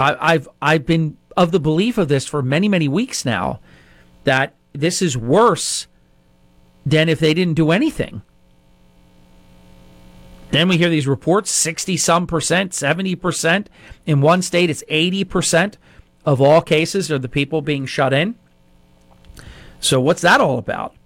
I, 0.00 0.32
have 0.34 0.48
I've 0.60 0.86
been 0.86 1.16
of 1.38 1.52
the 1.52 1.60
belief 1.60 1.96
of 1.96 2.08
this 2.08 2.26
for 2.26 2.42
many, 2.42 2.68
many 2.68 2.88
weeks 2.88 3.24
now 3.24 3.60
that 4.24 4.54
this 4.72 5.00
is 5.00 5.16
worse 5.16 5.86
than 6.84 7.08
if 7.08 7.20
they 7.20 7.32
didn't 7.32 7.54
do 7.54 7.70
anything. 7.70 8.22
Then 10.50 10.68
we 10.68 10.78
hear 10.78 10.88
these 10.88 11.06
reports 11.06 11.52
60 11.52 11.96
some 11.96 12.26
percent, 12.26 12.72
70%. 12.72 13.68
In 14.04 14.20
one 14.20 14.42
state, 14.42 14.68
it's 14.68 14.82
80% 14.90 15.74
of 16.26 16.40
all 16.40 16.60
cases 16.60 17.08
are 17.12 17.20
the 17.20 17.28
people 17.28 17.62
being 17.62 17.86
shut 17.86 18.12
in. 18.12 18.34
So, 19.78 20.00
what's 20.00 20.22
that 20.22 20.40
all 20.40 20.58
about? 20.58 20.96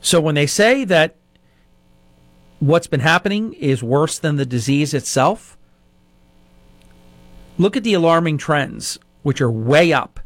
So, 0.00 0.22
when 0.22 0.36
they 0.36 0.46
say 0.46 0.84
that 0.84 1.16
what's 2.60 2.86
been 2.86 3.00
happening 3.00 3.52
is 3.52 3.82
worse 3.82 4.18
than 4.18 4.36
the 4.36 4.46
disease 4.46 4.94
itself, 4.94 5.58
look 7.58 7.76
at 7.76 7.84
the 7.84 7.92
alarming 7.92 8.38
trends 8.38 8.98
which 9.28 9.42
are 9.42 9.50
way 9.50 9.92
up 9.92 10.20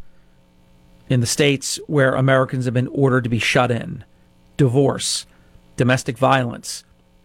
in 1.09 1.19
the 1.19 1.27
states 1.27 1.81
where 1.89 2.15
Americans 2.15 2.67
have 2.67 2.75
been 2.75 2.87
ordered 2.87 3.25
to 3.25 3.29
be 3.29 3.41
shut 3.41 3.69
in 3.69 4.05
divorce, 4.57 5.27
domestic 5.77 6.17
violence, 6.17 6.85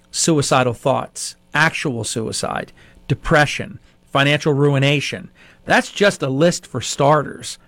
suicidal 0.10 0.74
thoughts, 0.74 1.36
actual 1.54 2.04
suicide, 2.04 2.72
depression, 3.08 3.78
financial 4.08 4.54
ruination. 4.54 5.30
That's 5.66 5.92
just 5.92 6.24
a 6.24 6.30
list 6.30 6.66
for 6.66 6.82
starters. 6.82 7.60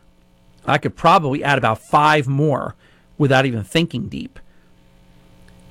I 0.66 0.80
could 0.80 0.96
probably 0.96 1.44
add 1.44 1.60
about 1.60 1.78
five 1.78 2.28
more 2.28 2.74
without 3.20 3.46
even 3.46 3.64
thinking 3.64 4.10
deep. 4.10 4.40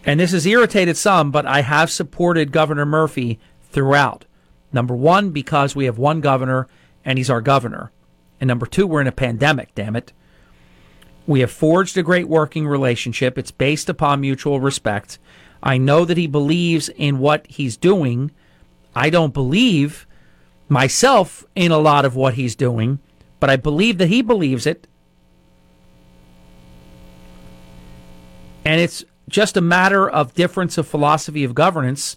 And 0.05 0.21
this 0.21 0.31
has 0.31 0.47
irritated 0.47 0.97
some, 0.97 1.33
but 1.33 1.45
I 1.45 1.63
have 1.63 1.91
supported 1.91 2.53
Governor 2.53 2.87
Murphy 2.87 3.41
throughout. 3.73 4.27
Number 4.73 4.95
one, 4.95 5.31
because 5.31 5.75
we 5.75 5.87
have 5.87 5.99
one 5.99 6.21
governor 6.21 6.69
and 7.05 7.19
he's 7.19 7.31
our 7.31 7.41
governor. 7.41 7.91
And 8.41 8.49
number 8.49 8.67
two, 8.67 8.87
we're 8.87 9.01
in 9.01 9.07
a 9.07 9.13
pandemic, 9.13 9.75
damn 9.75 9.97
it. 9.97 10.13
We 11.27 11.41
have 11.41 11.51
forged 11.51 11.97
a 11.97 12.03
great 12.03 12.29
working 12.29 12.67
relationship. 12.67 13.37
It's 13.37 13.51
based 13.51 13.89
upon 13.89 14.21
mutual 14.21 14.61
respect. 14.61 15.19
I 15.63 15.77
know 15.77 16.05
that 16.05 16.17
he 16.17 16.27
believes 16.27 16.89
in 16.89 17.19
what 17.19 17.47
he's 17.49 17.77
doing. 17.77 18.31
I 18.95 19.11
don't 19.11 19.35
believe 19.35 20.07
myself 20.69 21.45
in 21.55 21.73
a 21.73 21.79
lot 21.79 22.05
of 22.05 22.15
what 22.15 22.35
he's 22.35 22.55
doing, 22.55 23.01
but 23.41 23.51
I 23.51 23.57
believe 23.57 23.99
that 23.99 24.09
he 24.09 24.23
believes 24.23 24.67
it. 24.67 24.87
And 28.65 28.81
it's 28.81 29.05
just 29.29 29.57
a 29.57 29.63
matter 29.63 30.09
of 30.09 30.35
difference 30.35 30.79
of 30.79 30.87
philosophy 30.87 31.45
of 31.45 31.55
governance 31.55 32.17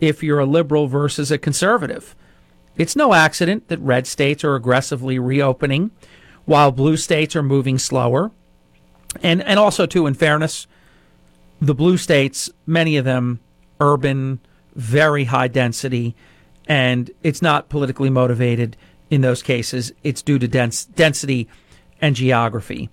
if 0.00 0.22
you're 0.22 0.40
a 0.40 0.46
liberal 0.46 0.86
versus 0.86 1.30
a 1.30 1.38
conservative. 1.38 2.14
It's 2.78 2.96
no 2.96 3.12
accident 3.12 3.68
that 3.68 3.80
red 3.80 4.06
states 4.06 4.44
are 4.44 4.54
aggressively 4.54 5.18
reopening 5.18 5.90
while 6.44 6.70
blue 6.70 6.96
states 6.96 7.36
are 7.36 7.42
moving 7.42 7.78
slower. 7.78 8.30
And 9.22 9.42
and 9.42 9.58
also 9.58 9.84
too 9.84 10.06
in 10.06 10.14
fairness, 10.14 10.66
the 11.60 11.74
blue 11.74 11.96
states, 11.96 12.48
many 12.66 12.96
of 12.96 13.04
them 13.04 13.40
urban, 13.80 14.40
very 14.74 15.24
high 15.24 15.48
density, 15.48 16.14
and 16.66 17.10
it's 17.22 17.42
not 17.42 17.68
politically 17.68 18.10
motivated 18.10 18.76
in 19.10 19.22
those 19.22 19.42
cases. 19.42 19.92
It's 20.04 20.22
due 20.22 20.38
to 20.38 20.46
density 20.46 21.48
and 22.00 22.14
geography. 22.14 22.90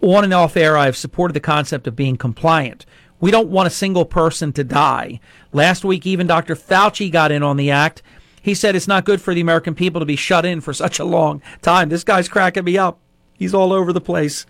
On 0.00 0.24
and 0.24 0.34
off 0.34 0.56
air, 0.56 0.76
I 0.76 0.86
have 0.86 0.96
supported 0.96 1.34
the 1.34 1.40
concept 1.40 1.86
of 1.86 1.94
being 1.94 2.16
compliant. 2.16 2.86
We 3.20 3.30
don't 3.30 3.50
want 3.50 3.66
a 3.66 3.70
single 3.70 4.06
person 4.06 4.52
to 4.54 4.64
die. 4.64 5.20
Last 5.52 5.84
week, 5.84 6.06
even 6.06 6.26
Dr. 6.26 6.56
Fauci 6.56 7.12
got 7.12 7.30
in 7.30 7.42
on 7.42 7.58
the 7.58 7.70
act 7.70 8.02
he 8.42 8.54
said 8.54 8.74
it's 8.74 8.88
not 8.88 9.04
good 9.04 9.20
for 9.20 9.34
the 9.34 9.40
American 9.40 9.74
people 9.74 10.00
to 10.00 10.06
be 10.06 10.16
shut 10.16 10.44
in 10.44 10.60
for 10.60 10.72
such 10.72 10.98
a 10.98 11.04
long 11.04 11.42
time. 11.62 11.88
This 11.88 12.04
guy's 12.04 12.28
cracking 12.28 12.64
me 12.64 12.78
up. 12.78 12.98
He's 13.34 13.54
all 13.54 13.72
over 13.72 13.92
the 13.92 14.00
place. 14.00 14.46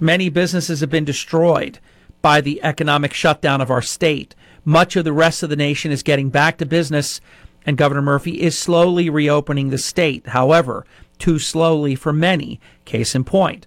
Many 0.00 0.28
businesses 0.28 0.80
have 0.80 0.90
been 0.90 1.04
destroyed 1.04 1.78
by 2.22 2.40
the 2.40 2.62
economic 2.62 3.12
shutdown 3.12 3.60
of 3.60 3.70
our 3.70 3.82
state. 3.82 4.34
Much 4.64 4.96
of 4.96 5.04
the 5.04 5.12
rest 5.12 5.42
of 5.42 5.50
the 5.50 5.56
nation 5.56 5.92
is 5.92 6.02
getting 6.02 6.30
back 6.30 6.58
to 6.58 6.66
business, 6.66 7.20
and 7.66 7.76
Governor 7.76 8.02
Murphy 8.02 8.40
is 8.40 8.58
slowly 8.58 9.10
reopening 9.10 9.70
the 9.70 9.78
state. 9.78 10.28
However, 10.28 10.86
too 11.18 11.38
slowly 11.38 11.94
for 11.94 12.12
many. 12.12 12.60
Case 12.84 13.14
in 13.14 13.24
point, 13.24 13.66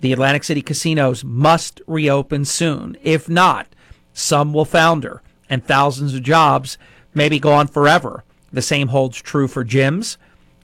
the 0.00 0.12
Atlantic 0.12 0.44
City 0.44 0.62
casinos 0.62 1.24
must 1.24 1.80
reopen 1.86 2.44
soon. 2.44 2.96
If 3.02 3.28
not, 3.28 3.68
some 4.12 4.52
will 4.52 4.64
founder, 4.64 5.22
and 5.48 5.64
thousands 5.64 6.14
of 6.14 6.22
jobs 6.22 6.76
may 7.14 7.28
be 7.28 7.38
gone 7.38 7.66
forever. 7.66 8.24
The 8.52 8.62
same 8.62 8.88
holds 8.88 9.20
true 9.20 9.48
for 9.48 9.64
gyms, 9.64 10.16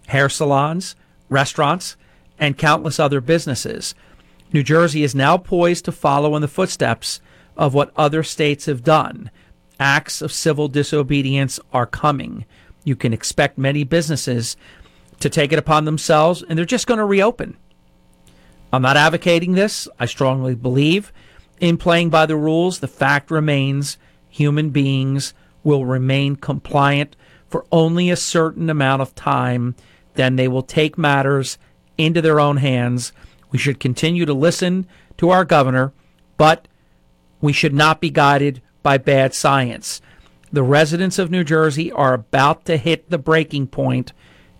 hair 0.09 0.29
salons, 0.29 0.95
restaurants, 1.29 1.97
and 2.39 2.59
countless 2.59 3.01
other 3.01 3.21
businesses. 3.21 3.95
New 4.53 4.63
Jersey 4.63 5.03
is 5.03 5.15
now 5.15 5.37
poised 5.37 5.85
to 5.87 5.93
follow 5.93 6.35
in 6.37 6.43
the 6.43 6.49
footsteps 6.49 7.21
of 7.57 7.75
what 7.75 7.93
other 7.97 8.23
states 8.23 8.67
have 8.67 8.85
done. 8.85 9.31
Acts 9.81 10.23
of 10.23 10.33
civil 10.33 10.69
disobedience 10.69 11.61
are 11.73 11.87
coming. 11.87 12.45
You 12.85 12.97
can 12.97 13.13
expect 13.13 13.59
many 13.59 13.85
businesses 13.85 14.57
to 15.21 15.29
take 15.29 15.53
it 15.53 15.59
upon 15.59 15.85
themselves, 15.85 16.43
and 16.43 16.59
they're 16.59 16.65
just 16.65 16.87
going 16.87 16.99
to 16.99 17.05
reopen. 17.05 17.57
I'm 18.73 18.83
not 18.83 18.97
advocating 18.97 19.53
this. 19.53 19.89
I 19.99 20.07
strongly 20.07 20.55
believe 20.55 21.13
in 21.61 21.77
playing 21.77 22.11
by 22.11 22.27
the 22.27 22.37
rules. 22.37 22.79
The 22.79 22.89
fact 22.89 23.31
remains 23.31 23.99
human 24.29 24.71
beings 24.71 25.35
will 25.65 25.85
remain 25.85 26.37
compliant 26.37 27.17
for 27.49 27.67
only 27.73 28.11
a 28.11 28.17
certain 28.17 28.71
amount 28.71 29.03
of 29.03 29.15
time. 29.15 29.75
Then 30.15 30.37
they 30.37 30.49
will 30.49 30.63
take 30.63 30.99
matters 30.99 31.59
into 31.97 32.21
their 32.23 32.41
own 32.41 32.59
hands. 32.59 33.13
We 33.51 33.59
should 33.59 33.81
continue 33.81 34.27
to 34.27 34.35
listen 34.35 34.87
to 35.17 35.31
our 35.31 35.45
governor, 35.45 35.93
but 36.37 36.69
we 37.41 37.53
should 37.53 37.75
not 37.75 38.01
be 38.01 38.11
guided 38.11 38.63
by 38.83 38.99
bad 38.99 39.35
science. 39.35 40.01
The 40.53 40.63
residents 40.63 41.19
of 41.19 41.31
New 41.31 41.45
Jersey 41.45 41.93
are 41.93 42.15
about 42.15 42.65
to 42.67 42.77
hit 42.77 43.11
the 43.11 43.19
breaking 43.19 43.69
point. 43.69 44.13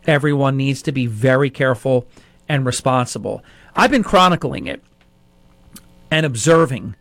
Everyone 0.07 0.57
needs 0.57 0.83
to 0.83 0.93
be 0.93 1.07
very 1.07 1.51
careful 1.51 2.07
and 2.49 2.67
responsible. 2.67 3.43
I've 3.75 3.91
been 3.91 4.03
chronicling 4.03 4.67
it 4.67 4.83
and 6.11 6.27
observing. 6.27 6.97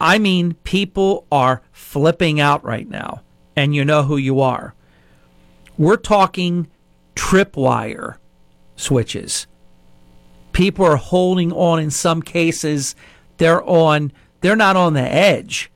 I 0.00 0.18
mean, 0.18 0.54
people 0.64 1.26
are 1.30 1.62
flipping 1.72 2.40
out 2.40 2.64
right 2.64 2.88
now, 2.88 3.22
and 3.54 3.74
you 3.74 3.84
know 3.84 4.04
who 4.04 4.16
you 4.16 4.40
are. 4.40 4.74
We're 5.80 5.96
talking 5.96 6.68
tripwire 7.16 8.18
switches. 8.76 9.46
People 10.52 10.84
are 10.84 10.96
holding 10.96 11.54
on 11.54 11.78
in 11.80 11.90
some 11.90 12.20
cases. 12.20 12.94
They're 13.38 13.64
on, 13.64 14.12
they're 14.42 14.56
not 14.56 14.76
on 14.76 14.92
the 14.92 15.00
edge. 15.00 15.72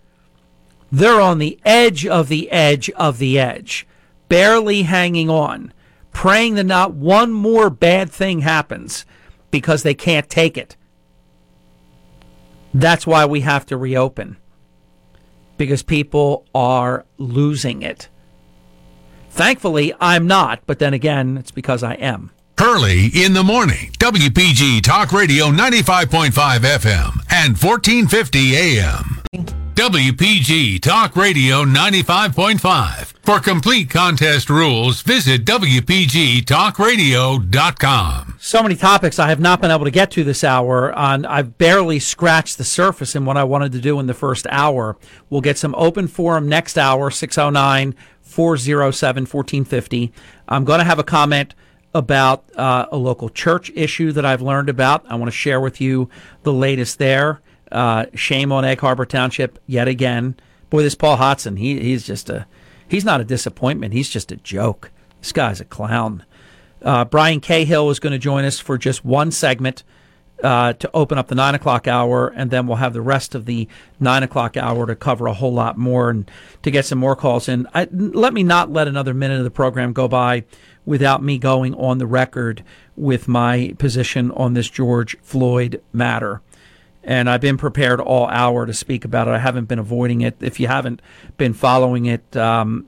They're 0.92 1.22
on 1.22 1.38
the 1.38 1.59
edge 1.64 2.07
of 2.07 2.28
the 2.28 2.50
edge 2.50 2.90
of 2.90 3.16
the 3.16 3.38
edge, 3.38 3.86
barely 4.28 4.82
hanging 4.82 5.30
on, 5.30 5.72
praying 6.12 6.57
that 6.57 6.64
not 6.64 6.92
one 6.92 7.32
more 7.32 7.70
bad 7.70 8.11
thing 8.11 8.40
happens 8.40 9.07
because 9.50 9.84
they 9.84 9.94
can't 9.94 10.28
take 10.28 10.59
it. 10.59 10.76
That's 12.74 13.07
why 13.07 13.24
we 13.24 13.40
have 13.40 13.64
to 13.64 13.78
reopen 13.78 14.36
because 15.57 15.82
people 15.82 16.44
are 16.55 17.07
losing 17.16 17.80
it. 17.80 18.11
Thankfully, 19.35 19.93
I'm 20.01 20.28
not, 20.28 20.61
but 20.64 20.78
then 20.78 20.95
again, 20.95 21.37
it's 21.37 21.51
because 21.51 21.82
I 21.82 21.95
am. 21.95 22.30
Hurley 22.57 23.11
in 23.12 23.32
the 23.32 23.43
morning. 23.43 23.91
WPG 23.99 24.80
Talk 24.80 25.11
Radio 25.11 25.47
95.5 25.47 26.30
FM 26.30 27.18
and 27.32 27.59
1450 27.59 28.57
AM. 28.57 29.22
WPG 29.74 30.80
Talk 30.80 31.16
Radio 31.16 31.64
95.5. 31.64 33.12
For 33.24 33.41
complete 33.41 33.91
contest 33.91 34.49
rules, 34.49 35.03
visit 35.03 35.45
WPGTalkRadio.com. 35.45 38.37
So 38.39 38.62
many 38.62 38.76
topics 38.76 39.18
I 39.18 39.30
have 39.30 39.41
not 39.41 39.61
been 39.61 39.72
able 39.72 39.87
to 39.87 39.91
get 39.91 40.12
to 40.12 40.22
this 40.22 40.45
hour. 40.45 40.93
On 40.93 41.26
I've 41.26 41.59
barely 41.59 41.99
scratched 41.99 42.59
the 42.59 42.64
surface 42.64 43.16
in 43.16 43.24
what 43.24 43.37
I 43.37 43.43
wanted 43.43 43.72
to 43.72 43.80
do 43.80 43.99
in 43.99 44.07
the 44.07 44.14
first 44.14 44.47
hour. 44.49 44.97
We'll 45.28 45.41
get 45.41 45.59
some 45.59 45.74
open 45.76 46.07
forum 46.07 46.49
next 46.49 46.78
hour, 46.78 47.11
609 47.11 47.97
407 48.35 49.22
1450. 49.22 50.12
I'm 50.49 50.64
going 50.64 50.80
to 50.80 50.85
have 50.85 50.99
a 50.99 51.05
comment 51.05 51.55
about 51.95 52.45
uh, 52.57 52.87
a 52.91 52.97
local 52.97 53.28
church 53.28 53.70
issue 53.76 54.11
that 54.11 54.26
I've 54.26 54.43
learned 54.43 54.68
about. 54.68 55.07
I 55.09 55.14
want 55.14 55.30
to 55.30 55.37
share 55.37 55.61
with 55.61 55.80
you 55.80 56.09
the 56.43 56.53
latest 56.53 56.99
there. 56.99 57.41
Uh, 57.70 58.07
shame 58.14 58.51
on 58.51 58.64
Egg 58.64 58.80
Harbor 58.80 59.07
Township 59.07 59.61
yet 59.66 59.87
again. 59.87 60.35
Boy, 60.68 60.82
this 60.82 60.97
Paul 60.97 61.16
Hodson, 61.16 61.57
he, 61.57 61.78
he's 61.78 62.05
just 62.05 62.28
a, 62.28 62.47
he's 62.89 63.05
not 63.05 63.20
a 63.20 63.24
disappointment. 63.24 63.95
He's 63.95 64.09
just 64.09 64.32
a 64.32 64.37
joke. 64.37 64.91
This 65.20 65.30
guy's 65.30 65.61
a 65.61 65.64
clown. 65.64 66.24
Uh, 66.82 67.05
Brian 67.05 67.41
Cahill 67.41 67.89
is 67.91 68.01
going 68.01 68.12
to 68.12 68.18
join 68.18 68.45
us 68.45 68.59
for 68.59 68.76
just 68.76 69.05
one 69.05 69.30
segment 69.30 69.85
uh, 70.43 70.72
to 70.74 70.91
open 70.93 71.16
up 71.16 71.28
the 71.28 71.35
nine 71.35 71.55
o'clock 71.55 71.87
hour, 71.87 72.28
and 72.28 72.51
then 72.51 72.66
we'll 72.66 72.76
have 72.76 72.93
the 72.93 73.01
rest 73.01 73.35
of 73.35 73.47
the 73.47 73.68
nine 74.01 74.22
o'clock 74.22 74.57
hour 74.57 74.87
to 74.87 74.95
cover 74.95 75.26
a 75.26 75.35
whole 75.35 75.53
lot 75.53 75.78
more 75.78 76.11
and 76.11 76.30
to 76.62 76.70
get 76.70 76.85
some 76.85 76.99
more 76.99 77.16
calls 77.16 77.49
in. 77.49 77.66
I, 77.74 77.89
let 77.91 78.35
me 78.35 78.43
not 78.43 78.70
let 78.70 78.89
another 78.89 79.14
minute 79.14 79.39
of 79.39 79.45
the 79.45 79.51
program 79.51 79.93
go 79.93 80.09
by 80.09 80.45
without 80.85 81.22
me 81.22 81.39
going 81.39 81.74
on 81.74 81.99
the 81.99 82.07
record 82.07 82.62
with 82.97 83.26
my 83.26 83.74
position 83.78 84.30
on 84.32 84.55
this 84.55 84.68
George 84.68 85.16
Floyd 85.22 85.82
matter. 85.93 86.43
And 87.03 87.28
I've 87.28 87.41
been 87.41 87.59
prepared 87.59 88.01
all 88.01 88.26
hour 88.28 88.66
to 88.66 88.72
speak 88.72 89.05
about 89.05 89.28
it. 89.28 89.32
I 89.32 89.39
haven't 89.39 89.66
been 89.66 89.78
avoiding 89.78 90.22
it. 90.22 90.37
If 90.41 90.59
you 90.59 90.68
haven't 90.68 91.03
been 91.37 91.53
following 91.53 92.07
it, 92.07 92.37
um, 92.37 92.87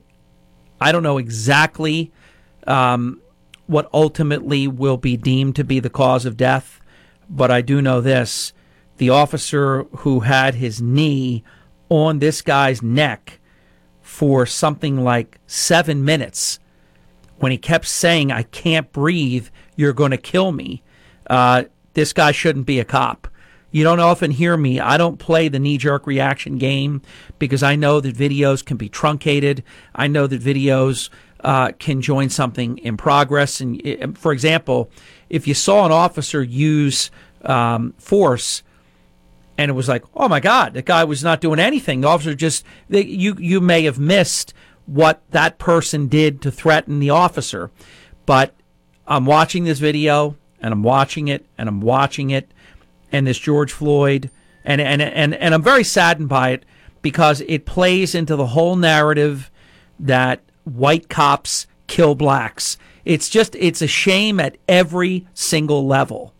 I 0.81 0.91
don't 0.91 1.03
know 1.03 1.17
exactly 1.17 2.11
um, 2.65 3.21
what 3.67 3.89
ultimately 3.93 4.67
will 4.67 4.97
be 4.97 5.17
deemed 5.17 5.55
to 5.57 5.63
be 5.63 5.79
the 5.79 5.89
cause 5.89 6.25
of 6.25 6.37
death, 6.37 6.79
but 7.29 7.51
I 7.51 7.61
do 7.61 7.81
know 7.81 8.01
this. 8.01 8.53
The 8.97 9.09
officer 9.09 9.83
who 9.97 10.21
had 10.21 10.55
his 10.55 10.81
knee 10.81 11.43
on 11.89 12.19
this 12.19 12.41
guy's 12.41 12.81
neck 12.81 13.39
for 14.01 14.45
something 14.45 15.03
like 15.03 15.39
seven 15.45 16.03
minutes 16.03 16.59
when 17.39 17.51
he 17.51 17.57
kept 17.57 17.85
saying, 17.85 18.31
I 18.31 18.43
can't 18.43 18.91
breathe, 18.91 19.47
you're 19.75 19.93
going 19.93 20.11
to 20.11 20.17
kill 20.17 20.51
me. 20.51 20.83
Uh, 21.29 21.65
this 21.93 22.13
guy 22.13 22.31
shouldn't 22.31 22.65
be 22.65 22.79
a 22.79 22.85
cop. 22.85 23.27
You 23.69 23.83
don't 23.83 23.99
often 23.99 24.31
hear 24.31 24.55
me. 24.55 24.79
I 24.79 24.97
don't 24.97 25.17
play 25.17 25.49
the 25.49 25.59
knee 25.59 25.77
jerk 25.77 26.07
reaction 26.07 26.57
game 26.57 27.01
because 27.37 27.63
I 27.63 27.75
know 27.75 27.99
that 27.99 28.15
videos 28.15 28.65
can 28.65 28.77
be 28.77 28.89
truncated. 28.89 29.63
I 29.93 30.07
know 30.07 30.25
that 30.25 30.41
videos 30.41 31.09
uh, 31.41 31.73
can 31.73 32.01
join 32.01 32.29
something 32.29 32.77
in 32.79 32.97
progress. 32.97 33.59
And 33.59 33.81
uh, 33.85 34.07
for 34.19 34.31
example, 34.31 34.89
if 35.29 35.47
you 35.47 35.53
saw 35.53 35.85
an 35.85 35.91
officer 35.91 36.41
use 36.43 37.11
um, 37.43 37.93
force 37.97 38.63
and 39.57 39.69
it 39.69 39.73
was 39.73 39.87
like, 39.87 40.03
oh 40.15 40.27
my 40.27 40.39
God, 40.39 40.73
the 40.73 40.81
guy 40.81 41.03
was 41.03 41.23
not 41.23 41.41
doing 41.41 41.59
anything. 41.59 42.01
The 42.01 42.07
officer 42.07 42.35
just, 42.35 42.63
they, 42.89 43.03
you, 43.03 43.35
you 43.39 43.59
may 43.59 43.83
have 43.83 43.97
missed 43.97 44.53
what 44.85 45.21
that 45.31 45.57
person 45.57 46.07
did 46.07 46.41
to 46.43 46.51
threaten 46.51 46.99
the 46.99 47.09
officer. 47.09 47.71
But 48.25 48.53
I'm 49.07 49.25
watching 49.25 49.63
this 49.63 49.79
video 49.79 50.35
and 50.59 50.73
I'm 50.73 50.83
watching 50.83 51.27
it 51.27 51.45
and 51.57 51.69
I'm 51.69 51.81
watching 51.81 52.29
it 52.29 52.51
and 53.11 53.25
this 53.25 53.39
George 53.39 53.71
Floyd 53.71 54.29
and 54.65 54.81
and 54.81 55.01
and, 55.01 55.33
and 55.33 55.53
I'm 55.53 55.63
very 55.63 55.83
saddened 55.83 56.27
by 56.27 56.49
it 56.49 56.65
because 57.01 57.41
it 57.47 57.65
plays 57.65 58.13
into 58.13 58.35
the 58.35 58.47
whole 58.47 58.75
narrative 58.75 59.49
that 59.99 60.41
white 60.65 61.09
cops 61.09 61.67
kill 61.87 62.15
blacks. 62.15 62.77
It's 63.07 63.29
just 63.29 63.55
it's 63.55 63.81
a 63.81 63.87
shame 63.87 64.37
at 64.37 64.57
every 64.67 65.25
single 65.33 65.87
level. 65.87 66.33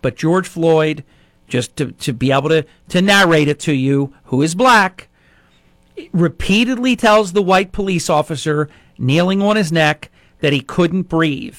But 0.00 0.16
George 0.16 0.48
Floyd, 0.48 1.04
just 1.48 1.76
to, 1.76 1.92
to 1.92 2.14
be 2.14 2.32
able 2.32 2.48
to, 2.48 2.64
to 2.88 3.02
narrate 3.02 3.48
it 3.48 3.60
to 3.60 3.74
you, 3.74 4.14
who 4.24 4.40
is 4.40 4.54
black, 4.54 5.08
repeatedly 6.14 6.96
tells 6.96 7.34
the 7.34 7.42
white 7.42 7.72
police 7.72 8.08
officer 8.08 8.70
kneeling 8.96 9.42
on 9.42 9.56
his 9.56 9.70
neck 9.70 10.10
that 10.40 10.54
he 10.54 10.62
couldn't 10.62 11.10
breathe. 11.10 11.58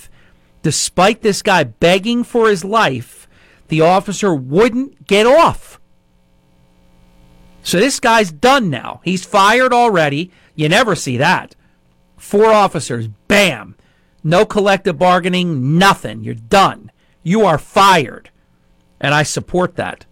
Despite 0.63 1.22
this 1.22 1.43
guy 1.43 1.66
begging 1.66 2.24
for 2.24 2.49
his 2.49 2.66
life, 2.66 3.28
the 3.68 3.82
officer 3.82 4.34
wouldn't 4.34 5.05
get 5.05 5.28
off. 5.28 5.80
So 7.61 7.80
this 7.80 7.99
guy's 7.99 8.32
done 8.32 8.72
now. 8.72 9.01
He's 9.03 9.26
fired 9.26 9.74
already. 9.74 10.32
You 10.55 10.70
never 10.70 10.95
see 10.95 11.18
that. 11.18 11.55
Four 12.18 12.47
officers, 12.51 13.07
bam. 13.28 13.74
No 14.26 14.43
collective 14.43 14.97
bargaining, 14.97 15.78
nothing. 15.78 16.23
You're 16.23 16.34
done. 16.34 16.91
You 17.21 17.45
are 17.45 17.59
fired. 17.59 18.32
And 18.99 19.13
I 19.13 19.21
support 19.21 19.76
that. 19.76 20.07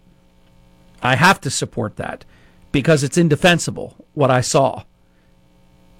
I 1.01 1.15
have 1.15 1.41
to 1.41 1.49
support 1.49 1.95
that 1.95 2.23
because 2.71 3.03
it's 3.03 3.17
indefensible 3.17 3.97
what 4.13 4.29
I 4.29 4.41
saw. 4.41 4.83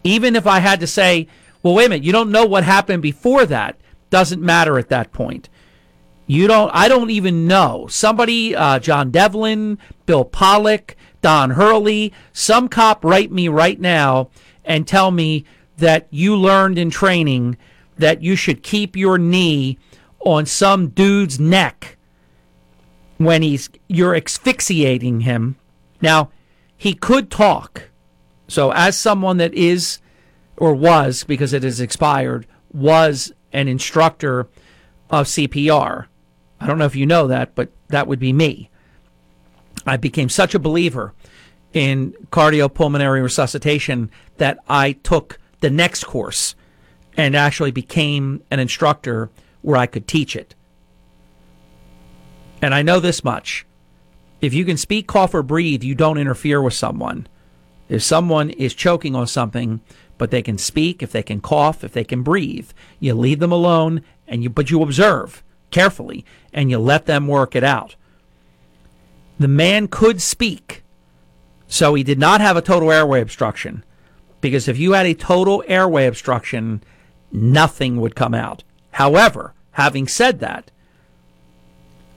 Even 0.04 0.36
if 0.36 0.46
I 0.46 0.60
had 0.60 0.80
to 0.82 0.88
say, 0.88 1.28
well, 1.64 1.74
wait 1.74 1.88
a 1.88 1.90
minute, 1.90 2.04
you 2.04 2.12
don't 2.12 2.32
know 2.32 2.46
what 2.46 2.64
happened 2.64 3.02
before 3.02 3.48
that, 3.48 3.80
doesn't 4.12 4.42
matter 4.44 4.78
at 4.78 4.90
that 4.90 5.12
point. 5.12 5.50
You 6.28 6.48
don't, 6.48 6.70
I 6.72 6.88
don't 6.88 7.10
even 7.10 7.48
know. 7.48 7.88
Somebody, 7.90 8.56
uh, 8.56 8.78
John 8.78 9.10
Devlin, 9.10 9.80
Bill 10.06 10.24
Pollock, 10.24 10.96
Don 11.24 11.50
Hurley, 11.50 12.14
some 12.32 12.70
cop 12.70 13.04
write 13.04 13.32
me 13.32 13.48
right 13.48 13.80
now 13.80 14.30
and 14.64 14.88
tell 14.88 15.10
me 15.10 15.46
that 15.78 16.08
you 16.12 16.36
learned 16.36 16.78
in 16.78 16.92
training 16.92 17.58
that 17.98 18.22
you 18.22 18.36
should 18.36 18.64
keep 18.64 18.96
your 18.96 19.18
knee 19.18 19.78
on 20.20 20.46
some 20.46 20.90
dude's 20.90 21.40
neck 21.40 21.98
when 23.18 23.42
he's 23.42 23.70
you're 23.88 24.16
asphyxiating 24.16 25.22
him. 25.22 25.56
Now, 26.02 26.32
he 26.76 26.94
could 26.94 27.32
talk. 27.32 27.90
So, 28.48 28.72
as 28.72 28.98
someone 28.98 29.38
that 29.38 29.54
is 29.54 30.00
or 30.58 30.74
was, 30.74 31.24
because 31.24 31.54
it 31.54 31.64
has 31.64 31.80
expired, 31.80 32.46
was 32.72 33.32
an 33.52 33.68
instructor 33.68 34.48
of 35.10 35.28
CPR. 35.28 36.08
I 36.60 36.68
don't 36.68 36.78
know 36.78 36.86
if 36.86 36.96
you 36.96 37.06
know 37.06 37.28
that, 37.28 37.56
but 37.56 37.72
that 37.90 38.08
would 38.08 38.20
be 38.20 38.34
me. 38.34 38.70
I 39.86 39.98
became 39.98 40.30
such 40.30 40.56
a 40.56 40.60
believer 40.60 41.14
in 41.74 42.14
cardiopulmonary 42.32 43.22
resuscitation 43.22 44.12
that 44.38 44.60
I 44.68 44.94
took 44.94 45.40
the 45.62 45.70
next 45.70 46.06
course 46.06 46.56
and 47.18 47.36
actually 47.36 47.72
became 47.72 48.42
an 48.50 48.60
instructor 48.60 49.30
where 49.62 49.78
I 49.78 49.86
could 49.86 50.08
teach 50.08 50.36
it. 50.36 50.56
And 52.62 52.74
I 52.74 52.82
know 52.82 53.00
this 53.00 53.24
much 53.24 53.66
if 54.44 54.54
you 54.54 54.66
can 54.66 54.76
speak, 54.76 55.08
cough, 55.08 55.34
or 55.34 55.42
breathe, 55.42 55.84
you 55.84 55.96
don't 55.96 56.18
interfere 56.18 56.62
with 56.62 56.74
someone. 56.74 57.28
If 57.88 58.04
someone 58.04 58.50
is 58.50 58.74
choking 58.74 59.16
on 59.16 59.26
something, 59.26 59.80
but 60.18 60.32
they 60.32 60.42
can 60.42 60.58
speak, 60.58 61.02
if 61.02 61.14
they 61.14 61.24
can 61.24 61.40
cough, 61.40 61.82
if 61.82 61.94
they 61.94 62.04
can 62.04 62.24
breathe, 62.24 62.70
you 63.00 63.14
leave 63.14 63.40
them 63.40 63.54
alone 63.54 64.02
and 64.28 64.44
you 64.44 64.50
but 64.50 64.70
you 64.70 64.82
observe 64.82 65.44
carefully 65.72 66.26
and 66.52 66.70
you 66.70 66.78
let 66.78 67.06
them 67.06 67.28
work 67.28 67.56
it 67.56 67.64
out. 67.64 67.96
The 69.40 69.48
man 69.48 69.88
could 69.88 70.22
speak. 70.22 70.84
So 71.68 71.94
he 71.94 72.04
did 72.04 72.20
not 72.20 72.42
have 72.42 72.58
a 72.58 72.62
total 72.62 72.92
airway 72.92 73.22
obstruction. 73.22 73.86
Because 74.42 74.68
if 74.68 74.78
you 74.78 74.92
had 74.92 75.06
a 75.06 75.14
total 75.14 75.64
airway 75.68 76.06
obstruction, 76.06 76.84
nothing 77.34 78.00
would 78.00 78.16
come 78.16 78.34
out. 78.34 78.64
However, 78.92 79.54
having 79.72 80.08
said 80.08 80.40
that, 80.40 80.72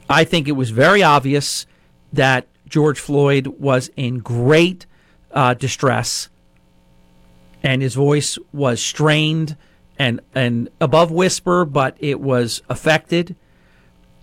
I 0.08 0.22
think 0.22 0.46
it 0.46 0.52
was 0.52 0.70
very 0.70 1.02
obvious 1.02 1.66
that 2.12 2.46
George 2.68 3.00
Floyd 3.00 3.48
was 3.58 3.90
in 3.96 4.18
great 4.18 4.86
uh, 5.32 5.54
distress 5.54 6.28
and 7.62 7.82
his 7.82 7.94
voice 7.94 8.38
was 8.52 8.80
strained 8.80 9.56
and, 9.98 10.20
and 10.34 10.68
above 10.80 11.10
whisper, 11.10 11.64
but 11.64 11.96
it 11.98 12.20
was 12.20 12.62
affected. 12.68 13.34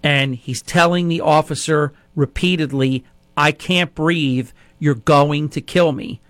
And 0.01 0.35
he's 0.35 0.61
telling 0.61 1.07
the 1.07 1.21
officer 1.21 1.93
repeatedly, 2.15 3.03
I 3.35 3.51
can't 3.51 3.93
breathe. 3.93 4.51
You're 4.79 4.95
going 4.95 5.49
to 5.49 5.61
kill 5.61 5.91
me. 5.91 6.21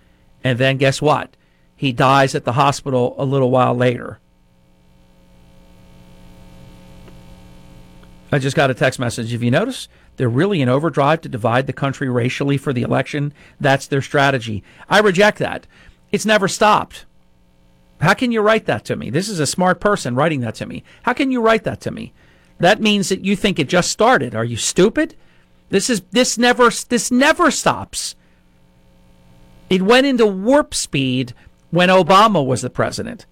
And 0.42 0.58
then 0.58 0.76
guess 0.76 1.00
what? 1.00 1.36
He 1.76 1.92
dies 1.92 2.34
at 2.34 2.44
the 2.44 2.52
hospital 2.52 3.14
a 3.18 3.24
little 3.24 3.50
while 3.50 3.74
later. 3.74 4.18
I 8.32 8.38
just 8.38 8.56
got 8.56 8.70
a 8.70 8.74
text 8.74 8.98
message. 8.98 9.32
If 9.32 9.42
you 9.42 9.50
notice, 9.50 9.88
they're 10.16 10.28
really 10.28 10.60
in 10.60 10.68
overdrive 10.68 11.20
to 11.22 11.28
divide 11.28 11.66
the 11.66 11.72
country 11.72 12.08
racially 12.08 12.56
for 12.56 12.72
the 12.72 12.82
election. 12.82 13.32
That's 13.60 13.86
their 13.86 14.02
strategy. 14.02 14.62
I 14.88 15.00
reject 15.00 15.38
that. 15.38 15.66
It's 16.10 16.26
never 16.26 16.48
stopped. 16.48 17.04
How 18.00 18.14
can 18.14 18.32
you 18.32 18.40
write 18.40 18.66
that 18.66 18.84
to 18.86 18.96
me? 18.96 19.10
This 19.10 19.28
is 19.28 19.40
a 19.40 19.46
smart 19.46 19.80
person 19.80 20.14
writing 20.14 20.40
that 20.40 20.54
to 20.56 20.66
me. 20.66 20.82
How 21.02 21.12
can 21.12 21.30
you 21.30 21.40
write 21.40 21.64
that 21.64 21.80
to 21.82 21.90
me? 21.90 22.12
That 22.58 22.80
means 22.80 23.08
that 23.08 23.24
you 23.24 23.36
think 23.36 23.58
it 23.58 23.68
just 23.68 23.90
started. 23.90 24.34
Are 24.34 24.44
you 24.44 24.56
stupid? 24.56 25.16
This 25.70 25.90
is 25.90 26.02
this 26.10 26.38
never 26.38 26.70
this 26.70 27.10
never 27.10 27.50
stops. 27.50 28.14
It 29.70 29.82
went 29.82 30.06
into 30.06 30.26
warp 30.26 30.74
speed 30.74 31.34
when 31.70 31.88
Obama 31.88 32.44
was 32.44 32.62
the 32.62 32.70
president. 32.70 33.26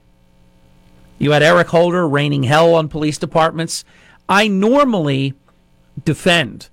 You 1.18 1.30
had 1.32 1.42
Eric 1.42 1.68
Holder 1.68 2.08
raining 2.08 2.42
hell 2.44 2.74
on 2.74 2.88
police 2.88 3.18
departments. 3.18 3.84
I 4.32 4.48
normally 4.48 5.34
defend 6.06 6.70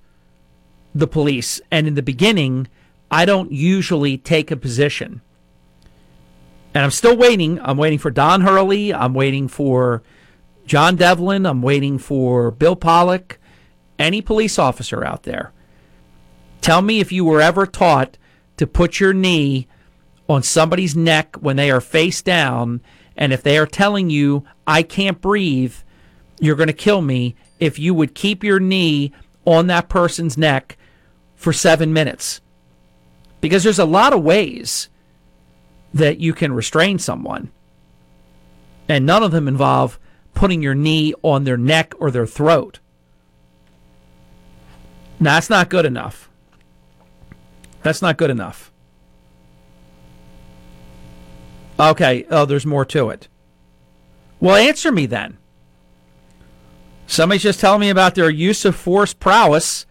the 0.94 1.06
police, 1.06 1.60
and 1.70 1.86
in 1.86 1.94
the 1.94 2.02
beginning, 2.02 2.68
I 3.10 3.26
don't 3.26 3.52
usually 3.52 4.16
take 4.16 4.50
a 4.50 4.56
position. 4.56 5.20
And 6.72 6.82
I'm 6.82 6.90
still 6.90 7.14
waiting. 7.14 7.60
I'm 7.60 7.76
waiting 7.76 7.98
for 7.98 8.10
Don 8.10 8.40
Hurley. 8.40 8.94
I'm 8.94 9.12
waiting 9.12 9.46
for 9.46 10.02
John 10.64 10.96
Devlin. 10.96 11.44
I'm 11.44 11.60
waiting 11.60 11.98
for 11.98 12.50
Bill 12.50 12.76
Pollock. 12.76 13.38
Any 13.98 14.22
police 14.22 14.58
officer 14.58 15.04
out 15.04 15.24
there. 15.24 15.52
Tell 16.62 16.80
me 16.80 17.00
if 17.00 17.12
you 17.12 17.26
were 17.26 17.42
ever 17.42 17.66
taught 17.66 18.16
to 18.56 18.66
put 18.66 19.00
your 19.00 19.12
knee 19.12 19.68
on 20.30 20.42
somebody's 20.42 20.96
neck 20.96 21.36
when 21.36 21.56
they 21.56 21.70
are 21.70 21.82
face 21.82 22.22
down, 22.22 22.80
and 23.18 23.34
if 23.34 23.42
they 23.42 23.58
are 23.58 23.66
telling 23.66 24.08
you, 24.08 24.44
I 24.66 24.82
can't 24.82 25.20
breathe, 25.20 25.74
you're 26.40 26.56
going 26.56 26.68
to 26.68 26.72
kill 26.72 27.02
me, 27.02 27.36
if 27.60 27.78
you 27.78 27.94
would 27.94 28.14
keep 28.14 28.42
your 28.42 28.58
knee 28.58 29.12
on 29.44 29.68
that 29.68 29.88
person's 29.88 30.36
neck 30.36 30.76
for 31.36 31.52
seven 31.52 31.92
minutes. 31.92 32.40
Because 33.40 33.62
there's 33.62 33.78
a 33.78 33.84
lot 33.84 34.12
of 34.12 34.22
ways 34.22 34.88
that 35.94 36.18
you 36.18 36.32
can 36.32 36.52
restrain 36.52 36.98
someone, 36.98 37.50
and 38.88 39.06
none 39.06 39.22
of 39.22 39.30
them 39.30 39.48
involve 39.48 39.98
putting 40.34 40.62
your 40.62 40.74
knee 40.74 41.14
on 41.22 41.44
their 41.44 41.56
neck 41.56 41.92
or 41.98 42.10
their 42.10 42.26
throat. 42.26 42.80
Now, 45.18 45.34
that's 45.34 45.50
not 45.50 45.68
good 45.68 45.84
enough. 45.84 46.30
That's 47.82 48.02
not 48.02 48.16
good 48.16 48.30
enough. 48.30 48.72
Okay, 51.78 52.26
oh, 52.30 52.44
there's 52.44 52.66
more 52.66 52.84
to 52.86 53.10
it. 53.10 53.28
Well, 54.38 54.56
answer 54.56 54.92
me 54.92 55.06
then. 55.06 55.38
Somebody's 57.10 57.42
just 57.42 57.58
telling 57.58 57.80
me 57.80 57.90
about 57.90 58.14
their 58.14 58.30
use 58.30 58.64
of 58.64 58.76
force 58.76 59.12
prowess. 59.12 59.84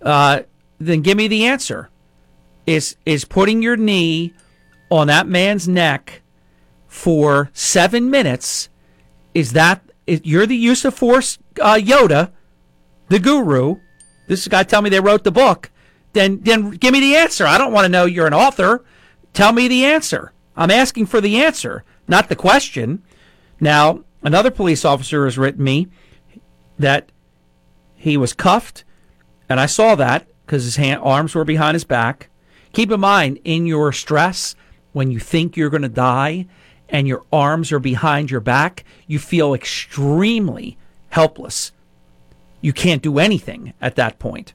Uh, 0.00 0.44
then 0.78 1.02
give 1.02 1.18
me 1.18 1.28
the 1.28 1.44
answer. 1.44 1.90
Is 2.66 2.96
is 3.04 3.26
putting 3.26 3.60
your 3.60 3.76
knee 3.76 4.32
on 4.90 5.08
that 5.08 5.26
man's 5.26 5.68
neck 5.68 6.22
for 6.86 7.50
seven 7.52 8.10
minutes? 8.10 8.70
Is 9.34 9.52
that 9.52 9.82
is, 10.06 10.22
you're 10.24 10.46
the 10.46 10.56
use 10.56 10.86
of 10.86 10.94
force 10.94 11.38
uh, 11.60 11.74
Yoda, 11.74 12.32
the 13.08 13.18
guru? 13.18 13.76
This 14.26 14.48
guy 14.48 14.62
tell 14.62 14.80
me 14.80 14.88
they 14.88 15.00
wrote 15.00 15.24
the 15.24 15.30
book. 15.30 15.70
Then 16.14 16.40
then 16.40 16.70
give 16.70 16.94
me 16.94 17.00
the 17.00 17.16
answer. 17.16 17.44
I 17.44 17.58
don't 17.58 17.74
want 17.74 17.84
to 17.84 17.90
know 17.90 18.06
you're 18.06 18.26
an 18.26 18.32
author. 18.32 18.82
Tell 19.34 19.52
me 19.52 19.68
the 19.68 19.84
answer. 19.84 20.32
I'm 20.56 20.70
asking 20.70 21.06
for 21.06 21.20
the 21.20 21.44
answer, 21.44 21.84
not 22.08 22.30
the 22.30 22.36
question. 22.36 23.02
Now, 23.60 24.04
another 24.22 24.50
police 24.50 24.82
officer 24.82 25.26
has 25.26 25.36
written 25.36 25.62
me 25.62 25.88
that 26.78 27.10
he 27.94 28.16
was 28.16 28.32
cuffed, 28.32 28.84
and 29.48 29.58
I 29.60 29.66
saw 29.66 29.94
that 29.94 30.26
because 30.44 30.64
his 30.64 30.76
hand, 30.76 31.00
arms 31.02 31.34
were 31.34 31.44
behind 31.44 31.74
his 31.74 31.84
back. 31.84 32.28
Keep 32.72 32.90
in 32.90 33.00
mind, 33.00 33.38
in 33.44 33.66
your 33.66 33.92
stress, 33.92 34.54
when 34.92 35.10
you 35.10 35.18
think 35.18 35.56
you're 35.56 35.70
going 35.70 35.82
to 35.82 35.88
die 35.88 36.46
and 36.88 37.08
your 37.08 37.22
arms 37.32 37.72
are 37.72 37.78
behind 37.78 38.30
your 38.30 38.40
back, 38.40 38.84
you 39.06 39.18
feel 39.18 39.54
extremely 39.54 40.76
helpless. 41.10 41.72
You 42.60 42.72
can't 42.72 43.02
do 43.02 43.18
anything 43.18 43.72
at 43.80 43.96
that 43.96 44.18
point. 44.18 44.52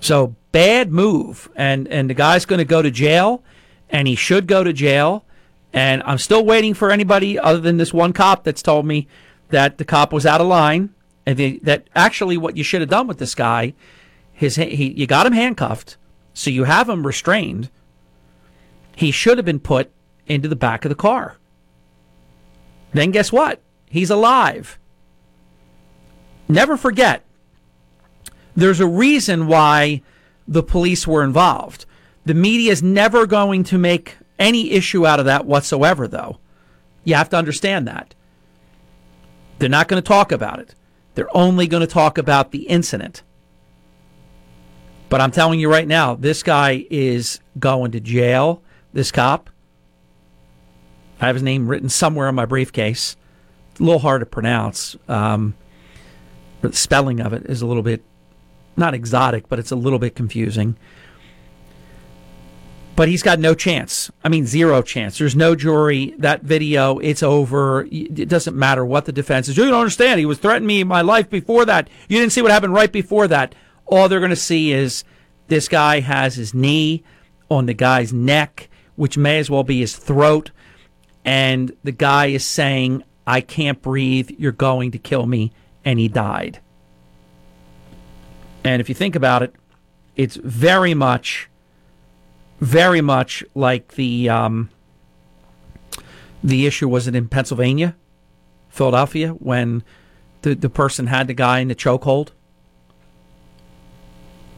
So 0.00 0.36
bad 0.52 0.92
move, 0.92 1.48
and 1.56 1.88
and 1.88 2.08
the 2.08 2.14
guy's 2.14 2.44
going 2.44 2.58
to 2.58 2.64
go 2.64 2.82
to 2.82 2.90
jail, 2.90 3.42
and 3.90 4.06
he 4.06 4.14
should 4.14 4.46
go 4.46 4.62
to 4.62 4.72
jail. 4.72 5.24
And 5.72 6.02
I'm 6.04 6.18
still 6.18 6.44
waiting 6.44 6.74
for 6.74 6.90
anybody 6.90 7.38
other 7.38 7.60
than 7.60 7.76
this 7.76 7.92
one 7.92 8.12
cop 8.12 8.44
that's 8.44 8.62
told 8.62 8.86
me 8.86 9.06
that 9.50 9.78
the 9.78 9.84
cop 9.84 10.12
was 10.12 10.26
out 10.26 10.40
of 10.40 10.46
line, 10.46 10.94
and 11.26 11.38
they, 11.38 11.58
that 11.58 11.88
actually 11.94 12.36
what 12.36 12.56
you 12.56 12.64
should 12.64 12.80
have 12.80 12.90
done 12.90 13.06
with 13.06 13.18
this 13.18 13.34
guy, 13.34 13.74
his 14.32 14.56
he 14.56 14.92
you 14.96 15.06
got 15.06 15.26
him 15.26 15.32
handcuffed, 15.32 15.96
so 16.34 16.50
you 16.50 16.64
have 16.64 16.88
him 16.88 17.06
restrained. 17.06 17.70
He 18.94 19.10
should 19.10 19.38
have 19.38 19.44
been 19.44 19.60
put 19.60 19.90
into 20.26 20.48
the 20.48 20.56
back 20.56 20.84
of 20.84 20.88
the 20.88 20.94
car. 20.94 21.36
Then 22.92 23.10
guess 23.10 23.30
what? 23.32 23.60
He's 23.86 24.10
alive. 24.10 24.78
Never 26.48 26.76
forget, 26.76 27.24
there's 28.56 28.80
a 28.80 28.86
reason 28.86 29.46
why 29.46 30.02
the 30.46 30.62
police 30.62 31.06
were 31.06 31.22
involved. 31.22 31.84
The 32.24 32.34
media 32.34 32.72
is 32.72 32.82
never 32.82 33.26
going 33.26 33.64
to 33.64 33.78
make 33.78 34.16
any 34.38 34.72
issue 34.72 35.06
out 35.06 35.20
of 35.20 35.26
that 35.26 35.46
whatsoever, 35.46 36.08
though. 36.08 36.38
You 37.04 37.14
have 37.14 37.28
to 37.30 37.36
understand 37.36 37.86
that. 37.86 38.14
They're 39.58 39.68
not 39.68 39.88
going 39.88 40.02
to 40.02 40.06
talk 40.06 40.32
about 40.32 40.60
it. 40.60 40.74
They're 41.14 41.36
only 41.36 41.66
going 41.66 41.80
to 41.80 41.86
talk 41.86 42.18
about 42.18 42.52
the 42.52 42.62
incident. 42.64 43.22
But 45.08 45.20
I'm 45.20 45.30
telling 45.30 45.58
you 45.58 45.70
right 45.70 45.88
now, 45.88 46.14
this 46.14 46.42
guy 46.42 46.86
is 46.90 47.40
going 47.58 47.92
to 47.92 48.00
jail. 48.00 48.62
This 48.92 49.10
cop. 49.10 49.50
I 51.20 51.26
have 51.26 51.36
his 51.36 51.42
name 51.42 51.66
written 51.66 51.88
somewhere 51.88 52.28
on 52.28 52.34
my 52.34 52.44
briefcase. 52.44 53.16
It's 53.72 53.80
a 53.80 53.82
little 53.82 53.98
hard 53.98 54.20
to 54.20 54.26
pronounce. 54.26 54.96
Um, 55.08 55.54
the 56.60 56.72
spelling 56.72 57.20
of 57.20 57.32
it 57.32 57.46
is 57.46 57.62
a 57.62 57.66
little 57.66 57.82
bit 57.82 58.02
not 58.76 58.94
exotic, 58.94 59.48
but 59.48 59.58
it's 59.58 59.72
a 59.72 59.76
little 59.76 59.98
bit 59.98 60.14
confusing 60.14 60.76
but 62.98 63.06
he's 63.06 63.22
got 63.22 63.38
no 63.38 63.54
chance. 63.54 64.10
I 64.24 64.28
mean, 64.28 64.44
zero 64.44 64.82
chance. 64.82 65.18
There's 65.18 65.36
no 65.36 65.54
jury. 65.54 66.16
That 66.18 66.42
video, 66.42 66.98
it's 66.98 67.22
over. 67.22 67.86
It 67.92 68.28
doesn't 68.28 68.56
matter 68.56 68.84
what 68.84 69.04
the 69.04 69.12
defense 69.12 69.46
is. 69.46 69.56
You 69.56 69.66
don't 69.66 69.78
understand. 69.78 70.18
He 70.18 70.26
was 70.26 70.38
threatening 70.38 70.66
me 70.66 70.82
my 70.82 71.02
life 71.02 71.30
before 71.30 71.64
that. 71.66 71.88
You 72.08 72.18
didn't 72.18 72.32
see 72.32 72.42
what 72.42 72.50
happened 72.50 72.72
right 72.72 72.90
before 72.90 73.28
that. 73.28 73.54
All 73.86 74.08
they're 74.08 74.18
going 74.18 74.30
to 74.30 74.36
see 74.36 74.72
is 74.72 75.04
this 75.46 75.68
guy 75.68 76.00
has 76.00 76.34
his 76.34 76.54
knee 76.54 77.04
on 77.48 77.66
the 77.66 77.72
guy's 77.72 78.12
neck, 78.12 78.68
which 78.96 79.16
may 79.16 79.38
as 79.38 79.48
well 79.48 79.62
be 79.62 79.78
his 79.78 79.96
throat. 79.96 80.50
And 81.24 81.70
the 81.84 81.92
guy 81.92 82.26
is 82.26 82.44
saying, 82.44 83.04
I 83.28 83.42
can't 83.42 83.80
breathe. 83.80 84.32
You're 84.38 84.50
going 84.50 84.90
to 84.90 84.98
kill 84.98 85.24
me. 85.24 85.52
And 85.84 86.00
he 86.00 86.08
died. 86.08 86.58
And 88.64 88.80
if 88.80 88.88
you 88.88 88.94
think 88.96 89.14
about 89.14 89.44
it, 89.44 89.54
it's 90.16 90.34
very 90.34 90.94
much 90.94 91.48
very 92.60 93.00
much 93.00 93.44
like 93.54 93.94
the 93.94 94.28
um, 94.28 94.70
the 96.42 96.66
issue 96.66 96.88
was 96.88 97.06
it 97.06 97.14
in 97.14 97.28
Pennsylvania, 97.28 97.96
Philadelphia, 98.68 99.30
when 99.30 99.82
the 100.42 100.54
the 100.54 100.70
person 100.70 101.06
had 101.06 101.26
the 101.26 101.34
guy 101.34 101.60
in 101.60 101.68
the 101.68 101.74
chokehold. 101.74 102.30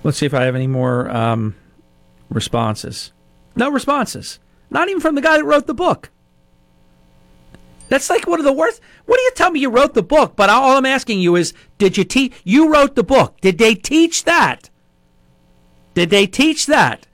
Let's 0.03 0.19
see 0.19 0.27
if 0.27 0.35
I 0.35 0.45
have 0.45 0.55
any 0.55 0.67
more 0.67 1.11
um, 1.11 1.57
responses. 2.31 3.13
No 3.55 3.71
responses. 3.71 4.39
Not 4.71 4.89
even 4.89 5.01
from 5.01 5.15
the 5.15 5.21
guy 5.21 5.37
that 5.37 5.45
wrote 5.45 5.67
the 5.67 5.75
book. 5.75 6.11
That's 7.89 8.09
like 8.09 8.27
one 8.27 8.39
of 8.39 8.47
the 8.47 8.53
worst. 8.53 8.81
What 9.05 9.17
do 9.17 9.23
you 9.23 9.33
tell 9.35 9.51
me 9.51 9.61
you 9.61 9.69
wrote 9.69 9.95
the 9.95 10.03
book? 10.03 10.37
But 10.37 10.49
all 10.49 10.77
I'm 10.77 10.87
asking 10.87 11.21
you 11.21 11.35
is, 11.35 11.53
did 11.77 11.99
you 11.99 12.05
teach? 12.05 12.33
You 12.45 12.73
wrote 12.73 12.95
the 12.95 13.03
book. 13.03 13.41
Did 13.41 13.59
they 13.59 13.75
teach 13.75 14.25
that? 14.25 14.71
Did 15.95 16.09
they 16.09 16.27
teach 16.27 16.67
that 16.67 17.07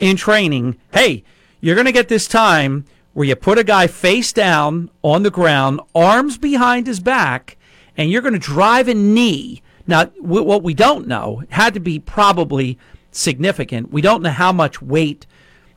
in 0.00 0.16
training? 0.16 0.76
Hey, 0.92 1.22
you're 1.60 1.76
going 1.76 1.86
to 1.86 1.92
get 1.92 2.08
this 2.08 2.26
time 2.26 2.84
where 3.12 3.26
you 3.26 3.36
put 3.36 3.58
a 3.58 3.64
guy 3.64 3.86
face 3.86 4.32
down 4.32 4.90
on 5.02 5.22
the 5.22 5.30
ground, 5.30 5.80
arms 5.94 6.38
behind 6.38 6.86
his 6.86 7.00
back, 7.00 7.56
and 7.96 8.10
you're 8.10 8.22
going 8.22 8.34
to 8.34 8.40
drive 8.40 8.88
a 8.88 8.94
knee. 8.94 9.62
Now, 9.86 10.06
what 10.20 10.62
we 10.62 10.74
don't 10.74 11.06
know 11.06 11.42
had 11.50 11.74
to 11.74 11.80
be 11.80 11.98
probably 11.98 12.78
significant. 13.10 13.92
We 13.92 14.00
don't 14.00 14.22
know 14.22 14.30
how 14.30 14.52
much 14.52 14.80
weight 14.80 15.26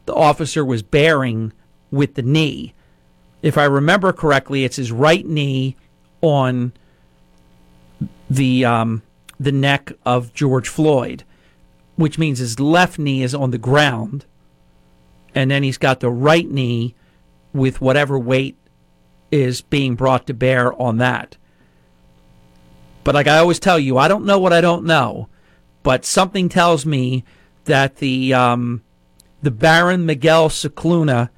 the 0.05 0.13
officer 0.13 0.63
was 0.63 0.83
bearing 0.83 1.53
with 1.91 2.15
the 2.15 2.21
knee. 2.21 2.73
If 3.41 3.57
I 3.57 3.65
remember 3.65 4.13
correctly, 4.13 4.63
it's 4.63 4.77
his 4.77 4.91
right 4.91 5.25
knee 5.25 5.75
on 6.21 6.73
the 8.29 8.65
um, 8.65 9.01
the 9.39 9.51
neck 9.51 9.91
of 10.05 10.33
George 10.33 10.69
Floyd, 10.69 11.23
which 11.95 12.17
means 12.17 12.39
his 12.39 12.59
left 12.59 12.97
knee 12.97 13.23
is 13.23 13.35
on 13.35 13.51
the 13.51 13.57
ground, 13.57 14.25
and 15.35 15.49
then 15.51 15.63
he's 15.63 15.77
got 15.77 15.99
the 15.99 16.09
right 16.09 16.49
knee 16.49 16.95
with 17.53 17.81
whatever 17.81 18.17
weight 18.17 18.57
is 19.31 19.61
being 19.61 19.95
brought 19.95 20.27
to 20.27 20.33
bear 20.33 20.79
on 20.81 20.97
that. 20.97 21.37
But 23.03 23.15
like 23.15 23.27
I 23.27 23.37
always 23.37 23.59
tell 23.59 23.79
you, 23.79 23.97
I 23.97 24.07
don't 24.07 24.25
know 24.25 24.39
what 24.39 24.53
I 24.53 24.61
don't 24.61 24.85
know, 24.85 25.27
but 25.83 26.05
something 26.05 26.49
tells 26.49 26.85
me 26.85 27.23
that 27.65 27.97
the 27.97 28.33
um, 28.33 28.83
the 29.41 29.51
Baron 29.51 30.05
Miguel 30.05 30.49
Scicluna 30.49 31.29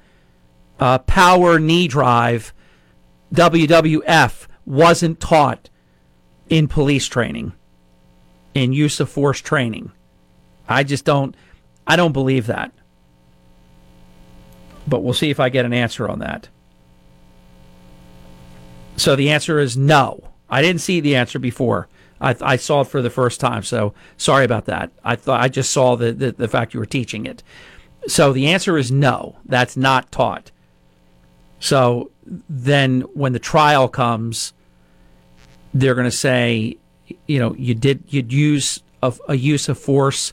uh, 0.78 0.98
power 0.98 1.58
knee 1.58 1.88
drive 1.88 2.52
WWF 3.34 4.46
wasn't 4.64 5.20
taught 5.20 5.70
in 6.48 6.68
police 6.68 7.06
training, 7.06 7.52
in 8.54 8.72
use 8.72 9.00
of 9.00 9.08
force 9.10 9.40
training. 9.40 9.90
I 10.68 10.82
just 10.82 11.04
don't, 11.04 11.34
I 11.86 11.96
don't 11.96 12.12
believe 12.12 12.46
that. 12.46 12.72
But 14.86 15.02
we'll 15.02 15.14
see 15.14 15.30
if 15.30 15.40
I 15.40 15.48
get 15.48 15.64
an 15.64 15.72
answer 15.72 16.08
on 16.08 16.20
that. 16.20 16.48
So 18.96 19.16
the 19.16 19.30
answer 19.30 19.58
is 19.58 19.76
no. 19.76 20.30
I 20.48 20.62
didn't 20.62 20.80
see 20.80 21.00
the 21.00 21.16
answer 21.16 21.38
before. 21.38 21.88
I, 22.20 22.34
I 22.40 22.56
saw 22.56 22.80
it 22.80 22.86
for 22.86 23.02
the 23.02 23.10
first 23.10 23.40
time, 23.40 23.62
so 23.62 23.92
sorry 24.16 24.44
about 24.44 24.66
that. 24.66 24.90
I 25.04 25.16
thought 25.16 25.40
I 25.40 25.48
just 25.48 25.70
saw 25.70 25.96
the, 25.96 26.12
the, 26.12 26.32
the 26.32 26.48
fact 26.48 26.72
you 26.72 26.80
were 26.80 26.86
teaching 26.86 27.26
it. 27.26 27.42
So 28.06 28.32
the 28.32 28.46
answer 28.46 28.78
is 28.78 28.90
no. 28.90 29.36
That's 29.44 29.76
not 29.76 30.10
taught. 30.10 30.50
So 31.60 32.10
then 32.48 33.02
when 33.12 33.32
the 33.32 33.38
trial 33.38 33.88
comes, 33.88 34.52
they're 35.74 35.94
going 35.94 36.10
to 36.10 36.16
say, 36.16 36.78
you 37.26 37.38
know, 37.38 37.54
you 37.56 37.74
did 37.74 38.04
you'd 38.08 38.32
use 38.32 38.82
a, 39.02 39.12
a 39.28 39.34
use 39.34 39.68
of 39.68 39.78
force 39.78 40.32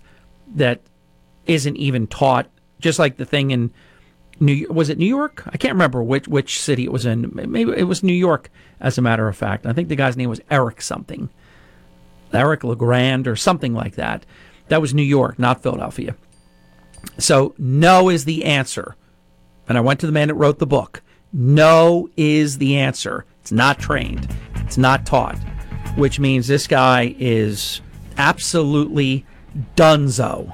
that 0.55 0.81
isn't 1.45 1.75
even 1.77 2.07
taught, 2.07 2.47
just 2.79 2.99
like 2.99 3.17
the 3.17 3.25
thing 3.25 3.51
in 3.51 3.71
New 4.39 4.67
was 4.69 4.89
it 4.89 4.97
New 4.97 5.05
York? 5.05 5.43
I 5.47 5.57
can't 5.57 5.73
remember 5.73 6.03
which 6.03 6.27
which 6.27 6.59
city 6.59 6.85
it 6.85 6.91
was 6.91 7.05
in. 7.05 7.31
Maybe 7.33 7.71
it 7.71 7.87
was 7.87 8.03
New 8.03 8.13
York, 8.13 8.49
as 8.79 8.97
a 8.97 9.01
matter 9.01 9.27
of 9.27 9.37
fact. 9.37 9.65
I 9.65 9.73
think 9.73 9.89
the 9.89 9.95
guy's 9.95 10.17
name 10.17 10.29
was 10.29 10.41
Eric 10.49 10.81
something, 10.81 11.29
Eric 12.33 12.63
Legrand 12.63 13.27
or 13.27 13.35
something 13.35 13.73
like 13.73 13.95
that. 13.95 14.25
That 14.69 14.81
was 14.81 14.93
New 14.93 15.03
York, 15.03 15.37
not 15.37 15.61
Philadelphia. 15.61 16.15
So 17.17 17.53
no 17.57 18.09
is 18.09 18.25
the 18.25 18.45
answer. 18.45 18.95
And 19.67 19.77
I 19.77 19.81
went 19.81 19.99
to 20.01 20.05
the 20.05 20.11
man 20.11 20.29
that 20.29 20.35
wrote 20.35 20.59
the 20.59 20.65
book. 20.65 21.01
No 21.31 22.09
is 22.17 22.57
the 22.57 22.77
answer. 22.77 23.25
It's 23.41 23.51
not 23.51 23.79
trained. 23.79 24.27
It's 24.55 24.77
not 24.77 25.05
taught, 25.05 25.37
which 25.95 26.19
means 26.19 26.47
this 26.47 26.67
guy 26.67 27.15
is 27.19 27.81
absolutely 28.17 29.25
dunzo. 29.75 30.53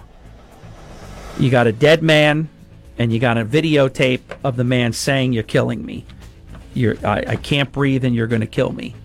You 1.37 1.49
got 1.49 1.67
a 1.67 1.71
dead 1.71 2.03
man, 2.03 2.49
and 2.97 3.13
you 3.13 3.19
got 3.19 3.37
a 3.37 3.45
videotape 3.45 4.21
of 4.43 4.55
the 4.55 4.63
man 4.63 4.93
saying, 4.93 5.33
"You're 5.33 5.43
killing 5.43 5.85
me. 5.85 6.05
You're 6.73 6.95
I, 7.05 7.23
I 7.27 7.35
can't 7.35 7.71
breathe, 7.71 8.03
and 8.05 8.15
you're 8.15 8.27
going 8.27 8.41
to 8.41 8.47
kill 8.47 8.71
me." 8.71 8.95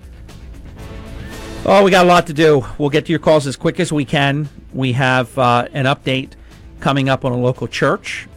Oh, 1.66 1.82
we 1.82 1.90
got 1.90 2.04
a 2.04 2.08
lot 2.08 2.26
to 2.26 2.34
do. 2.34 2.66
We'll 2.76 2.90
get 2.90 3.06
to 3.06 3.12
your 3.12 3.20
calls 3.20 3.46
as 3.46 3.56
quick 3.56 3.80
as 3.80 3.90
we 3.90 4.04
can. 4.04 4.48
We 4.74 4.92
have 4.92 5.38
uh, 5.38 5.68
an 5.72 5.86
update 5.86 6.32
coming 6.80 7.08
up 7.08 7.24
on 7.24 7.32
a 7.32 7.38
local 7.38 7.68
church. 7.68 8.28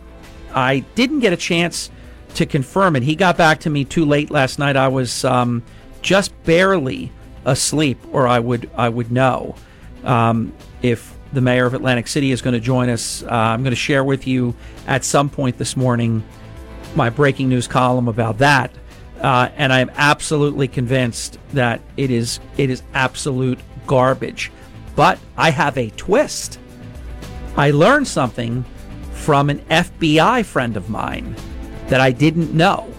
I 0.53 0.79
didn't 0.95 1.19
get 1.19 1.33
a 1.33 1.37
chance 1.37 1.91
to 2.35 2.45
confirm 2.45 2.95
it. 2.95 3.03
He 3.03 3.15
got 3.15 3.35
back 3.35 3.59
to 3.61 3.69
me 3.69 3.83
too 3.83 4.05
late 4.05 4.31
last 4.31 4.59
night. 4.59 4.77
I 4.77 4.87
was 4.87 5.25
um, 5.25 5.63
just 6.01 6.31
barely 6.43 7.11
asleep, 7.45 7.97
or 8.11 8.27
I 8.27 8.39
would 8.39 8.69
I 8.77 8.89
would 8.89 9.11
know 9.11 9.55
um, 10.03 10.53
if 10.81 11.16
the 11.33 11.41
mayor 11.41 11.65
of 11.65 11.73
Atlantic 11.73 12.07
City 12.07 12.31
is 12.31 12.41
going 12.41 12.53
to 12.53 12.59
join 12.59 12.89
us. 12.89 13.23
Uh, 13.23 13.27
I'm 13.29 13.63
going 13.63 13.71
to 13.71 13.75
share 13.75 14.03
with 14.03 14.27
you 14.27 14.55
at 14.87 15.03
some 15.03 15.29
point 15.29 15.57
this 15.57 15.75
morning 15.75 16.23
my 16.95 17.09
breaking 17.09 17.49
news 17.49 17.67
column 17.67 18.07
about 18.07 18.37
that. 18.39 18.71
Uh, 19.21 19.49
and 19.55 19.73
I'm 19.73 19.89
absolutely 19.95 20.67
convinced 20.67 21.39
that 21.53 21.81
it 21.97 22.11
is 22.11 22.39
it 22.57 22.69
is 22.69 22.83
absolute 22.93 23.59
garbage. 23.87 24.51
But 24.95 25.19
I 25.35 25.49
have 25.51 25.77
a 25.77 25.89
twist. 25.91 26.59
I 27.55 27.71
learned 27.71 28.07
something 28.07 28.63
from 29.13 29.49
an 29.49 29.59
FBI 29.69 30.45
friend 30.45 30.77
of 30.77 30.89
mine 30.89 31.35
that 31.87 31.99
I 32.01 32.11
didn't 32.11 32.53
know. 32.53 32.91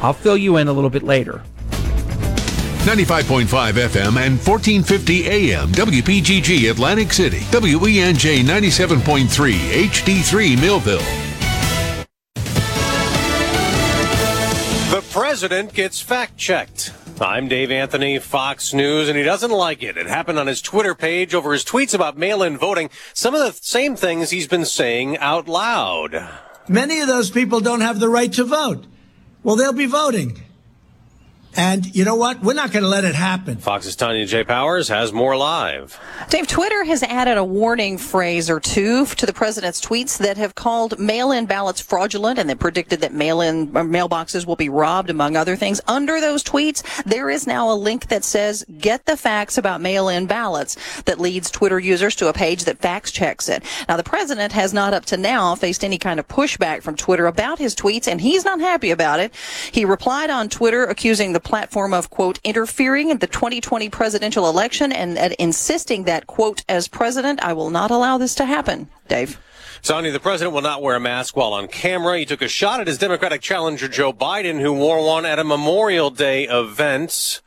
I'll 0.00 0.12
fill 0.12 0.36
you 0.36 0.56
in 0.56 0.68
a 0.68 0.72
little 0.72 0.90
bit 0.90 1.02
later. 1.02 1.42
95.5 2.86 3.46
FM 3.72 4.16
and 4.16 4.38
1450 4.38 5.26
AM 5.26 5.72
WPGG 5.72 6.70
Atlantic 6.70 7.12
City, 7.12 7.40
WENJ 7.50 8.44
97.3 8.44 9.26
HD3 9.88 10.60
Millville. 10.60 10.98
The 14.92 15.04
president 15.10 15.74
gets 15.74 16.00
fact 16.00 16.36
checked. 16.36 16.92
I'm 17.20 17.48
Dave 17.48 17.72
Anthony, 17.72 18.20
Fox 18.20 18.72
News, 18.72 19.08
and 19.08 19.18
he 19.18 19.24
doesn't 19.24 19.50
like 19.50 19.82
it. 19.82 19.96
It 19.96 20.06
happened 20.06 20.38
on 20.38 20.46
his 20.46 20.62
Twitter 20.62 20.94
page 20.94 21.34
over 21.34 21.52
his 21.52 21.64
tweets 21.64 21.92
about 21.92 22.16
mail 22.16 22.40
in 22.44 22.56
voting. 22.56 22.90
Some 23.14 23.34
of 23.34 23.40
the 23.40 23.58
same 23.60 23.96
things 23.96 24.30
he's 24.30 24.46
been 24.46 24.64
saying 24.64 25.18
out 25.18 25.48
loud. 25.48 26.24
Many 26.68 27.00
of 27.00 27.08
those 27.08 27.32
people 27.32 27.58
don't 27.58 27.80
have 27.80 27.98
the 27.98 28.08
right 28.08 28.32
to 28.34 28.44
vote. 28.44 28.86
Well, 29.42 29.56
they'll 29.56 29.72
be 29.72 29.86
voting. 29.86 30.40
And 31.56 31.94
you 31.96 32.04
know 32.04 32.16
what? 32.16 32.42
We're 32.42 32.52
not 32.52 32.70
going 32.70 32.82
to 32.82 32.88
let 32.88 33.04
it 33.04 33.14
happen. 33.14 33.56
Fox's 33.56 33.96
Tonya 33.96 34.26
J. 34.26 34.44
Powers 34.44 34.88
has 34.88 35.10
more 35.12 35.36
live. 35.36 35.98
Dave, 36.28 36.46
Twitter 36.46 36.84
has 36.84 37.02
added 37.02 37.38
a 37.38 37.44
warning 37.44 37.96
phrase 37.96 38.50
or 38.50 38.60
two 38.60 39.06
to 39.06 39.24
the 39.24 39.32
president's 39.32 39.80
tweets 39.80 40.18
that 40.18 40.36
have 40.36 40.54
called 40.54 40.98
mail-in 40.98 41.46
ballots 41.46 41.80
fraudulent 41.80 42.38
and 42.38 42.50
that 42.50 42.58
predicted 42.58 43.00
that 43.00 43.14
mail-in 43.14 43.74
uh, 43.74 43.82
mailboxes 43.82 44.46
will 44.46 44.56
be 44.56 44.68
robbed, 44.68 45.08
among 45.08 45.34
other 45.34 45.56
things. 45.56 45.80
Under 45.86 46.20
those 46.20 46.44
tweets, 46.44 46.82
there 47.04 47.30
is 47.30 47.46
now 47.46 47.72
a 47.72 47.74
link 47.74 48.08
that 48.08 48.22
says 48.24 48.64
"Get 48.78 49.06
the 49.06 49.16
facts 49.16 49.56
about 49.56 49.80
mail-in 49.80 50.26
ballots" 50.26 50.76
that 51.04 51.18
leads 51.18 51.50
Twitter 51.50 51.78
users 51.78 52.14
to 52.16 52.28
a 52.28 52.34
page 52.34 52.64
that 52.64 52.78
fact 52.78 53.14
checks 53.14 53.48
it. 53.48 53.62
Now, 53.88 53.96
the 53.96 54.02
president 54.02 54.52
has 54.52 54.74
not 54.74 54.92
up 54.92 55.06
to 55.06 55.16
now 55.16 55.54
faced 55.54 55.84
any 55.84 55.96
kind 55.96 56.20
of 56.20 56.28
pushback 56.28 56.82
from 56.82 56.96
Twitter 56.96 57.26
about 57.26 57.58
his 57.58 57.74
tweets, 57.74 58.06
and 58.06 58.20
he's 58.20 58.44
not 58.44 58.60
happy 58.60 58.90
about 58.90 59.20
it. 59.20 59.32
He 59.72 59.86
replied 59.86 60.28
on 60.28 60.50
Twitter 60.50 60.84
accusing 60.84 61.32
the 61.32 61.45
platform 61.46 61.94
of, 61.94 62.10
quote, 62.10 62.40
interfering 62.42 63.08
in 63.10 63.18
the 63.18 63.26
2020 63.28 63.88
presidential 63.88 64.50
election 64.50 64.90
and, 64.90 65.16
and 65.16 65.32
insisting 65.34 66.02
that, 66.04 66.26
quote, 66.26 66.64
as 66.68 66.88
president, 66.88 67.40
I 67.42 67.52
will 67.52 67.70
not 67.70 67.90
allow 67.90 68.18
this 68.18 68.34
to 68.34 68.44
happen. 68.44 68.90
Dave. 69.08 69.40
Sonia, 69.80 70.10
the 70.10 70.18
president 70.18 70.52
will 70.52 70.62
not 70.62 70.82
wear 70.82 70.96
a 70.96 71.00
mask 71.00 71.36
while 71.36 71.52
on 71.52 71.68
camera. 71.68 72.18
He 72.18 72.26
took 72.26 72.42
a 72.42 72.48
shot 72.48 72.80
at 72.80 72.88
his 72.88 72.98
Democratic 72.98 73.40
challenger, 73.40 73.86
Joe 73.86 74.12
Biden, 74.12 74.60
who 74.60 74.72
wore 74.72 75.06
one 75.06 75.24
at 75.24 75.38
a 75.38 75.44
Memorial 75.44 76.10
Day 76.10 76.48
event. 76.48 77.40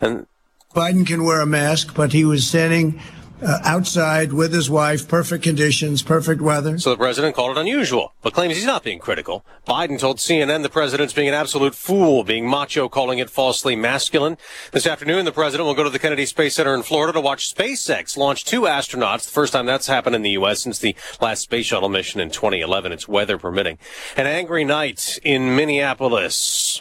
And 0.00 0.28
Biden 0.72 1.04
can 1.04 1.24
wear 1.24 1.40
a 1.40 1.46
mask, 1.46 1.94
but 1.96 2.12
he 2.12 2.24
was 2.24 2.46
standing 2.46 3.00
uh, 3.42 3.58
outside 3.64 4.32
with 4.32 4.52
his 4.52 4.68
wife, 4.68 5.08
perfect 5.08 5.44
conditions, 5.44 6.02
perfect 6.02 6.40
weather. 6.40 6.78
So 6.78 6.90
the 6.90 6.96
president 6.96 7.34
called 7.34 7.56
it 7.56 7.60
unusual, 7.60 8.14
but 8.22 8.34
claims 8.34 8.56
he's 8.56 8.66
not 8.66 8.82
being 8.82 8.98
critical. 8.98 9.44
Biden 9.66 9.98
told 9.98 10.18
CNN 10.18 10.62
the 10.62 10.68
president's 10.68 11.12
being 11.12 11.28
an 11.28 11.34
absolute 11.34 11.74
fool, 11.74 12.24
being 12.24 12.48
macho, 12.48 12.88
calling 12.88 13.18
it 13.18 13.30
falsely 13.30 13.76
masculine. 13.76 14.36
This 14.72 14.86
afternoon, 14.86 15.24
the 15.24 15.32
president 15.32 15.66
will 15.66 15.74
go 15.74 15.84
to 15.84 15.90
the 15.90 15.98
Kennedy 15.98 16.26
Space 16.26 16.54
Center 16.56 16.74
in 16.74 16.82
Florida 16.82 17.12
to 17.12 17.20
watch 17.20 17.54
SpaceX 17.54 18.16
launch 18.16 18.44
two 18.44 18.62
astronauts, 18.62 19.24
the 19.24 19.32
first 19.32 19.52
time 19.52 19.66
that's 19.66 19.86
happened 19.86 20.16
in 20.16 20.22
the 20.22 20.30
U.S. 20.30 20.60
since 20.60 20.78
the 20.78 20.96
last 21.20 21.42
space 21.42 21.66
shuttle 21.66 21.88
mission 21.88 22.20
in 22.20 22.30
2011. 22.30 22.92
It's 22.92 23.08
weather 23.08 23.38
permitting. 23.38 23.78
An 24.16 24.26
angry 24.26 24.64
night 24.64 25.18
in 25.22 25.54
Minneapolis. 25.54 26.78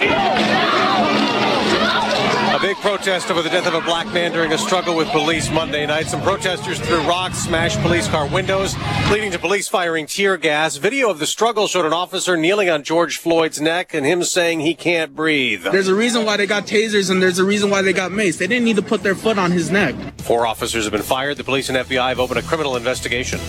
A 2.77 2.79
A 2.79 2.89
big 2.89 2.99
protest 2.99 3.31
over 3.31 3.41
the 3.41 3.49
death 3.49 3.67
of 3.67 3.73
a 3.73 3.81
black 3.81 4.07
man 4.13 4.31
during 4.31 4.53
a 4.53 4.57
struggle 4.57 4.95
with 4.95 5.07
police 5.09 5.49
Monday 5.49 5.85
night. 5.85 6.07
Some 6.07 6.21
protesters 6.21 6.79
threw 6.79 7.01
rocks, 7.01 7.39
smashed 7.39 7.81
police 7.81 8.07
car 8.07 8.27
windows, 8.27 8.75
leading 9.11 9.31
to 9.31 9.39
police 9.39 9.67
firing 9.67 10.05
tear 10.05 10.37
gas. 10.37 10.77
Video 10.77 11.09
of 11.09 11.19
the 11.19 11.25
struggle 11.25 11.67
showed 11.67 11.85
an 11.85 11.93
officer 11.93 12.37
kneeling 12.37 12.69
on 12.69 12.83
George 12.83 13.17
Floyd's 13.17 13.59
neck 13.59 13.93
and 13.93 14.05
him 14.05 14.23
saying 14.23 14.59
he 14.59 14.75
can't 14.75 15.15
breathe. 15.15 15.63
There's 15.63 15.87
a 15.87 15.95
reason 15.95 16.25
why 16.25 16.37
they 16.37 16.45
got 16.45 16.65
tasers 16.67 17.09
and 17.09 17.21
there's 17.21 17.39
a 17.39 17.45
reason 17.45 17.69
why 17.69 17.81
they 17.81 17.93
got 17.93 18.11
mace. 18.11 18.37
They 18.37 18.47
didn't 18.47 18.65
need 18.65 18.77
to 18.77 18.81
put 18.81 19.03
their 19.03 19.15
foot 19.15 19.37
on 19.37 19.51
his 19.51 19.71
neck. 19.71 19.95
Four 20.19 20.45
officers 20.45 20.83
have 20.85 20.93
been 20.93 21.01
fired. 21.01 21.37
The 21.37 21.43
police 21.43 21.69
and 21.69 21.77
FBI 21.77 22.09
have 22.09 22.19
opened 22.19 22.39
a 22.39 22.43
criminal 22.43 22.75
investigation. 22.75 23.39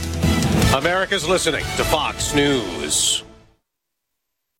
America's 0.75 1.29
listening 1.29 1.65
to 1.77 1.85
Fox 1.85 2.35
News. 2.35 3.25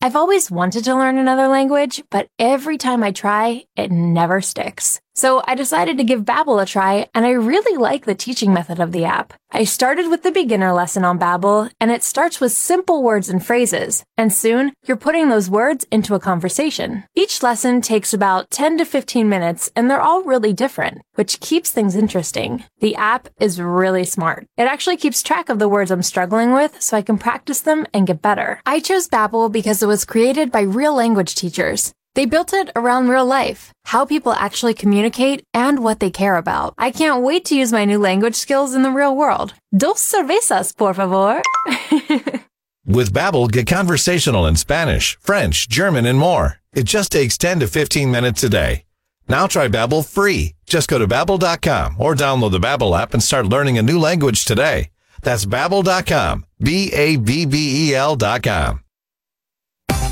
I've 0.01 0.15
always 0.15 0.49
wanted 0.49 0.85
to 0.85 0.95
learn 0.95 1.17
another 1.17 1.49
language, 1.49 2.01
but 2.09 2.29
every 2.39 2.77
time 2.77 3.03
I 3.03 3.11
try, 3.11 3.65
it 3.75 3.91
never 3.91 4.39
sticks. 4.39 5.01
So 5.19 5.43
I 5.45 5.53
decided 5.53 5.97
to 5.97 6.05
give 6.05 6.23
Babbel 6.23 6.63
a 6.63 6.65
try, 6.65 7.09
and 7.13 7.25
I 7.25 7.31
really 7.31 7.75
like 7.75 8.05
the 8.05 8.15
teaching 8.15 8.53
method 8.53 8.79
of 8.79 8.93
the 8.93 9.03
app. 9.03 9.33
I 9.51 9.65
started 9.65 10.09
with 10.09 10.23
the 10.23 10.31
beginner 10.31 10.71
lesson 10.71 11.03
on 11.03 11.19
Babbel, 11.19 11.69
and 11.77 11.91
it 11.91 12.03
starts 12.03 12.39
with 12.39 12.53
simple 12.53 13.03
words 13.03 13.27
and 13.27 13.45
phrases, 13.45 14.05
and 14.15 14.31
soon 14.31 14.71
you're 14.85 14.95
putting 14.95 15.27
those 15.27 15.49
words 15.49 15.85
into 15.91 16.15
a 16.15 16.21
conversation. 16.21 17.03
Each 17.15 17.43
lesson 17.43 17.81
takes 17.81 18.13
about 18.13 18.49
10 18.49 18.77
to 18.77 18.85
15 18.85 19.27
minutes, 19.27 19.69
and 19.75 19.91
they're 19.91 19.99
all 19.99 20.23
really 20.23 20.53
different, 20.53 21.01
which 21.15 21.41
keeps 21.41 21.69
things 21.69 21.97
interesting. 21.97 22.63
The 22.79 22.95
app 22.95 23.27
is 23.41 23.59
really 23.59 24.05
smart. 24.05 24.45
It 24.55 24.69
actually 24.71 24.95
keeps 24.95 25.21
track 25.21 25.49
of 25.49 25.59
the 25.59 25.67
words 25.67 25.91
I'm 25.91 26.01
struggling 26.01 26.53
with, 26.53 26.81
so 26.81 26.95
I 26.95 27.01
can 27.01 27.17
practice 27.17 27.59
them 27.59 27.85
and 27.93 28.07
get 28.07 28.21
better. 28.21 28.61
I 28.65 28.79
chose 28.79 29.09
Babbel 29.09 29.51
because 29.51 29.83
it 29.83 29.87
was 29.87 30.05
created 30.05 30.49
by 30.49 30.61
real 30.61 30.95
language 30.95 31.35
teachers. 31.35 31.91
They 32.15 32.25
built 32.25 32.53
it 32.53 32.71
around 32.75 33.09
real 33.09 33.25
life, 33.25 33.71
how 33.85 34.05
people 34.05 34.33
actually 34.33 34.73
communicate, 34.73 35.43
and 35.53 35.79
what 35.83 35.99
they 35.99 36.09
care 36.09 36.35
about. 36.35 36.73
I 36.77 36.91
can't 36.91 37.23
wait 37.23 37.45
to 37.45 37.55
use 37.55 37.71
my 37.71 37.85
new 37.85 37.99
language 37.99 38.35
skills 38.35 38.73
in 38.73 38.83
the 38.83 38.91
real 38.91 39.15
world. 39.15 39.53
Dos 39.75 40.01
cervezas, 40.01 40.75
por 40.75 40.93
favor. 40.93 41.41
With 42.85 43.13
Babbel, 43.13 43.51
get 43.51 43.67
conversational 43.67 44.47
in 44.47 44.55
Spanish, 44.55 45.17
French, 45.19 45.69
German, 45.69 46.05
and 46.05 46.17
more. 46.17 46.59
It 46.73 46.85
just 46.85 47.11
takes 47.11 47.37
10 47.37 47.59
to 47.59 47.67
15 47.67 48.09
minutes 48.09 48.43
a 48.43 48.49
day. 48.49 48.85
Now 49.27 49.45
try 49.45 49.67
Babbel 49.67 50.03
free. 50.03 50.55
Just 50.65 50.89
go 50.89 50.97
to 50.97 51.07
babbel.com 51.07 51.95
or 51.99 52.15
download 52.15 52.51
the 52.51 52.59
Babbel 52.59 52.99
app 52.99 53.13
and 53.13 53.21
start 53.21 53.45
learning 53.45 53.77
a 53.77 53.83
new 53.83 53.99
language 53.99 54.43
today. 54.45 54.89
That's 55.21 55.45
babbel.com. 55.45 56.45
B 56.59 56.91
A 56.93 57.17
B 57.17 57.45
B 57.45 57.89
E 57.89 57.95
L.com. 57.95 58.81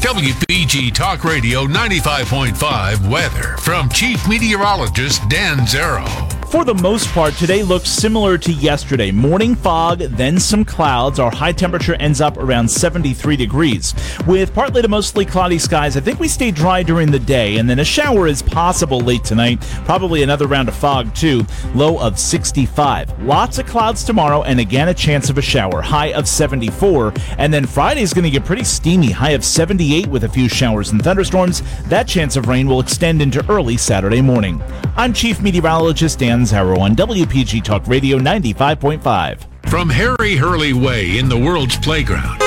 WPG 0.01 0.93
Talk 0.93 1.23
Radio 1.23 1.65
95.5 1.65 3.09
weather 3.09 3.57
from 3.57 3.89
Chief 3.89 4.27
Meteorologist 4.27 5.27
Dan 5.27 5.57
Zarrow. 5.59 6.33
For 6.47 6.63
the 6.63 6.75
most 6.75 7.09
part, 7.09 7.33
today 7.33 7.61
looks 7.61 7.89
similar 7.89 8.37
to 8.37 8.53
yesterday. 8.53 9.11
Morning 9.11 9.53
fog, 9.53 9.99
then 9.99 10.39
some 10.39 10.63
clouds. 10.63 11.19
Our 11.19 11.29
high 11.29 11.51
temperature 11.51 11.95
ends 11.95 12.21
up 12.21 12.37
around 12.37 12.71
73 12.71 13.35
degrees. 13.35 13.93
With 14.25 14.53
partly 14.53 14.81
to 14.81 14.87
mostly 14.87 15.25
cloudy 15.25 15.59
skies, 15.59 15.97
I 15.97 15.99
think 15.99 16.21
we 16.21 16.29
stay 16.29 16.51
dry 16.51 16.83
during 16.83 17.11
the 17.11 17.19
day, 17.19 17.57
and 17.57 17.69
then 17.69 17.79
a 17.79 17.83
shower 17.83 18.27
is 18.27 18.41
possible 18.41 19.01
late 19.01 19.25
tonight. 19.25 19.59
Probably 19.83 20.23
another 20.23 20.47
round 20.47 20.69
of 20.69 20.75
fog, 20.75 21.13
too. 21.13 21.45
Low 21.75 21.99
of 21.99 22.17
65. 22.17 23.23
Lots 23.23 23.57
of 23.57 23.65
clouds 23.65 24.05
tomorrow, 24.05 24.43
and 24.43 24.61
again 24.61 24.87
a 24.87 24.93
chance 24.93 25.29
of 25.29 25.37
a 25.37 25.41
shower. 25.41 25.81
High 25.81 26.13
of 26.13 26.29
74. 26.29 27.13
And 27.37 27.53
then 27.53 27.65
Friday's 27.65 28.13
going 28.13 28.23
to 28.23 28.29
get 28.29 28.45
pretty 28.45 28.63
steamy. 28.63 29.11
High 29.11 29.31
of 29.31 29.43
78 29.87 30.07
with 30.07 30.23
a 30.25 30.29
few 30.29 30.49
showers 30.49 30.91
and 30.91 31.01
thunderstorms. 31.01 31.61
That 31.85 32.07
chance 32.07 32.35
of 32.35 32.47
rain 32.47 32.67
will 32.67 32.79
extend 32.79 33.21
into 33.21 33.47
early 33.49 33.77
Saturday 33.77 34.21
morning. 34.21 34.61
I'm 34.97 35.13
Chief 35.13 35.41
Meteorologist 35.41 36.19
Dan 36.19 36.41
Zarrow 36.41 36.79
on 36.79 36.95
WPG 36.95 37.63
Talk 37.63 37.87
Radio 37.87 38.17
95.5. 38.17 39.69
From 39.69 39.89
Harry 39.89 40.35
Hurley 40.35 40.73
Way 40.73 41.17
in 41.17 41.29
the 41.29 41.37
world's 41.37 41.77
playground 41.77 42.46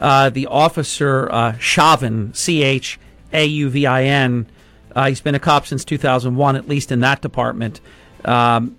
Uh, 0.00 0.30
the 0.30 0.46
officer, 0.46 1.30
uh, 1.32 1.56
Chauvin, 1.58 2.34
C 2.34 2.62
H 2.62 2.98
A 3.32 3.44
U 3.44 3.70
V 3.70 3.86
I 3.86 4.04
N, 4.04 4.46
uh, 4.94 5.08
he's 5.08 5.20
been 5.20 5.34
a 5.34 5.38
cop 5.38 5.66
since 5.66 5.84
2001, 5.84 6.56
at 6.56 6.68
least 6.68 6.90
in 6.90 7.00
that 7.00 7.20
department. 7.20 7.80
Um, 8.24 8.78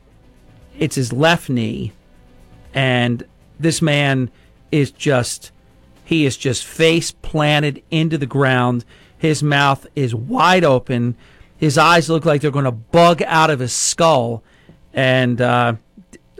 it's 0.77 0.95
his 0.95 1.13
left 1.13 1.49
knee, 1.49 1.93
and 2.73 3.23
this 3.59 3.81
man 3.81 4.31
is 4.71 4.91
just, 4.91 5.51
he 6.03 6.25
is 6.25 6.35
just 6.35 6.65
face 6.65 7.11
planted 7.11 7.83
into 7.91 8.17
the 8.17 8.25
ground. 8.25 8.83
His 9.17 9.41
mouth 9.41 9.85
is 9.95 10.13
wide 10.13 10.63
open. 10.63 11.15
His 11.57 11.77
eyes 11.77 12.09
look 12.09 12.25
like 12.25 12.41
they're 12.41 12.51
going 12.51 12.65
to 12.65 12.71
bug 12.71 13.21
out 13.23 13.49
of 13.49 13.59
his 13.59 13.73
skull. 13.73 14.43
And 14.93 15.39
uh, 15.41 15.75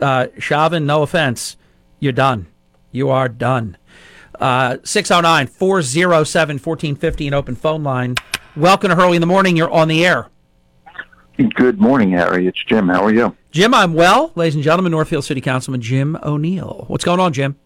uh, 0.00 0.26
Chauvin, 0.38 0.86
no 0.86 1.02
offense, 1.02 1.56
you're 2.00 2.12
done. 2.12 2.46
You 2.92 3.10
are 3.10 3.28
done. 3.28 3.76
Uh, 4.38 4.78
609 4.84 5.48
407 5.48 6.54
1450, 6.56 7.28
an 7.28 7.34
open 7.34 7.56
phone 7.56 7.82
line. 7.82 8.14
Welcome 8.56 8.90
to 8.90 8.96
Hurley 8.96 9.16
in 9.16 9.20
the 9.20 9.26
Morning. 9.26 9.56
You're 9.56 9.70
on 9.70 9.88
the 9.88 10.06
air. 10.06 10.28
Good 11.54 11.80
morning, 11.80 12.12
Harry. 12.12 12.46
It's 12.46 12.62
Jim. 12.64 12.88
How 12.88 13.04
are 13.04 13.12
you? 13.12 13.36
Jim, 13.50 13.72
I'm 13.72 13.94
well. 13.94 14.32
Ladies 14.34 14.54
and 14.56 14.64
gentlemen, 14.64 14.92
Northfield 14.92 15.24
City 15.24 15.40
Councilman 15.40 15.80
Jim 15.80 16.16
O'Neill. 16.22 16.84
What's 16.88 17.04
going 17.04 17.20
on, 17.20 17.32
Jim? 17.32 17.56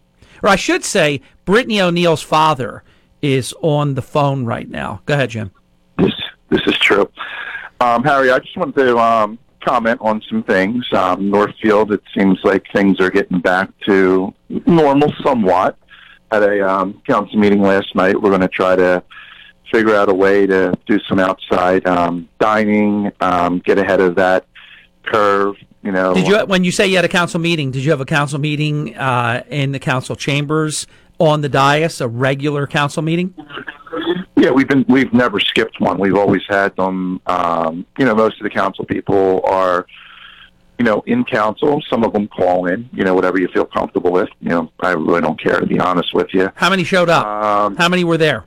Or 0.41 0.49
I 0.49 0.55
should 0.55 0.83
say, 0.83 1.21
Brittany 1.45 1.81
O'Neill's 1.81 2.21
father 2.21 2.83
is 3.21 3.53
on 3.61 3.93
the 3.95 4.01
phone 4.01 4.45
right 4.45 4.69
now. 4.69 5.01
Go 5.05 5.13
ahead, 5.13 5.29
Jim. 5.29 5.51
This, 5.97 6.13
this 6.49 6.61
is 6.67 6.77
true. 6.77 7.09
Um, 7.81 8.03
Harry, 8.03 8.31
I 8.31 8.39
just 8.39 8.55
wanted 8.57 8.75
to 8.75 8.97
um, 8.97 9.39
comment 9.63 9.99
on 10.01 10.21
some 10.29 10.43
things. 10.43 10.85
Um, 10.93 11.29
Northfield, 11.29 11.91
it 11.91 12.01
seems 12.15 12.39
like 12.43 12.65
things 12.73 12.99
are 12.99 13.09
getting 13.09 13.39
back 13.39 13.69
to 13.87 14.33
normal 14.65 15.11
somewhat. 15.23 15.77
At 16.33 16.41
a 16.41 16.67
um, 16.67 16.99
council 17.05 17.37
meeting 17.37 17.61
last 17.61 17.93
night, 17.93 18.19
we're 18.19 18.31
going 18.31 18.41
to 18.41 18.47
try 18.47 18.75
to 18.75 19.03
figure 19.71 19.95
out 19.95 20.09
a 20.09 20.13
way 20.13 20.47
to 20.47 20.73
do 20.87 20.99
some 21.07 21.19
outside 21.19 21.85
um, 21.85 22.27
dining, 22.39 23.11
um, 23.21 23.59
get 23.59 23.77
ahead 23.77 24.01
of 24.01 24.15
that 24.15 24.47
curve. 25.03 25.55
You 25.83 25.91
know, 25.91 26.15
Did 26.15 26.27
you, 26.27 26.39
when 26.45 26.63
you 26.63 26.71
say 26.71 26.87
you 26.87 26.95
had 26.95 27.05
a 27.05 27.09
council 27.09 27.39
meeting, 27.39 27.69
did 27.69 27.85
you 27.85 27.91
have 27.91 28.01
a 28.01 28.05
council 28.05 28.39
meeting 28.39 28.97
uh, 28.97 29.43
in 29.47 29.73
the 29.73 29.79
council 29.79 30.15
chambers 30.15 30.87
on 31.19 31.41
the 31.41 31.49
dais, 31.49 32.01
a 32.01 32.07
regular 32.07 32.65
council 32.65 33.03
meeting? 33.03 33.35
Yeah, 34.35 34.49
we've 34.49 34.67
been 34.67 34.85
we've 34.89 35.13
never 35.13 35.39
skipped 35.39 35.79
one. 35.79 35.99
We've 35.99 36.15
always 36.15 36.41
had 36.49 36.75
them. 36.75 37.21
Um, 37.27 37.85
you 37.99 38.05
know, 38.05 38.15
most 38.15 38.41
of 38.41 38.43
the 38.43 38.49
council 38.49 38.85
people 38.85 39.41
are, 39.45 39.85
you 40.83 40.89
know, 40.89 41.01
in 41.05 41.23
council. 41.23 41.81
Some 41.89 42.03
of 42.03 42.11
them 42.11 42.27
call 42.27 42.65
in. 42.65 42.89
You 42.91 43.05
know, 43.05 43.15
whatever 43.15 43.39
you 43.39 43.47
feel 43.53 43.63
comfortable 43.63 44.11
with. 44.11 44.27
You 44.41 44.49
know, 44.49 44.71
I 44.81 44.91
really 44.91 45.21
don't 45.21 45.41
care 45.41 45.61
to 45.61 45.65
be 45.65 45.79
honest 45.79 46.13
with 46.13 46.27
you. 46.33 46.51
How 46.55 46.69
many 46.69 46.83
showed 46.83 47.09
up? 47.09 47.25
Um, 47.25 47.77
How 47.77 47.87
many 47.87 48.03
were 48.03 48.17
there? 48.17 48.43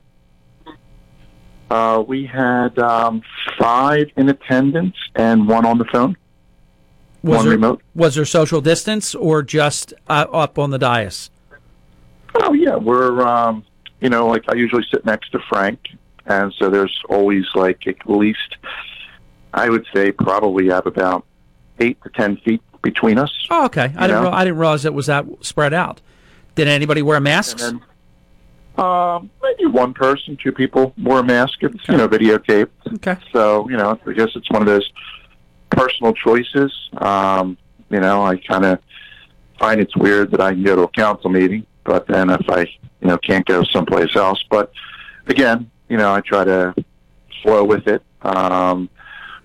Uh, 1.71 2.05
we 2.07 2.27
had 2.27 2.79
um, 2.79 3.23
five 3.59 4.09
in 4.19 4.29
attendance 4.29 4.97
and 5.15 5.49
one 5.49 5.65
on 5.65 5.79
the 5.79 5.87
phone. 5.87 6.15
Was 7.23 7.39
one 7.39 7.45
there, 7.47 7.55
remote. 7.55 7.83
Was 7.95 8.17
there 8.17 8.27
social 8.27 8.61
distance 8.61 9.15
or 9.15 9.43
just 9.43 9.95
uh, 10.07 10.27
up 10.31 10.59
on 10.59 10.71
the 10.71 10.79
dais? 10.79 11.31
Oh 12.35 12.53
yeah, 12.53 12.77
we're 12.77 13.23
um, 13.23 13.65
you 14.03 14.11
know 14.11 14.27
like 14.27 14.45
I 14.49 14.57
usually 14.57 14.85
sit 14.91 15.07
next 15.07 15.31
to 15.31 15.39
Frank, 15.49 15.81
and 16.27 16.53
so 16.59 16.69
there's 16.69 16.97
always 17.09 17.47
like 17.55 17.87
at 17.87 17.97
least 18.09 18.57
I 19.55 19.71
would 19.71 19.87
say 19.95 20.13
probably 20.13 20.69
have 20.69 20.87
about 20.87 21.25
eight 21.81 21.99
to 22.03 22.11
ten 22.11 22.37
feet 22.39 22.63
between 22.83 23.19
us. 23.19 23.33
Oh, 23.51 23.65
okay. 23.67 23.93
I 23.97 24.07
didn't. 24.07 24.23
Re- 24.25 24.29
I 24.31 24.45
didn't 24.45 24.59
realize 24.59 24.85
it 24.85 24.95
was 24.95 25.07
that 25.07 25.25
spread 25.41 25.75
out. 25.75 26.01
Did 26.55 26.69
anybody 26.69 27.03
wear 27.03 27.21
masks? 27.21 27.63
And 27.63 27.81
Um, 28.79 29.31
maybe 29.43 29.67
one 29.67 29.95
person, 29.95 30.37
two 30.37 30.53
people 30.53 30.93
wore 31.03 31.21
a 31.21 31.25
mask. 31.25 31.63
It's 31.63 31.89
you 31.89 31.97
know 31.97 32.09
videotaped. 32.09 32.69
Okay. 32.95 33.17
So 33.33 33.69
you 33.71 33.77
know, 33.77 33.99
I 34.07 34.13
guess 34.13 34.29
it's 34.35 34.51
one 34.51 34.63
of 34.63 34.67
those 34.67 34.91
personal 35.71 36.13
choices. 36.13 36.73
Um, 36.99 37.57
you 37.91 38.01
know, 38.01 38.25
I 38.25 38.37
kind 38.37 38.65
of 38.65 38.79
find 39.59 39.81
it's 39.81 39.97
weird 39.97 40.31
that 40.33 40.41
I 40.41 40.53
can 40.53 40.63
go 40.63 40.77
to 40.77 40.83
a 40.83 40.89
council 40.89 41.31
meeting, 41.31 41.67
but 41.85 42.07
then 42.07 42.31
if 42.31 42.49
I 42.51 42.61
you 43.01 43.09
know 43.09 43.19
can't 43.19 43.47
go 43.47 43.63
someplace 43.65 44.15
else, 44.17 44.43
but 44.51 44.73
again, 45.27 45.71
you 45.89 45.97
know, 45.97 46.13
I 46.15 46.21
try 46.21 46.45
to 46.45 46.75
flow 47.43 47.65
with 47.65 47.87
it. 47.89 48.03
Um, 48.23 48.89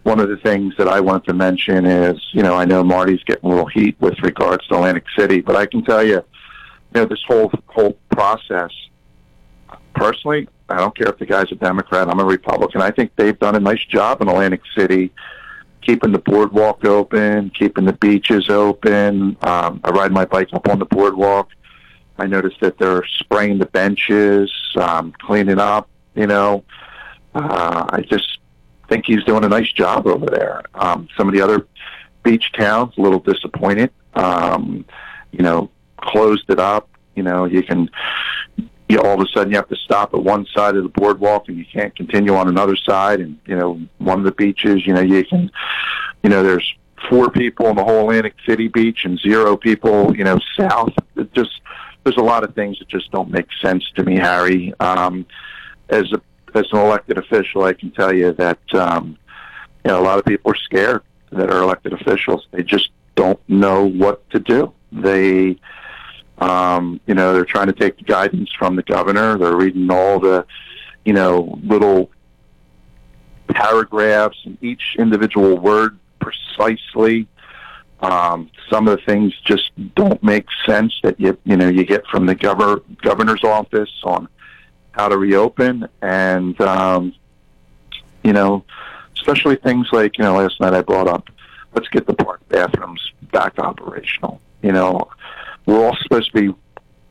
one 0.04 0.20
of 0.20 0.30
the 0.30 0.38
things 0.38 0.74
that 0.78 0.88
I 0.88 1.00
wanted 1.00 1.26
to 1.26 1.34
mention 1.34 1.86
is, 1.86 2.20
you 2.32 2.42
know, 2.42 2.56
I 2.56 2.66
know 2.66 2.84
Marty's 2.84 3.24
getting 3.24 3.46
a 3.46 3.50
little 3.50 3.68
heat 3.68 3.96
with 4.00 4.20
regards 4.20 4.66
to 4.68 4.76
Atlantic 4.76 5.06
City, 5.18 5.42
but 5.42 5.56
I 5.56 5.66
can 5.66 5.84
tell 5.84 6.04
you, 6.04 6.16
you 6.16 6.24
know, 6.96 7.06
this 7.06 7.22
whole 7.28 7.52
whole 7.68 7.98
process. 8.10 8.72
Personally, 9.94 10.48
I 10.70 10.78
don't 10.78 10.96
care 10.96 11.10
if 11.10 11.20
the 11.20 11.26
guy's 11.26 11.52
a 11.52 11.56
Democrat. 11.56 12.10
I'm 12.10 12.20
a 12.20 12.26
Republican. 12.26 12.82
I 12.82 12.92
think 12.92 13.16
they've 13.16 13.38
done 13.38 13.56
a 13.56 13.60
nice 13.60 13.84
job 13.86 14.22
in 14.22 14.30
Atlantic 14.30 14.62
City, 14.76 15.12
keeping 15.82 16.12
the 16.12 16.20
boardwalk 16.20 16.84
open, 16.86 17.52
keeping 17.52 17.86
the 17.86 17.94
beaches 17.94 18.50
open. 18.50 19.38
Um, 19.42 19.82
I 19.84 19.92
ride 19.92 20.12
my 20.12 20.26
bike 20.26 20.50
up 20.54 20.68
on 20.68 20.80
the 20.80 20.86
boardwalk. 20.86 21.50
I 22.18 22.26
noticed 22.26 22.60
that 22.62 22.78
they're 22.78 23.06
spraying 23.06 23.60
the 23.60 23.66
benches, 23.68 24.52
um, 24.76 25.14
cleaning 25.20 25.60
up. 25.60 25.90
You 26.16 26.28
know, 26.28 26.64
uh, 27.36 27.86
I 27.90 28.02
just 28.02 28.40
think 28.92 29.06
he's 29.06 29.24
doing 29.24 29.44
a 29.46 29.50
nice 29.50 29.72
job 29.72 30.06
over 30.06 30.26
there. 30.26 30.64
Um, 30.76 31.08
some 31.18 31.28
of 31.28 31.34
the 31.34 31.42
other 31.42 31.66
beach 32.24 32.52
towns 32.52 32.94
a 32.98 33.02
little 33.02 33.20
disappointed. 33.20 33.92
Um, 34.14 34.86
you 35.32 35.44
know, 35.44 35.72
closed 35.98 36.50
it 36.50 36.60
up. 36.60 36.90
You 37.16 37.24
know, 37.24 37.46
you 37.46 37.64
can. 37.64 37.90
You 38.90 39.00
all 39.00 39.14
of 39.14 39.22
a 39.22 39.32
sudden, 39.32 39.52
you 39.52 39.56
have 39.56 39.70
to 39.70 39.78
stop 39.78 40.14
at 40.14 40.22
one 40.22 40.46
side 40.54 40.76
of 40.76 40.84
the 40.84 40.90
boardwalk, 40.90 41.48
and 41.48 41.58
you 41.58 41.64
can't 41.66 41.96
continue 41.96 42.36
on 42.36 42.50
another 42.50 42.76
side. 42.76 43.22
And 43.22 43.40
you 43.46 43.56
know, 43.56 43.80
one 44.00 44.20
of 44.20 44.26
the 44.26 44.34
beaches, 44.34 44.86
you 44.86 44.94
know, 44.94 45.02
you 45.02 45.24
can. 45.24 45.50
You 46.24 46.30
know, 46.30 46.44
there's 46.44 46.76
four 47.10 47.32
people 47.32 47.68
in 47.68 47.76
the 47.78 47.84
whole 47.84 48.02
Atlantic 48.02 48.36
City 48.46 48.68
beach 48.68 49.06
and 49.06 49.18
zero 49.20 49.58
people, 49.58 50.16
you 50.16 50.24
know, 50.24 50.38
south. 50.58 50.94
It 51.16 51.34
just 51.34 51.62
there's 52.04 52.18
a 52.18 52.22
lot 52.22 52.44
of 52.44 52.54
things 52.54 52.78
that 52.80 52.90
just 52.90 53.10
don't 53.12 53.32
make 53.32 53.48
sense 53.62 53.90
to 53.96 54.04
me, 54.04 54.18
Harry. 54.18 54.74
Um, 54.80 55.26
as 55.90 56.12
a 56.12 56.22
as 56.56 56.66
an 56.72 56.80
elected 56.80 57.18
official, 57.18 57.64
I 57.64 57.74
can 57.74 57.92
tell 57.92 58.14
you 58.14 58.34
that 58.34 58.60
um, 58.74 59.18
you 59.84 59.92
know 59.92 60.00
a 60.00 60.04
lot 60.04 60.20
of 60.20 60.26
people 60.26 60.52
are 60.52 60.56
scared 60.56 61.04
that 61.32 61.50
are 61.50 61.62
elected 61.62 61.94
officials. 61.94 62.48
They 62.52 62.64
just 62.64 62.90
don't 63.16 63.40
know 63.50 63.86
what 63.86 64.30
to 64.32 64.40
do. 64.40 64.74
They, 64.92 65.58
um, 66.40 67.00
you 67.08 67.14
know, 67.14 67.34
they're 67.34 67.46
trying 67.46 67.68
to 67.68 67.74
take 67.74 67.98
the 67.98 68.04
guidance 68.04 68.50
from 68.58 68.76
the 68.76 68.84
governor. 68.84 69.38
They're 69.38 69.56
reading 69.56 69.90
all 69.90 70.20
the, 70.20 70.46
you 71.06 71.14
know, 71.14 71.60
little 71.64 72.12
paragraphs 73.48 74.38
and 74.46 74.58
each 74.62 74.96
individual 74.98 75.58
word 75.58 75.98
precisely. 76.20 77.28
Um, 78.02 78.50
some 78.70 78.88
of 78.88 78.98
the 78.98 79.06
things 79.06 79.34
just 79.46 79.72
don't 79.96 80.22
make 80.24 80.46
sense 80.66 80.94
that 81.04 81.20
you 81.20 81.38
you 81.44 81.56
know 81.56 81.68
you 81.68 81.86
get 81.86 82.06
from 82.08 82.26
the 82.26 82.34
governor 82.34 82.82
governor's 83.04 83.44
office 83.44 83.92
on 84.04 84.28
how 84.92 85.08
to 85.08 85.18
reopen, 85.18 85.88
and 86.02 86.60
um, 86.62 87.14
you 88.24 88.34
know, 88.34 88.64
especially 89.16 89.56
things 89.56 89.88
like 89.92 90.18
you 90.18 90.24
know 90.24 90.38
last 90.38 90.60
night 90.60 90.74
I 90.74 90.82
brought 90.82 91.08
up, 91.08 91.30
let's 91.74 91.88
get 91.90 92.08
the 92.08 92.14
park 92.14 92.42
bathrooms 92.50 93.02
back 93.32 93.58
operational. 93.60 94.42
You 94.62 94.74
know, 94.74 95.10
we're 95.66 95.84
all 95.86 95.98
supposed 96.04 96.32
to 96.34 96.42
be 96.42 96.56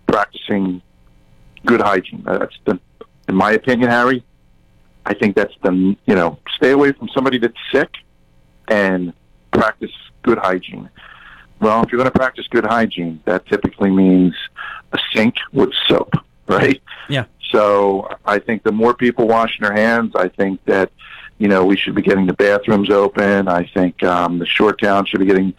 practicing 0.06 0.82
good 1.64 1.80
hygiene. 1.80 2.22
That's 2.24 2.56
the, 2.64 2.78
in 3.28 3.34
my 3.34 3.52
opinion, 3.52 3.90
Harry. 3.90 4.24
I 5.06 5.14
think 5.14 5.34
that's 5.34 5.54
the 5.62 5.96
you 6.06 6.14
know 6.14 6.38
stay 6.56 6.70
away 6.72 6.92
from 6.92 7.08
somebody 7.08 7.38
that's 7.38 7.54
sick 7.72 7.90
and 8.68 9.12
practice 9.50 9.92
good 10.22 10.38
hygiene. 10.38 10.88
Well, 11.60 11.82
if 11.82 11.92
you're 11.92 11.98
going 11.98 12.10
to 12.10 12.18
practice 12.18 12.46
good 12.48 12.64
hygiene, 12.64 13.20
that 13.26 13.46
typically 13.46 13.90
means 13.90 14.34
a 14.92 14.98
sink 15.14 15.36
with 15.52 15.70
soap, 15.86 16.14
right? 16.48 16.80
Yeah. 17.08 17.24
So 17.51 18.09
I 18.24 18.38
think 18.38 18.62
the 18.62 18.72
more 18.72 18.94
people 18.94 19.26
washing 19.26 19.62
their 19.62 19.72
hands, 19.72 20.12
I 20.14 20.28
think 20.28 20.64
that 20.66 20.90
you 21.38 21.48
know 21.48 21.64
we 21.64 21.76
should 21.76 21.94
be 21.94 22.03
getting 22.03 22.26
the 22.26 22.34
bathrooms 22.34 22.90
open. 22.90 23.48
I 23.48 23.66
think 23.74 24.03
um, 24.03 24.38
the 24.38 24.46
short 24.46 24.80
town 24.80 25.07
should 25.07 25.20
be 25.20 25.26
getting 25.26 25.55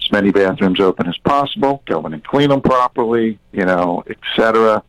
as 0.00 0.10
many 0.10 0.30
bathrooms 0.30 0.80
open 0.80 1.08
as 1.08 1.16
possible. 1.18 1.82
Go 1.86 2.04
in 2.06 2.14
and 2.14 2.24
clean 2.24 2.48
them 2.48 2.60
properly, 2.60 3.38
you 3.52 3.64
know, 3.64 4.02
et 4.08 4.18
cetera. 4.34 4.82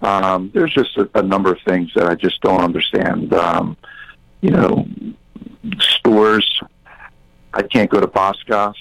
Um, 0.00 0.50
there's 0.54 0.72
just 0.72 0.96
a, 0.96 1.10
a 1.14 1.22
number 1.22 1.52
of 1.52 1.58
things 1.66 1.90
that 1.94 2.06
I 2.06 2.14
just 2.14 2.40
don't 2.40 2.60
understand. 2.60 3.32
Um, 3.34 3.76
you 4.40 4.50
know, 4.50 4.86
stores. 5.80 6.60
I 7.52 7.62
can't 7.62 7.90
go 7.90 7.98
to 8.00 8.06
Boscov's, 8.06 8.78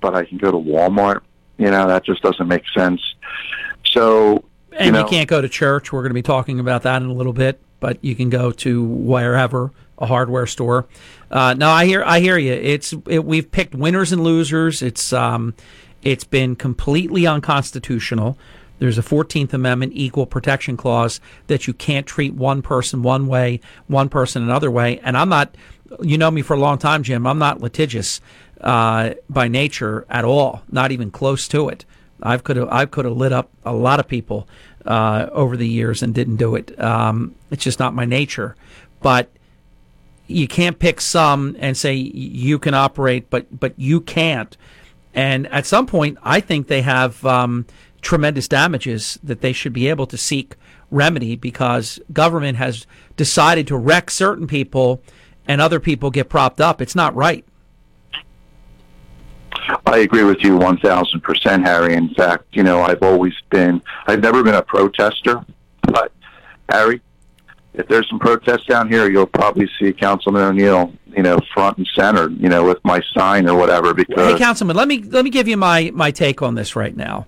but 0.00 0.14
I 0.14 0.24
can 0.24 0.38
go 0.38 0.52
to 0.52 0.58
Walmart. 0.58 1.22
You 1.58 1.70
know, 1.70 1.88
that 1.88 2.04
just 2.04 2.22
doesn't 2.22 2.46
make 2.46 2.64
sense. 2.76 3.00
So 3.84 4.44
and 4.78 4.86
you, 4.86 4.92
know, 4.92 5.00
you 5.00 5.06
can't 5.06 5.28
go 5.28 5.40
to 5.40 5.48
church. 5.48 5.92
We're 5.92 6.02
going 6.02 6.10
to 6.10 6.14
be 6.14 6.22
talking 6.22 6.60
about 6.60 6.82
that 6.82 7.02
in 7.02 7.08
a 7.08 7.12
little 7.12 7.32
bit, 7.32 7.60
but 7.80 8.02
you 8.04 8.14
can 8.14 8.30
go 8.30 8.52
to 8.52 8.84
wherever 8.84 9.72
a 9.98 10.06
hardware 10.06 10.46
store. 10.46 10.86
Uh, 11.30 11.54
no, 11.54 11.70
I 11.70 11.86
hear 11.86 12.02
I 12.04 12.20
hear 12.20 12.38
you. 12.38 12.52
It's 12.52 12.94
it, 13.06 13.24
we've 13.24 13.50
picked 13.50 13.74
winners 13.74 14.12
and 14.12 14.22
losers. 14.22 14.82
It's 14.82 15.12
um, 15.12 15.54
it's 16.02 16.24
been 16.24 16.56
completely 16.56 17.26
unconstitutional. 17.26 18.38
There's 18.78 18.98
a 18.98 19.02
14th 19.02 19.54
Amendment 19.54 19.92
equal 19.94 20.26
protection 20.26 20.76
clause 20.76 21.20
that 21.46 21.66
you 21.66 21.72
can't 21.72 22.06
treat 22.06 22.34
one 22.34 22.62
person 22.62 23.02
one 23.02 23.26
way, 23.26 23.60
one 23.86 24.08
person 24.08 24.42
another 24.42 24.70
way. 24.70 24.98
And 25.00 25.16
I'm 25.16 25.30
not, 25.30 25.56
you 26.02 26.18
know 26.18 26.30
me 26.30 26.42
for 26.42 26.54
a 26.54 26.60
long 26.60 26.78
time, 26.78 27.02
Jim. 27.02 27.26
I'm 27.26 27.38
not 27.38 27.60
litigious 27.60 28.20
uh, 28.60 29.14
by 29.30 29.48
nature 29.48 30.04
at 30.10 30.24
all, 30.24 30.62
not 30.70 30.92
even 30.92 31.10
close 31.10 31.48
to 31.48 31.68
it. 31.68 31.84
I 32.22 32.36
could 32.38 32.56
have 32.56 32.68
I 32.70 32.86
could 32.86 33.04
have 33.04 33.16
lit 33.16 33.32
up 33.32 33.50
a 33.64 33.72
lot 33.72 34.00
of 34.00 34.08
people 34.08 34.48
uh, 34.84 35.28
over 35.32 35.56
the 35.56 35.68
years 35.68 36.02
and 36.02 36.14
didn't 36.14 36.36
do 36.36 36.54
it. 36.54 36.78
Um, 36.80 37.34
it's 37.50 37.64
just 37.64 37.78
not 37.78 37.94
my 37.94 38.04
nature. 38.04 38.56
But 39.00 39.30
you 40.26 40.48
can't 40.48 40.78
pick 40.78 41.00
some 41.00 41.56
and 41.58 41.76
say 41.76 41.94
you 41.94 42.58
can 42.58 42.74
operate, 42.74 43.30
but 43.30 43.58
but 43.58 43.74
you 43.76 44.00
can't. 44.00 44.56
And 45.14 45.46
at 45.48 45.64
some 45.64 45.86
point, 45.86 46.18
I 46.22 46.40
think 46.40 46.66
they 46.66 46.82
have 46.82 47.24
um, 47.24 47.66
tremendous 48.02 48.48
damages 48.48 49.18
that 49.22 49.40
they 49.40 49.52
should 49.52 49.72
be 49.72 49.88
able 49.88 50.06
to 50.06 50.18
seek 50.18 50.56
remedy 50.90 51.36
because 51.36 51.98
government 52.12 52.58
has 52.58 52.86
decided 53.16 53.66
to 53.68 53.76
wreck 53.76 54.10
certain 54.10 54.46
people 54.46 55.02
and 55.48 55.60
other 55.60 55.80
people 55.80 56.10
get 56.10 56.28
propped 56.28 56.60
up. 56.60 56.82
It's 56.82 56.94
not 56.94 57.14
right. 57.14 57.45
I 59.86 59.98
agree 59.98 60.24
with 60.24 60.42
you 60.42 60.58
1000%, 60.58 61.64
Harry. 61.64 61.94
In 61.94 62.14
fact, 62.14 62.44
you 62.52 62.62
know, 62.62 62.82
I've 62.82 63.02
always 63.02 63.34
been, 63.50 63.82
I've 64.06 64.20
never 64.20 64.42
been 64.42 64.54
a 64.54 64.62
protester, 64.62 65.44
but 65.82 66.12
Harry, 66.68 67.00
if 67.76 67.86
there's 67.88 68.08
some 68.08 68.18
protests 68.18 68.64
down 68.64 68.88
here, 68.88 69.08
you'll 69.10 69.26
probably 69.26 69.68
see 69.78 69.92
Councilman 69.92 70.42
O'Neill, 70.42 70.92
you 71.14 71.22
know, 71.22 71.38
front 71.52 71.78
and 71.78 71.86
center, 71.94 72.30
you 72.30 72.48
know, 72.48 72.64
with 72.64 72.78
my 72.84 73.02
sign 73.12 73.48
or 73.48 73.56
whatever. 73.56 73.92
Because 73.92 74.32
hey, 74.32 74.38
Councilman, 74.38 74.76
let 74.76 74.88
me 74.88 75.02
let 75.02 75.24
me 75.24 75.30
give 75.30 75.46
you 75.46 75.56
my 75.56 75.90
my 75.94 76.10
take 76.10 76.42
on 76.42 76.54
this 76.54 76.74
right 76.74 76.96
now. 76.96 77.26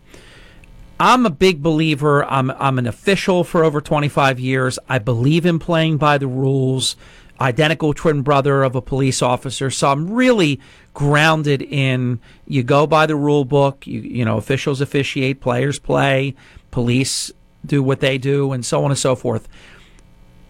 I'm 0.99 1.26
a 1.26 1.30
big 1.30 1.62
believer. 1.62 2.24
I'm 2.24 2.51
I'm 2.53 2.78
an 2.78 2.86
official 2.86 3.45
for 3.45 3.62
over 3.62 3.80
25 3.80 4.41
years. 4.41 4.79
I 4.88 4.99
believe 4.99 5.45
in 5.45 5.58
playing 5.58 5.99
by 5.99 6.18
the 6.18 6.26
rules. 6.26 6.96
Identical 7.41 7.95
twin 7.95 8.22
brother 8.22 8.64
of 8.64 8.75
a 8.75 8.83
police 8.83 9.22
officer, 9.22 9.71
so 9.71 9.92
I'm 9.92 10.11
really 10.11 10.58
grounded 10.99 11.62
in 11.62 12.18
you 12.49 12.64
go 12.64 12.84
by 12.84 13.07
the 13.07 13.14
rule 13.14 13.45
book. 13.45 13.87
You 13.87 14.00
you 14.00 14.25
know, 14.25 14.37
officials 14.37 14.80
officiate, 14.80 15.41
players 15.41 15.79
play, 15.79 16.34
police 16.72 17.30
do 17.64 17.84
what 17.84 18.00
they 18.00 18.18
do, 18.18 18.50
and 18.50 18.66
so 18.66 18.84
on 18.84 18.91
and 18.91 18.99
so 18.99 19.14
forth. 19.14 19.46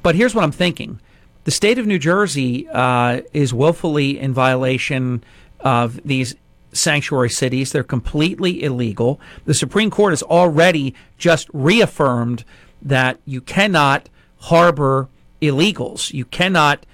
But 0.03 0.15
here's 0.15 0.35
what 0.35 0.45
I'm 0.45 0.53
thinking: 0.53 1.03
the 1.45 1.51
state 1.51 1.79
of 1.79 1.87
New 1.87 1.99
Jersey 1.99 2.67
uh, 2.67 3.21
is 3.35 3.53
willfully 3.53 4.19
in 4.19 4.33
violation 4.33 5.23
of 5.61 6.03
these 6.03 6.35
sanctuary 6.73 7.29
cities. 7.29 7.73
They're 7.73 7.85
completely 7.85 8.63
illegal. 8.63 9.21
The 9.45 9.53
Supreme 9.53 9.91
Court 9.91 10.13
has 10.13 10.23
already 10.23 10.95
just 11.19 11.51
reaffirmed 11.53 12.47
that 12.81 13.21
you 13.27 13.43
cannot 13.43 14.09
harbor 14.39 15.09
illegals. 15.43 16.11
You 16.15 16.25
cannot 16.25 16.87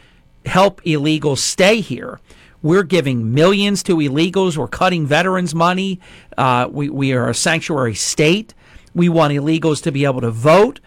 help 0.44 0.82
illegals 0.82 1.38
stay 1.38 1.80
here. 1.80 2.18
We're 2.64 2.82
giving 2.82 3.34
millions 3.34 3.82
to 3.82 3.96
illegals. 3.96 4.56
We're 4.56 4.68
cutting 4.68 5.06
veterans' 5.06 5.54
money. 5.54 6.00
Uh, 6.38 6.66
we, 6.70 6.88
we 6.88 7.12
are 7.12 7.28
a 7.28 7.34
sanctuary 7.34 7.94
state. 7.94 8.54
We 8.94 9.10
want 9.10 9.34
illegals 9.34 9.82
to 9.82 9.92
be 9.92 10.06
able 10.06 10.22
to 10.22 10.30
vote. 10.30 10.80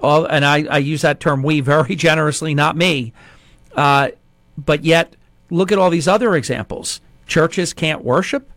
Uh, 0.00 0.26
and 0.26 0.44
I, 0.44 0.62
I, 0.70 0.78
use 0.78 1.02
that 1.02 1.18
term 1.18 1.42
we 1.42 1.58
very 1.58 1.96
generously, 1.96 2.54
not 2.54 2.76
me. 2.76 3.12
Uh, 3.74 4.10
but 4.56 4.84
yet, 4.84 5.16
look 5.50 5.72
at 5.72 5.78
all 5.78 5.90
these 5.90 6.06
other 6.06 6.36
examples. 6.36 7.00
Churches 7.26 7.72
can't 7.72 8.04
worship. 8.04 8.48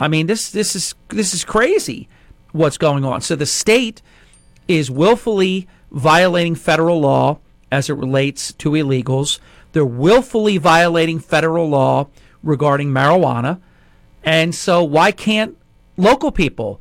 I 0.00 0.08
mean, 0.08 0.26
this 0.26 0.50
this 0.50 0.74
is 0.74 0.96
this 1.10 1.32
is 1.32 1.44
crazy. 1.44 2.08
What's 2.50 2.76
going 2.76 3.04
on? 3.04 3.20
So 3.20 3.36
the 3.36 3.46
state 3.46 4.02
is 4.66 4.90
willfully 4.90 5.68
violating 5.92 6.56
federal 6.56 6.98
law 6.98 7.38
as 7.70 7.88
it 7.88 7.94
relates 7.94 8.52
to 8.54 8.70
illegals. 8.70 9.38
They're 9.76 9.84
willfully 9.84 10.56
violating 10.56 11.18
federal 11.18 11.68
law 11.68 12.08
regarding 12.42 12.92
marijuana. 12.92 13.60
And 14.24 14.54
so, 14.54 14.82
why 14.82 15.12
can't 15.12 15.54
local 15.98 16.32
people 16.32 16.80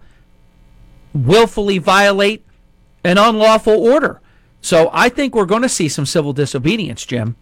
willfully 1.13 1.77
violate 1.77 2.45
an 3.03 3.17
unlawful 3.17 3.73
order? 3.73 4.21
So, 4.61 4.89
I 4.93 5.09
think 5.09 5.35
we're 5.35 5.43
going 5.43 5.63
to 5.63 5.67
see 5.67 5.89
some 5.89 6.05
civil 6.05 6.31
disobedience, 6.31 7.05
Jim. 7.05 7.35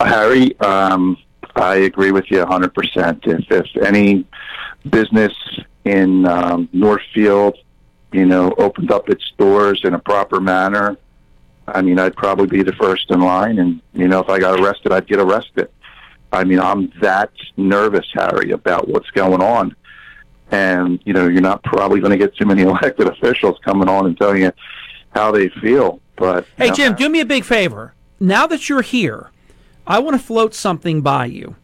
Harry, 0.00 0.58
um, 0.58 1.16
I 1.54 1.76
agree 1.76 2.10
with 2.10 2.28
you 2.28 2.44
100%. 2.44 3.20
If, 3.24 3.52
if 3.52 3.84
any 3.84 4.26
business 4.90 5.32
in 5.84 6.26
um, 6.26 6.68
Northfield, 6.72 7.56
you 8.10 8.26
know, 8.26 8.52
opened 8.58 8.90
up 8.90 9.08
its 9.08 9.30
doors 9.38 9.80
in 9.84 9.94
a 9.94 10.00
proper 10.00 10.40
manner, 10.40 10.96
I 11.66 11.82
mean, 11.82 11.98
I'd 11.98 12.16
probably 12.16 12.46
be 12.46 12.62
the 12.62 12.72
first 12.72 13.10
in 13.10 13.20
line. 13.20 13.58
And, 13.58 13.80
you 13.94 14.08
know, 14.08 14.20
if 14.20 14.28
I 14.28 14.38
got 14.38 14.58
arrested, 14.58 14.92
I'd 14.92 15.06
get 15.06 15.20
arrested. 15.20 15.68
I 16.32 16.44
mean, 16.44 16.60
I'm 16.60 16.92
that 17.00 17.30
nervous, 17.56 18.06
Harry, 18.14 18.50
about 18.52 18.88
what's 18.88 19.10
going 19.10 19.42
on. 19.42 19.76
And, 20.50 21.00
you 21.04 21.12
know, 21.12 21.28
you're 21.28 21.40
not 21.40 21.62
probably 21.62 22.00
going 22.00 22.10
to 22.10 22.18
get 22.18 22.34
too 22.36 22.46
many 22.46 22.62
elected 22.62 23.06
officials 23.06 23.58
coming 23.64 23.88
on 23.88 24.06
and 24.06 24.16
telling 24.16 24.42
you 24.42 24.52
how 25.10 25.30
they 25.30 25.48
feel. 25.48 26.00
But, 26.16 26.46
Hey, 26.56 26.68
know, 26.68 26.74
Jim, 26.74 26.94
do 26.94 27.08
me 27.08 27.20
a 27.20 27.26
big 27.26 27.44
favor. 27.44 27.94
Now 28.18 28.46
that 28.46 28.68
you're 28.68 28.82
here, 28.82 29.30
I 29.86 29.98
want 29.98 30.18
to 30.18 30.24
float 30.24 30.54
something 30.54 31.00
by 31.00 31.26
you. 31.26 31.56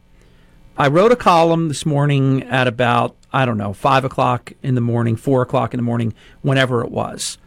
I 0.76 0.88
wrote 0.88 1.12
a 1.12 1.16
column 1.16 1.68
this 1.68 1.84
morning 1.84 2.44
at 2.44 2.68
about, 2.68 3.16
I 3.32 3.44
don't 3.44 3.58
know, 3.58 3.72
5 3.72 4.04
o'clock 4.04 4.52
in 4.62 4.74
the 4.74 4.80
morning, 4.80 5.16
4 5.16 5.42
o'clock 5.42 5.74
in 5.74 5.78
the 5.78 5.84
morning, 5.84 6.14
whenever 6.42 6.84
it 6.84 6.90
was. 6.90 7.38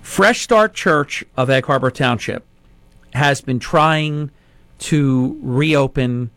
Fresh 0.00 0.40
Start 0.42 0.74
Church 0.74 1.24
of 1.36 1.50
Egg 1.50 1.66
Harbor 1.66 1.90
Township 1.90 2.44
has 3.12 3.40
been 3.40 3.58
trying 3.58 4.30
to 4.78 5.38
reopen 5.42 6.30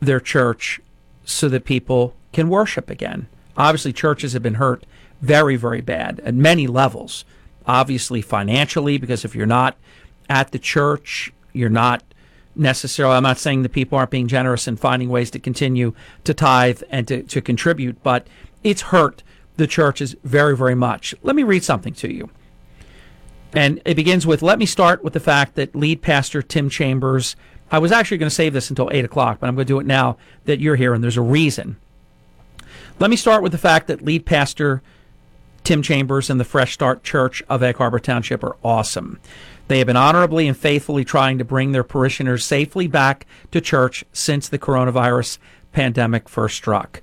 their 0.00 0.20
church 0.20 0.80
so 1.24 1.48
that 1.48 1.64
people 1.64 2.14
can 2.32 2.48
worship 2.48 2.90
again. 2.90 3.28
Obviously, 3.56 3.92
churches 3.92 4.32
have 4.32 4.42
been 4.42 4.54
hurt 4.54 4.84
very, 5.20 5.56
very 5.56 5.80
bad 5.80 6.20
at 6.20 6.34
many 6.34 6.66
levels. 6.66 7.24
Obviously, 7.66 8.22
financially, 8.22 8.98
because 8.98 9.24
if 9.24 9.34
you're 9.34 9.46
not 9.46 9.76
at 10.28 10.52
the 10.52 10.58
church, 10.58 11.32
you're 11.52 11.68
not 11.68 12.02
necessarily, 12.54 13.16
I'm 13.16 13.22
not 13.22 13.38
saying 13.38 13.62
that 13.62 13.70
people 13.70 13.98
aren't 13.98 14.10
being 14.10 14.28
generous 14.28 14.66
and 14.66 14.78
finding 14.78 15.08
ways 15.08 15.30
to 15.32 15.38
continue 15.38 15.92
to 16.24 16.34
tithe 16.34 16.82
and 16.90 17.06
to, 17.08 17.22
to 17.22 17.40
contribute, 17.40 18.02
but 18.02 18.26
it's 18.64 18.82
hurt 18.82 19.22
the 19.56 19.66
churches 19.66 20.16
very, 20.24 20.56
very 20.56 20.74
much. 20.74 21.14
Let 21.22 21.36
me 21.36 21.42
read 21.42 21.64
something 21.64 21.94
to 21.94 22.12
you. 22.12 22.30
And 23.54 23.80
it 23.84 23.94
begins 23.94 24.26
with 24.26 24.42
let 24.42 24.58
me 24.58 24.66
start 24.66 25.02
with 25.02 25.12
the 25.12 25.20
fact 25.20 25.54
that 25.54 25.74
lead 25.74 26.02
pastor 26.02 26.42
Tim 26.42 26.68
Chambers, 26.68 27.36
I 27.70 27.78
was 27.78 27.92
actually 27.92 28.18
going 28.18 28.28
to 28.28 28.34
save 28.34 28.52
this 28.52 28.70
until 28.70 28.90
8 28.92 29.04
o'clock, 29.04 29.38
but 29.40 29.48
I'm 29.48 29.54
going 29.54 29.66
to 29.66 29.72
do 29.72 29.80
it 29.80 29.86
now 29.86 30.16
that 30.44 30.60
you're 30.60 30.76
here, 30.76 30.94
and 30.94 31.02
there's 31.02 31.16
a 31.16 31.22
reason. 31.22 31.76
Let 32.98 33.10
me 33.10 33.16
start 33.16 33.42
with 33.42 33.52
the 33.52 33.58
fact 33.58 33.86
that 33.86 34.02
lead 34.02 34.26
pastor 34.26 34.82
Tim 35.64 35.82
Chambers 35.82 36.30
and 36.30 36.40
the 36.40 36.44
Fresh 36.44 36.72
Start 36.72 37.02
Church 37.04 37.42
of 37.48 37.62
Egg 37.62 37.76
Harbor 37.76 37.98
Township 37.98 38.42
are 38.42 38.56
awesome. 38.64 39.20
They 39.68 39.78
have 39.78 39.86
been 39.86 39.96
honorably 39.96 40.48
and 40.48 40.56
faithfully 40.56 41.04
trying 41.04 41.38
to 41.38 41.44
bring 41.44 41.72
their 41.72 41.84
parishioners 41.84 42.44
safely 42.44 42.86
back 42.86 43.26
to 43.50 43.60
church 43.60 44.02
since 44.12 44.48
the 44.48 44.58
coronavirus 44.58 45.38
pandemic 45.72 46.28
first 46.28 46.56
struck. 46.56 47.02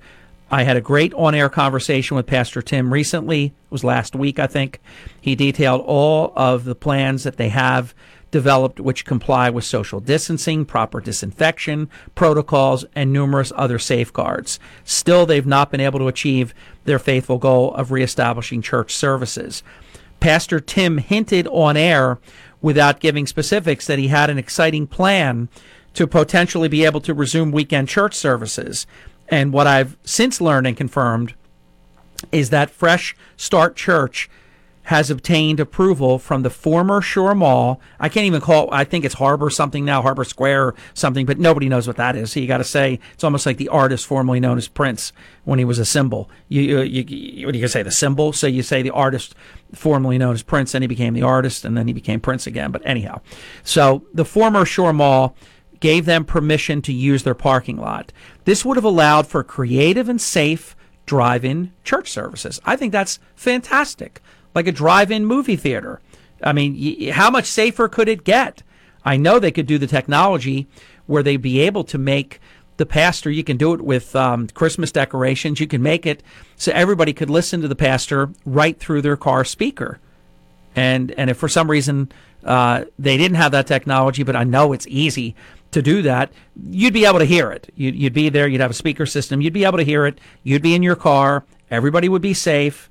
I 0.51 0.63
had 0.63 0.77
a 0.77 0.81
great 0.81 1.13
on 1.15 1.33
air 1.33 1.49
conversation 1.49 2.15
with 2.15 2.27
Pastor 2.27 2.61
Tim 2.61 2.93
recently. 2.93 3.45
It 3.45 3.53
was 3.71 3.83
last 3.83 4.15
week, 4.15 4.37
I 4.37 4.47
think. 4.47 4.79
He 5.19 5.35
detailed 5.35 5.81
all 5.81 6.33
of 6.35 6.65
the 6.65 6.75
plans 6.75 7.23
that 7.23 7.37
they 7.37 7.49
have 7.49 7.95
developed, 8.29 8.79
which 8.79 9.05
comply 9.05 9.49
with 9.49 9.63
social 9.63 9.99
distancing, 9.99 10.65
proper 10.65 10.99
disinfection 10.99 11.89
protocols, 12.15 12.85
and 12.93 13.11
numerous 13.11 13.51
other 13.55 13.79
safeguards. 13.79 14.59
Still, 14.83 15.25
they've 15.25 15.45
not 15.45 15.71
been 15.71 15.79
able 15.79 15.99
to 15.99 16.07
achieve 16.07 16.53
their 16.83 16.99
faithful 16.99 17.37
goal 17.37 17.73
of 17.75 17.91
reestablishing 17.91 18.61
church 18.61 18.93
services. 18.93 19.63
Pastor 20.19 20.59
Tim 20.59 20.97
hinted 20.99 21.47
on 21.47 21.77
air 21.77 22.19
without 22.61 22.99
giving 22.99 23.25
specifics 23.25 23.87
that 23.87 23.99
he 23.99 24.09
had 24.09 24.29
an 24.29 24.37
exciting 24.37 24.85
plan 24.85 25.49
to 25.93 26.05
potentially 26.05 26.67
be 26.67 26.83
able 26.83 26.99
to 27.01 27.13
resume 27.13 27.51
weekend 27.51 27.87
church 27.87 28.13
services. 28.13 28.85
And 29.29 29.51
what 29.51 29.67
I've 29.67 29.97
since 30.03 30.39
learned 30.39 30.67
and 30.67 30.77
confirmed 30.77 31.33
is 32.31 32.49
that 32.49 32.69
Fresh 32.69 33.15
Start 33.37 33.75
Church 33.75 34.29
has 34.85 35.09
obtained 35.09 35.59
approval 35.59 36.19
from 36.19 36.43
the 36.43 36.49
former 36.49 37.01
Shore 37.01 37.33
Mall. 37.33 37.81
I 37.99 38.07
can't 38.07 38.27
even 38.27 38.39
call. 38.39 38.65
it, 38.65 38.69
I 38.71 38.83
think 38.83 39.03
it's 39.03 39.15
Harbor 39.15 39.49
something 39.49 39.83
now, 39.83 40.03
Harbor 40.03 40.23
Square 40.23 40.63
or 40.63 40.75
something, 40.93 41.25
but 41.25 41.39
nobody 41.39 41.67
knows 41.67 41.87
what 41.87 41.95
that 41.95 42.15
is. 42.15 42.31
So 42.31 42.39
you 42.39 42.47
got 42.47 42.59
to 42.59 42.63
say 42.63 42.99
it's 43.13 43.23
almost 43.23 43.47
like 43.47 43.57
the 43.57 43.69
artist 43.69 44.05
formerly 44.05 44.39
known 44.39 44.59
as 44.59 44.67
Prince 44.67 45.11
when 45.43 45.57
he 45.57 45.65
was 45.65 45.79
a 45.79 45.85
symbol. 45.85 46.29
You, 46.49 46.83
you, 46.83 47.03
you 47.07 47.47
what 47.47 47.53
do 47.53 47.59
you 47.59 47.67
say? 47.67 47.81
The 47.81 47.89
symbol. 47.89 48.31
So 48.31 48.45
you 48.45 48.61
say 48.61 48.83
the 48.83 48.91
artist 48.91 49.33
formerly 49.73 50.19
known 50.19 50.35
as 50.35 50.43
Prince, 50.43 50.73
then 50.73 50.83
he 50.83 50.87
became 50.87 51.15
the 51.15 51.23
artist, 51.23 51.65
and 51.65 51.75
then 51.75 51.87
he 51.87 51.93
became 51.93 52.19
Prince 52.19 52.45
again. 52.45 52.71
But 52.71 52.83
anyhow, 52.85 53.21
so 53.63 54.05
the 54.13 54.25
former 54.25 54.65
Shore 54.65 54.93
Mall 54.93 55.35
gave 55.85 56.05
them 56.05 56.25
permission 56.25 56.81
to 56.81 56.91
use 56.91 57.21
their 57.21 57.35
parking 57.35 57.77
lot. 57.77 58.11
This 58.45 58.65
would 58.65 58.75
have 58.75 58.83
allowed 58.83 59.27
for 59.27 59.43
creative 59.43 60.09
and 60.09 60.19
safe 60.19 60.75
drive-in 61.05 61.71
church 61.83 62.09
services. 62.09 62.59
I 62.65 62.75
think 62.75 62.91
that's 62.91 63.19
fantastic 63.35 64.19
like 64.55 64.65
a 64.65 64.71
drive-in 64.71 65.27
movie 65.27 65.55
theater. 65.55 66.01
I 66.41 66.53
mean, 66.53 67.11
how 67.11 67.29
much 67.29 67.45
safer 67.45 67.87
could 67.87 68.09
it 68.09 68.23
get? 68.23 68.63
I 69.03 69.17
know 69.17 69.37
they 69.37 69.51
could 69.51 69.67
do 69.67 69.77
the 69.77 69.85
technology 69.85 70.65
where 71.05 71.21
they'd 71.21 71.37
be 71.37 71.59
able 71.59 71.83
to 71.83 71.99
make 71.99 72.39
the 72.77 72.87
pastor. 72.87 73.29
You 73.29 73.43
can 73.43 73.57
do 73.57 73.73
it 73.73 73.81
with 73.81 74.15
um, 74.15 74.47
Christmas 74.47 74.91
decorations. 74.91 75.59
You 75.59 75.67
can 75.67 75.83
make 75.83 76.07
it 76.07 76.23
so 76.55 76.71
everybody 76.71 77.13
could 77.13 77.29
listen 77.29 77.61
to 77.61 77.67
the 77.67 77.75
pastor 77.75 78.31
right 78.43 78.79
through 78.79 79.03
their 79.03 79.17
car 79.17 79.45
speaker. 79.45 79.99
And 80.75 81.11
and 81.11 81.29
if 81.29 81.37
for 81.37 81.47
some 81.47 81.69
reason 81.69 82.11
uh, 82.43 82.85
they 82.97 83.17
didn't 83.17 83.37
have 83.37 83.51
that 83.51 83.67
technology, 83.67 84.23
but 84.23 84.35
I 84.35 84.43
know 84.43 84.73
it's 84.73 84.87
easy 84.87 85.35
to 85.71 85.81
do 85.81 86.01
that, 86.03 86.31
you'd 86.69 86.93
be 86.93 87.05
able 87.05 87.19
to 87.19 87.25
hear 87.25 87.51
it. 87.51 87.71
You'd, 87.75 87.95
you'd 87.95 88.13
be 88.13 88.29
there. 88.29 88.47
You'd 88.47 88.61
have 88.61 88.71
a 88.71 88.75
speaker 88.75 89.05
system. 89.05 89.41
You'd 89.41 89.53
be 89.53 89.65
able 89.65 89.77
to 89.77 89.83
hear 89.83 90.05
it. 90.05 90.19
You'd 90.43 90.61
be 90.61 90.75
in 90.75 90.83
your 90.83 90.95
car. 90.95 91.43
Everybody 91.69 92.07
would 92.07 92.21
be 92.21 92.33
safe. 92.33 92.89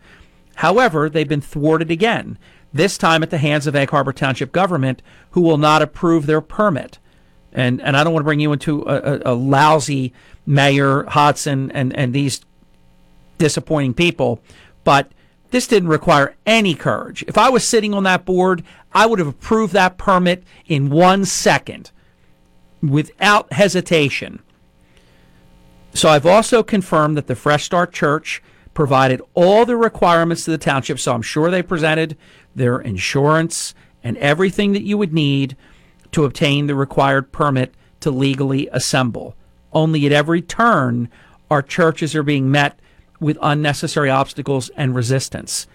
However, 0.56 1.08
they've 1.08 1.28
been 1.28 1.40
thwarted 1.40 1.90
again, 1.90 2.38
this 2.72 2.98
time 2.98 3.22
at 3.22 3.30
the 3.30 3.38
hands 3.38 3.66
of 3.66 3.74
Egg 3.74 3.90
Harbor 3.90 4.12
Township 4.12 4.52
government, 4.52 5.02
who 5.30 5.40
will 5.40 5.58
not 5.58 5.82
approve 5.82 6.26
their 6.26 6.40
permit. 6.40 6.98
And 7.52 7.80
and 7.80 7.96
I 7.96 8.02
don't 8.02 8.12
want 8.12 8.22
to 8.22 8.26
bring 8.26 8.40
you 8.40 8.52
into 8.52 8.82
a, 8.82 8.96
a, 8.96 9.20
a 9.26 9.34
lousy 9.34 10.12
Mayor 10.44 11.04
Hodson 11.04 11.70
and, 11.70 11.96
and 11.96 12.12
these 12.12 12.40
disappointing 13.38 13.94
people, 13.94 14.40
but 14.82 15.10
this 15.50 15.68
didn't 15.68 15.88
require 15.88 16.34
any 16.46 16.74
courage. 16.74 17.24
If 17.28 17.38
I 17.38 17.48
was 17.48 17.66
sitting 17.66 17.94
on 17.94 18.02
that 18.02 18.24
board, 18.24 18.64
I 18.92 19.06
would 19.06 19.20
have 19.20 19.28
approved 19.28 19.72
that 19.72 19.98
permit 19.98 20.42
in 20.66 20.90
one 20.90 21.24
second 21.24 21.92
without 22.90 23.52
hesitation. 23.52 24.42
So 25.94 26.08
I've 26.08 26.26
also 26.26 26.62
confirmed 26.62 27.16
that 27.16 27.26
the 27.28 27.36
Fresh 27.36 27.64
Start 27.64 27.92
Church 27.92 28.42
provided 28.74 29.22
all 29.34 29.64
the 29.64 29.76
requirements 29.76 30.44
to 30.44 30.50
the 30.50 30.58
township. 30.58 30.98
So 30.98 31.14
I'm 31.14 31.22
sure 31.22 31.50
they 31.50 31.62
presented 31.62 32.16
their 32.54 32.80
insurance 32.80 33.74
and 34.02 34.16
everything 34.18 34.72
that 34.72 34.82
you 34.82 34.98
would 34.98 35.12
need 35.12 35.56
to 36.12 36.24
obtain 36.24 36.66
the 36.66 36.74
required 36.74 37.32
permit 37.32 37.74
to 38.00 38.10
legally 38.10 38.68
assemble. 38.72 39.36
Only 39.72 40.04
at 40.06 40.12
every 40.12 40.42
turn, 40.42 41.08
our 41.50 41.62
churches 41.62 42.14
are 42.14 42.22
being 42.22 42.50
met 42.50 42.78
with 43.20 43.38
unnecessary 43.40 44.10
obstacles 44.10 44.70
and 44.76 44.94
resistance. 44.94 45.66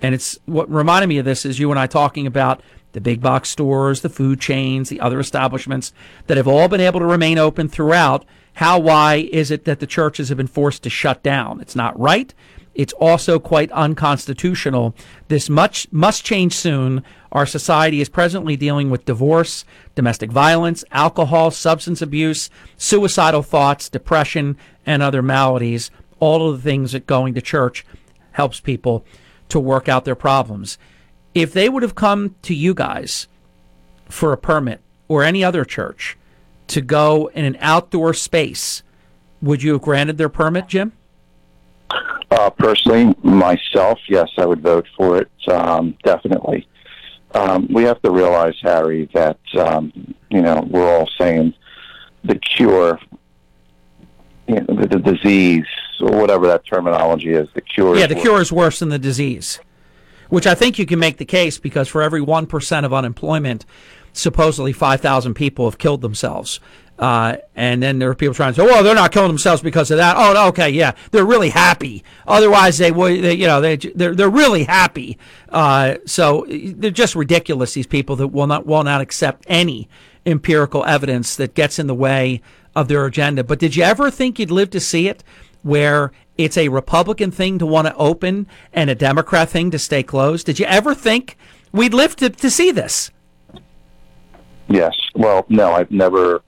And 0.00 0.14
it's 0.14 0.38
what 0.44 0.70
reminded 0.70 1.08
me 1.08 1.18
of 1.18 1.24
this 1.24 1.46
is 1.46 1.58
you 1.58 1.70
and 1.70 1.80
I 1.80 1.86
talking 1.86 2.26
about 2.26 2.62
the 2.94 3.00
big 3.00 3.20
box 3.20 3.50
stores, 3.50 4.00
the 4.00 4.08
food 4.08 4.40
chains, 4.40 4.88
the 4.88 5.00
other 5.00 5.20
establishments 5.20 5.92
that 6.26 6.36
have 6.36 6.48
all 6.48 6.68
been 6.68 6.80
able 6.80 7.00
to 7.00 7.06
remain 7.06 7.38
open 7.38 7.68
throughout. 7.68 8.24
How, 8.54 8.78
why 8.78 9.28
is 9.30 9.50
it 9.50 9.64
that 9.64 9.80
the 9.80 9.86
churches 9.86 10.28
have 10.30 10.38
been 10.38 10.46
forced 10.46 10.82
to 10.84 10.90
shut 10.90 11.22
down? 11.22 11.60
It's 11.60 11.76
not 11.76 11.98
right. 11.98 12.32
It's 12.74 12.92
also 12.94 13.38
quite 13.38 13.70
unconstitutional. 13.72 14.94
This 15.28 15.48
much 15.48 15.86
must 15.92 16.24
change 16.24 16.54
soon. 16.54 17.04
Our 17.30 17.46
society 17.46 18.00
is 18.00 18.08
presently 18.08 18.56
dealing 18.56 18.90
with 18.90 19.04
divorce, 19.04 19.64
domestic 19.94 20.30
violence, 20.30 20.84
alcohol, 20.90 21.50
substance 21.50 22.00
abuse, 22.00 22.50
suicidal 22.76 23.42
thoughts, 23.42 23.88
depression, 23.88 24.56
and 24.86 25.02
other 25.02 25.22
maladies. 25.22 25.90
All 26.20 26.48
of 26.48 26.56
the 26.56 26.68
things 26.68 26.92
that 26.92 27.06
going 27.06 27.34
to 27.34 27.42
church 27.42 27.84
helps 28.32 28.60
people 28.60 29.04
to 29.48 29.60
work 29.60 29.88
out 29.88 30.04
their 30.04 30.14
problems. 30.14 30.78
If 31.34 31.52
they 31.52 31.68
would 31.68 31.82
have 31.82 31.94
come 31.94 32.36
to 32.42 32.54
you 32.54 32.74
guys 32.74 33.28
for 34.08 34.32
a 34.32 34.36
permit 34.36 34.80
or 35.08 35.22
any 35.22 35.42
other 35.42 35.64
church 35.64 36.16
to 36.68 36.80
go 36.80 37.30
in 37.34 37.44
an 37.44 37.56
outdoor 37.60 38.14
space, 38.14 38.82
would 39.42 39.62
you 39.62 39.72
have 39.72 39.82
granted 39.82 40.16
their 40.16 40.28
permit, 40.28 40.68
Jim? 40.68 40.92
Uh, 42.30 42.50
personally, 42.50 43.14
myself, 43.22 43.98
yes, 44.08 44.28
I 44.38 44.46
would 44.46 44.60
vote 44.60 44.86
for 44.96 45.18
it. 45.18 45.30
Um, 45.48 45.96
definitely. 46.02 46.66
Um, 47.34 47.68
we 47.70 47.82
have 47.84 48.00
to 48.02 48.10
realize, 48.10 48.54
Harry, 48.62 49.08
that 49.12 49.38
um, 49.58 49.92
you 50.30 50.40
know 50.40 50.66
we're 50.68 50.88
all 50.88 51.08
saying 51.18 51.52
the 52.22 52.36
cure, 52.36 52.98
you 54.46 54.54
know, 54.54 54.66
the, 54.68 54.86
the 54.86 54.98
disease, 54.98 55.66
or 56.00 56.12
whatever 56.20 56.46
that 56.46 56.64
terminology 56.64 57.30
is. 57.30 57.48
The 57.54 57.60
cure. 57.60 57.96
Yeah, 57.96 58.04
is 58.04 58.08
the 58.08 58.20
cure 58.20 58.40
is 58.40 58.52
worse 58.52 58.78
than 58.78 58.88
the 58.88 58.98
disease, 58.98 59.60
which 60.28 60.46
I 60.46 60.54
think 60.54 60.78
you 60.78 60.86
can 60.86 60.98
make 60.98 61.18
the 61.18 61.24
case 61.24 61.58
because 61.58 61.88
for 61.88 62.02
every 62.02 62.20
1% 62.20 62.84
of 62.84 62.92
unemployment, 62.92 63.64
supposedly 64.12 64.72
5,000 64.72 65.34
people 65.34 65.66
have 65.66 65.78
killed 65.78 66.00
themselves. 66.00 66.60
Uh, 66.98 67.36
and 67.56 67.82
then 67.82 67.98
there 67.98 68.08
are 68.08 68.14
people 68.14 68.34
trying 68.34 68.54
to 68.54 68.60
say, 68.60 68.66
"Well, 68.66 68.84
they're 68.84 68.94
not 68.94 69.10
killing 69.10 69.28
themselves 69.28 69.60
because 69.60 69.90
of 69.90 69.96
that." 69.96 70.14
Oh, 70.16 70.48
okay, 70.48 70.70
yeah, 70.70 70.92
they're 71.10 71.24
really 71.24 71.50
happy. 71.50 72.04
Otherwise, 72.24 72.78
they 72.78 72.92
would, 72.92 73.20
they, 73.20 73.34
you 73.34 73.48
know, 73.48 73.60
they 73.60 73.76
they're 73.76 74.14
they're 74.14 74.30
really 74.30 74.62
happy. 74.62 75.18
Uh, 75.48 75.96
so 76.06 76.46
they're 76.48 76.92
just 76.92 77.16
ridiculous. 77.16 77.74
These 77.74 77.88
people 77.88 78.14
that 78.16 78.28
will 78.28 78.46
not 78.46 78.64
will 78.64 78.84
not 78.84 79.00
accept 79.00 79.44
any 79.48 79.88
empirical 80.24 80.84
evidence 80.84 81.34
that 81.34 81.54
gets 81.54 81.80
in 81.80 81.88
the 81.88 81.94
way 81.94 82.40
of 82.76 82.86
their 82.86 83.04
agenda. 83.06 83.42
But 83.42 83.58
did 83.58 83.74
you 83.74 83.82
ever 83.82 84.08
think 84.08 84.38
you'd 84.38 84.52
live 84.52 84.70
to 84.70 84.80
see 84.80 85.08
it, 85.08 85.24
where 85.62 86.12
it's 86.36 86.56
a 86.56 86.68
Republican 86.68 87.30
thing 87.30 87.58
to 87.58 87.66
want 87.66 87.86
to 87.86 87.94
open 87.96 88.46
and 88.72 88.90
a 88.90 88.94
Democrat 88.94 89.48
thing 89.48 89.70
to 89.70 89.78
stay 89.78 90.02
closed? 90.02 90.46
Did 90.46 90.58
you 90.58 90.66
ever 90.66 90.94
think 90.94 91.36
we'd 91.72 91.94
live 91.94 92.16
to, 92.16 92.30
to 92.30 92.50
see 92.50 92.70
this? 92.70 93.10
Yes. 94.68 94.94
Well, 95.14 95.44
no, 95.48 95.72
I've 95.72 95.90
never 95.90 96.42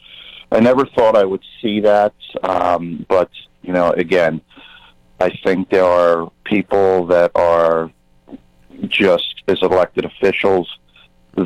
I 0.50 0.60
never 0.60 0.86
thought 0.86 1.16
I 1.16 1.24
would 1.24 1.42
see 1.60 1.80
that, 1.80 2.14
um, 2.42 3.04
but 3.08 3.30
you 3.62 3.72
know, 3.72 3.90
again, 3.90 4.40
I 5.20 5.30
think 5.44 5.70
there 5.70 5.84
are 5.84 6.30
people 6.44 7.06
that 7.06 7.32
are 7.34 7.90
just 8.86 9.42
as 9.48 9.58
elected 9.62 10.04
officials. 10.04 10.70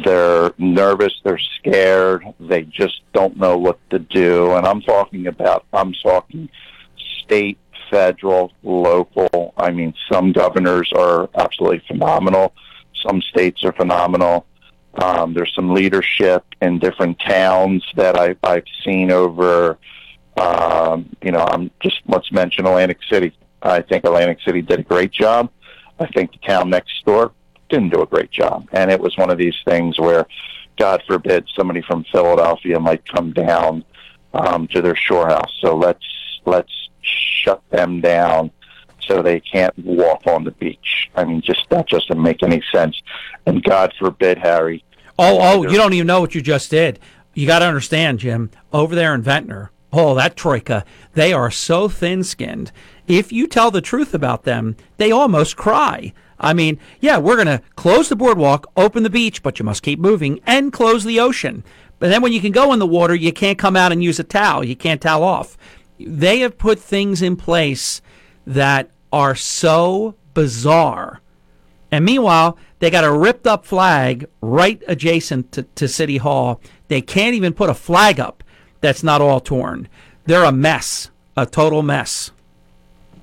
They're 0.05 0.53
nervous, 0.59 1.13
they're 1.25 1.41
scared, 1.59 2.25
they 2.39 2.63
just 2.63 3.01
don't 3.13 3.37
know 3.37 3.57
what 3.57 3.79
to 3.91 3.99
do. 3.99 4.53
And 4.53 4.67
I'm 4.67 4.81
talking 4.83 5.27
about, 5.27 5.65
I'm 5.73 5.93
talking 5.95 6.49
state, 7.25 7.59
federal, 7.91 8.53
local. 8.63 9.53
I 9.57 9.71
mean, 9.71 9.95
some 10.11 10.33
governors 10.33 10.93
are 10.97 11.29
absolutely 11.35 11.83
phenomenal. 11.87 12.55
Some 13.07 13.21
states 13.23 13.65
are 13.65 13.73
phenomenal. 13.73 14.47
Um, 14.95 15.35
there's 15.35 15.53
some 15.55 15.73
leadership 15.73 16.45
in 16.61 16.79
different 16.79 17.19
towns 17.21 17.85
that 17.97 18.17
I, 18.17 18.37
I've 18.43 18.65
seen 18.85 19.11
over. 19.11 19.79
Um, 20.37 21.09
you 21.23 21.33
know, 21.33 21.47
I'm 21.49 21.71
just 21.81 22.01
let's 22.07 22.31
mention 22.33 22.67
Atlantic 22.67 22.99
City. 23.09 23.37
I 23.63 23.83
think 23.83 24.05
Atlantic 24.05 24.39
City 24.45 24.63
did 24.63 24.81
a 24.81 24.83
great 24.83 25.13
job. 25.13 25.51
I 25.99 26.07
think 26.07 26.33
the 26.33 26.39
town 26.39 26.71
next 26.71 27.05
door 27.05 27.33
didn't 27.69 27.91
do 27.91 28.03
a 28.03 28.07
great 28.07 28.31
job, 28.31 28.69
and 28.73 28.91
it 28.91 29.01
was 29.01 29.17
one 29.17 29.31
of 29.31 29.39
these 29.39 29.55
things 29.65 29.99
where, 29.99 30.27
God 30.79 31.03
forbid, 31.07 31.47
somebody 31.55 31.83
from 31.83 32.05
Philadelphia 32.11 32.81
might 32.81 33.07
come 33.07 33.33
down 33.33 33.85
um, 34.33 34.67
to 34.69 34.81
their 34.81 34.97
shore 34.97 35.29
house. 35.29 35.53
So 35.61 35.77
let's 35.77 36.05
let's 36.47 36.73
shut 37.43 37.63
them 37.71 38.01
down 38.01 38.51
so 39.01 39.23
they 39.23 39.41
can't 39.41 39.77
walk 39.79 40.27
on 40.27 40.45
the 40.45 40.51
beach. 40.53 41.11
I 41.15 41.25
mean, 41.25 41.41
just 41.41 41.69
that 41.71 41.89
just 41.89 42.09
doesn't 42.09 42.23
make 42.23 42.43
any 42.43 42.63
sense. 42.73 43.01
And 43.47 43.63
God 43.63 43.93
forbid, 43.99 44.39
Harry. 44.39 44.85
Oh, 45.19 45.39
oh, 45.41 45.63
you 45.63 45.77
don't 45.77 45.93
even 45.93 46.07
know 46.07 46.21
what 46.21 46.35
you 46.35 46.41
just 46.41 46.71
did. 46.71 46.99
You 47.35 47.47
got 47.47 47.61
to 47.61 47.67
understand, 47.67 48.19
Jim. 48.19 48.51
Over 48.73 48.95
there 48.95 49.15
in 49.15 49.23
Ventnor, 49.23 49.71
oh, 49.93 50.15
that 50.15 50.37
troika, 50.37 50.85
they 51.15 51.33
are 51.33 51.51
so 51.51 51.89
thin-skinned. 51.89 52.73
If 53.07 53.33
you 53.33 53.47
tell 53.47 53.71
the 53.71 53.81
truth 53.81 54.15
about 54.15 54.45
them, 54.45 54.77
they 54.97 55.11
almost 55.11 55.57
cry. 55.57 56.13
I 56.39 56.55
mean, 56.55 56.79
yeah, 57.01 57.19
we're 57.19 57.37
going 57.37 57.47
to 57.49 57.63
close 57.77 58.09
the 58.09 58.17
boardwalk, 58.17 58.67
open 58.77 59.03
the 59.03 59.11
beach, 59.11 59.43
but 59.43 59.59
you 59.59 59.65
must 59.65 59.83
keep 59.83 59.99
moving, 59.99 60.41
and 60.47 60.73
close 60.73 61.05
the 61.05 61.21
ocean. 61.21 61.65
But 61.99 62.09
then 62.09 62.23
when 62.23 62.33
you 62.33 62.41
can 62.41 62.53
go 62.53 62.73
in 62.73 62.79
the 62.79 62.87
water, 62.87 63.15
you 63.15 63.33
can't 63.33 63.59
come 63.59 63.77
out 63.77 63.93
and 63.93 64.03
use 64.03 64.19
a 64.19 64.25
towel. 64.25 64.65
You 64.65 64.75
can't 64.75 65.03
towel 65.03 65.23
off. 65.23 65.59
They 66.07 66.41
have 66.41 66.59
put 66.59 66.79
things 66.79 67.23
in 67.23 67.37
place 67.37 68.01
that 68.47 68.91
are 69.13 69.35
so 69.35 70.15
bizarre. 70.35 71.21
And 71.91 72.05
meanwhile, 72.05 72.57
they 72.79 72.91
got 72.91 73.05
a 73.05 73.13
ripped 73.13 73.47
up 73.47 73.65
flag 73.65 74.27
right 74.41 74.83
adjacent 74.87 75.53
to, 75.53 75.63
to 75.63 75.89
City 75.89 76.19
Hall. 76.19 76.61
They 76.89 77.01
can't 77.01 77.35
even 77.35 77.53
put 77.53 77.71
a 77.71 77.75
flag 77.75 78.21
up 78.21 78.43
that's 78.81 79.03
not 79.03 79.21
all 79.21 79.41
torn. 79.41 79.89
They're 80.25 80.45
a 80.45 80.53
mess, 80.53 81.11
a 81.37 81.47
total 81.47 81.83
mess. 81.83 82.31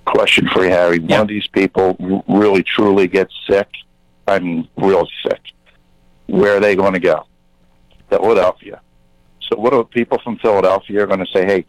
Question 0.06 0.48
for 0.54 0.64
you, 0.64 0.70
Harry. 0.70 1.00
One 1.00 1.22
of 1.22 1.28
these 1.28 1.48
people 1.48 2.24
really 2.28 2.64
truly 2.64 3.08
gets 3.08 3.34
sick. 3.50 3.68
I 4.28 4.40
mean, 4.40 4.68
real 4.78 5.08
sick. 5.24 5.42
Where 6.28 6.58
are 6.58 6.60
they 6.60 6.76
going 6.76 6.94
to 6.94 7.00
go? 7.00 7.26
Philadelphia. 8.10 8.82
So, 9.42 9.58
what 9.58 9.74
are 9.74 9.84
people 9.84 10.20
from 10.24 10.38
Philadelphia 10.38 11.04
are 11.04 11.08
going 11.08 11.20
to 11.20 11.32
say? 11.34 11.46
Hey, 11.46 11.66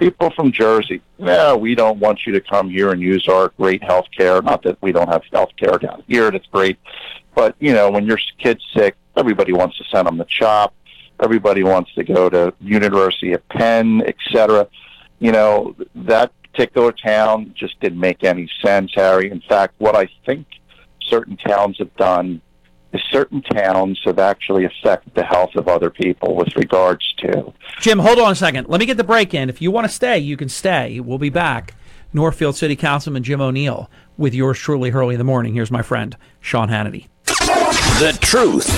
people 0.00 0.30
from 0.30 0.50
Jersey, 0.50 1.02
no, 1.18 1.56
we 1.56 1.74
don't 1.76 2.00
want 2.00 2.26
you 2.26 2.32
to 2.32 2.40
come 2.40 2.70
here 2.70 2.90
and 2.90 3.00
use 3.00 3.28
our 3.28 3.50
great 3.50 3.84
health 3.84 4.06
care. 4.16 4.42
Not 4.42 4.62
that 4.62 4.78
we 4.80 4.90
don't 4.90 5.08
have 5.08 5.22
health 5.30 5.50
care 5.56 5.78
down 5.78 6.02
here, 6.08 6.30
that's 6.30 6.46
great. 6.46 6.78
But, 7.34 7.54
you 7.60 7.72
know, 7.74 7.90
when 7.90 8.06
your 8.06 8.18
kid's 8.38 8.64
sick, 8.74 8.96
everybody 9.16 9.52
wants 9.52 9.76
to 9.78 9.84
send 9.84 10.08
them 10.08 10.16
the 10.16 10.24
CHOP. 10.24 10.74
Everybody 11.22 11.62
wants 11.62 11.94
to 11.94 12.02
go 12.02 12.30
to 12.30 12.52
University 12.60 13.34
of 13.34 13.46
Penn, 13.50 14.02
et 14.06 14.16
cetera. 14.32 14.66
You 15.18 15.32
know, 15.32 15.76
that 15.94 16.32
particular 16.42 16.92
town 16.92 17.52
just 17.54 17.78
didn't 17.80 18.00
make 18.00 18.24
any 18.24 18.50
sense, 18.62 18.92
Harry. 18.94 19.30
In 19.30 19.42
fact, 19.42 19.74
what 19.78 19.94
I 19.94 20.08
think 20.24 20.46
certain 21.02 21.36
towns 21.36 21.76
have 21.78 21.94
done 21.96 22.40
certain 23.10 23.42
towns 23.42 24.00
have 24.04 24.18
actually 24.18 24.64
affected 24.64 25.14
the 25.14 25.24
health 25.24 25.54
of 25.56 25.68
other 25.68 25.90
people 25.90 26.34
with 26.34 26.54
regards 26.56 27.12
to. 27.18 27.52
Jim, 27.80 27.98
hold 27.98 28.18
on 28.18 28.32
a 28.32 28.34
second. 28.34 28.68
Let 28.68 28.80
me 28.80 28.86
get 28.86 28.96
the 28.96 29.04
break 29.04 29.34
in. 29.34 29.48
If 29.48 29.62
you 29.62 29.70
want 29.70 29.86
to 29.86 29.92
stay, 29.92 30.18
you 30.18 30.36
can 30.36 30.48
stay. 30.48 31.00
We'll 31.00 31.18
be 31.18 31.30
back. 31.30 31.74
Northfield 32.12 32.56
City 32.56 32.74
Councilman 32.74 33.22
Jim 33.22 33.40
O'Neill 33.40 33.88
with 34.16 34.34
yours 34.34 34.58
truly 34.58 34.90
early 34.90 35.14
in 35.14 35.18
the 35.18 35.24
morning. 35.24 35.54
Here's 35.54 35.70
my 35.70 35.82
friend, 35.82 36.16
Sean 36.40 36.68
Hannity. 36.68 37.06
The 37.26 38.18
truth 38.20 38.68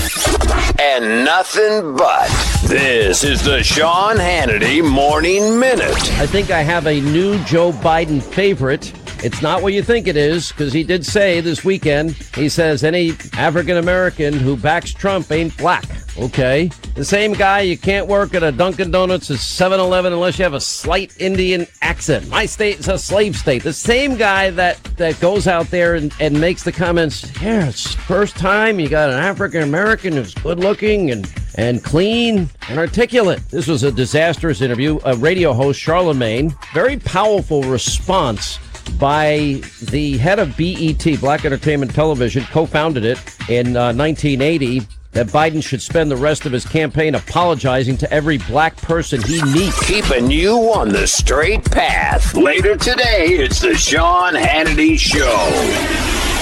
and 0.79 1.25
nothing 1.25 1.95
but. 1.95 2.29
This 2.67 3.23
is 3.23 3.43
the 3.43 3.63
Sean 3.63 4.17
Hannity 4.17 4.87
Morning 4.87 5.59
Minute. 5.59 6.11
I 6.19 6.27
think 6.27 6.51
I 6.51 6.61
have 6.61 6.87
a 6.87 7.01
new 7.01 7.43
Joe 7.45 7.71
Biden 7.71 8.21
favorite. 8.21 8.93
It's 9.23 9.41
not 9.41 9.61
what 9.61 9.71
you 9.71 9.81
think 9.81 10.07
it 10.07 10.17
is, 10.17 10.49
because 10.49 10.73
he 10.73 10.83
did 10.83 11.05
say 11.05 11.39
this 11.39 11.63
weekend, 11.63 12.11
he 12.35 12.49
says 12.49 12.83
any 12.83 13.13
African 13.37 13.77
American 13.77 14.33
who 14.33 14.57
backs 14.57 14.93
Trump 14.93 15.31
ain't 15.31 15.55
black. 15.57 15.85
Okay. 16.17 16.69
The 16.95 17.05
same 17.05 17.31
guy, 17.31 17.61
you 17.61 17.77
can't 17.77 18.07
work 18.07 18.33
at 18.33 18.43
a 18.43 18.51
Dunkin' 18.51 18.91
Donuts 18.91 19.31
or 19.31 19.37
7 19.37 19.79
Eleven 19.79 20.11
unless 20.11 20.37
you 20.37 20.43
have 20.43 20.53
a 20.53 20.59
slight 20.59 21.15
Indian 21.21 21.65
accent. 21.81 22.27
My 22.27 22.45
state 22.45 22.79
is 22.79 22.89
a 22.89 22.97
slave 22.97 23.37
state. 23.37 23.63
The 23.63 23.71
same 23.71 24.17
guy 24.17 24.49
that, 24.51 24.83
that 24.97 25.17
goes 25.21 25.47
out 25.47 25.67
there 25.67 25.95
and, 25.95 26.13
and 26.19 26.39
makes 26.39 26.63
the 26.63 26.73
comments, 26.73 27.23
yeah, 27.41 27.69
it's 27.69 27.95
first 27.95 28.35
time 28.35 28.77
you 28.77 28.89
got 28.89 29.09
an 29.09 29.19
African 29.19 29.63
American 29.63 30.13
who's 30.13 30.33
good 30.33 30.59
looking 30.59 31.11
and 31.11 31.31
and 31.55 31.83
clean 31.83 32.49
and 32.67 32.79
articulate. 32.79 33.39
This 33.49 33.67
was 33.67 33.83
a 33.83 33.91
disastrous 33.91 34.61
interview. 34.61 34.99
A 35.05 35.15
radio 35.15 35.53
host, 35.53 35.79
Charlamagne, 35.79 36.53
very 36.73 36.97
powerful 36.97 37.63
response 37.63 38.59
by 38.99 39.61
the 39.81 40.17
head 40.17 40.39
of 40.39 40.55
BET, 40.57 41.19
Black 41.19 41.45
Entertainment 41.45 41.93
Television, 41.93 42.43
co 42.45 42.65
founded 42.65 43.05
it 43.05 43.19
in 43.49 43.75
uh, 43.75 43.93
1980. 43.93 44.81
That 45.13 45.27
Biden 45.27 45.63
should 45.63 45.81
spend 45.81 46.09
the 46.09 46.17
rest 46.17 46.47
of 46.47 46.51
his 46.51 46.65
campaign 46.65 47.13
apologizing 47.13 47.97
to 47.97 48.11
every 48.11 48.39
black 48.39 48.75
person 48.77 49.21
he 49.21 49.43
meets. 49.43 49.85
Keeping 49.85 50.31
you 50.31 50.57
on 50.73 50.89
the 50.89 51.05
straight 51.05 51.63
path. 51.69 52.33
Later 52.33 52.75
today, 52.75 53.27
it's 53.27 53.59
the 53.59 53.75
Sean 53.75 54.33
Hannity 54.33 54.97
Show. 54.97 56.32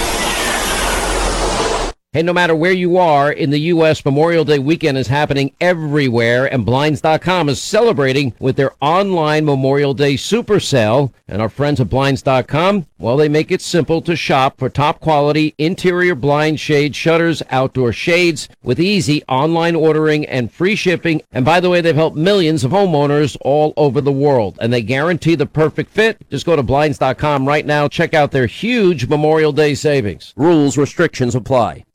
Hey, 2.13 2.23
no 2.23 2.33
matter 2.33 2.53
where 2.53 2.73
you 2.73 2.97
are 2.97 3.31
in 3.31 3.51
the 3.51 3.69
U.S., 3.71 4.03
Memorial 4.03 4.43
Day 4.43 4.59
weekend 4.59 4.97
is 4.97 5.07
happening 5.07 5.55
everywhere, 5.61 6.45
and 6.45 6.65
Blinds.com 6.65 7.47
is 7.47 7.61
celebrating 7.61 8.33
with 8.37 8.57
their 8.57 8.73
online 8.81 9.45
Memorial 9.45 9.93
Day 9.93 10.17
super 10.17 10.59
sale. 10.59 11.13
And 11.29 11.41
our 11.41 11.47
friends 11.47 11.79
at 11.79 11.89
Blinds.com, 11.89 12.85
well, 12.99 13.15
they 13.15 13.29
make 13.29 13.49
it 13.49 13.61
simple 13.61 14.01
to 14.01 14.17
shop 14.17 14.57
for 14.57 14.67
top 14.67 14.99
quality 14.99 15.55
interior 15.57 16.13
blind 16.13 16.59
shade 16.59 16.97
shutters, 16.97 17.41
outdoor 17.49 17.93
shades 17.93 18.49
with 18.61 18.81
easy 18.81 19.23
online 19.29 19.77
ordering 19.77 20.25
and 20.25 20.51
free 20.51 20.75
shipping. 20.75 21.21
And 21.31 21.45
by 21.45 21.61
the 21.61 21.69
way, 21.69 21.79
they've 21.79 21.95
helped 21.95 22.17
millions 22.17 22.65
of 22.65 22.71
homeowners 22.71 23.37
all 23.39 23.73
over 23.77 24.01
the 24.01 24.11
world, 24.11 24.57
and 24.59 24.73
they 24.73 24.81
guarantee 24.81 25.35
the 25.35 25.45
perfect 25.45 25.91
fit. 25.91 26.17
Just 26.29 26.45
go 26.45 26.57
to 26.57 26.61
Blinds.com 26.63 27.47
right 27.47 27.65
now. 27.65 27.87
Check 27.87 28.13
out 28.13 28.31
their 28.31 28.47
huge 28.47 29.07
Memorial 29.07 29.53
Day 29.53 29.75
savings. 29.75 30.33
Rules, 30.35 30.77
restrictions 30.77 31.35
apply. 31.35 31.85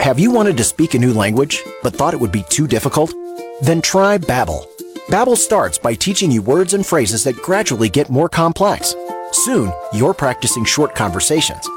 Have 0.00 0.18
you 0.18 0.30
wanted 0.30 0.56
to 0.56 0.64
speak 0.64 0.94
a 0.94 0.98
new 0.98 1.12
language, 1.12 1.60
but 1.82 1.94
thought 1.94 2.14
it 2.14 2.20
would 2.20 2.30
be 2.32 2.44
too 2.48 2.66
difficult? 2.68 3.12
Then 3.60 3.82
try 3.82 4.16
Babbel. 4.16 4.64
Babbel 5.08 5.36
starts 5.36 5.76
by 5.76 5.94
teaching 5.94 6.30
you 6.30 6.40
words 6.40 6.72
and 6.72 6.86
phrases 6.86 7.24
that 7.24 7.42
gradually 7.42 7.88
get 7.88 8.08
more 8.08 8.28
complex. 8.28 8.94
Soon, 9.32 9.72
you're 9.92 10.14
practicing 10.14 10.64
short 10.64 10.94
conversations. 10.94 11.68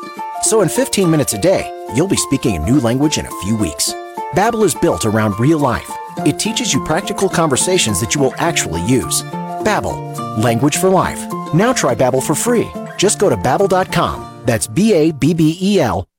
So 0.44 0.62
in 0.62 0.70
15 0.70 1.10
minutes 1.10 1.34
a 1.34 1.42
day, 1.42 1.68
you'll 1.96 2.08
be 2.08 2.16
speaking 2.16 2.56
a 2.56 2.66
new 2.66 2.80
language 2.80 3.18
in 3.18 3.26
a 3.26 3.42
few 3.42 3.56
weeks. 3.58 3.92
Babbel 4.34 4.64
is 4.66 4.76
built 4.76 5.06
around 5.06 5.40
real 5.40 5.60
life. 5.60 5.92
It 6.20 6.40
teaches 6.40 6.74
you 6.74 6.86
practical 6.86 7.28
conversations 7.28 8.00
that 8.02 8.14
you 8.14 8.22
will 8.22 8.36
actually 8.38 8.86
use. 8.86 9.24
Babbel, 9.64 10.38
language 10.38 10.78
for 10.78 10.90
life. 10.90 11.20
Now 11.54 11.74
try 11.74 11.96
Babbel 11.96 12.24
for 12.24 12.36
free. 12.36 12.70
Just 12.98 13.20
go 13.20 13.30
to 13.30 13.36
babbel.com. 13.36 14.44
That's 14.46 14.68
B 14.68 14.94
A 14.94 15.12
B 15.12 15.34
B 15.34 15.58
E 15.60 15.80
L.com. 15.80 16.16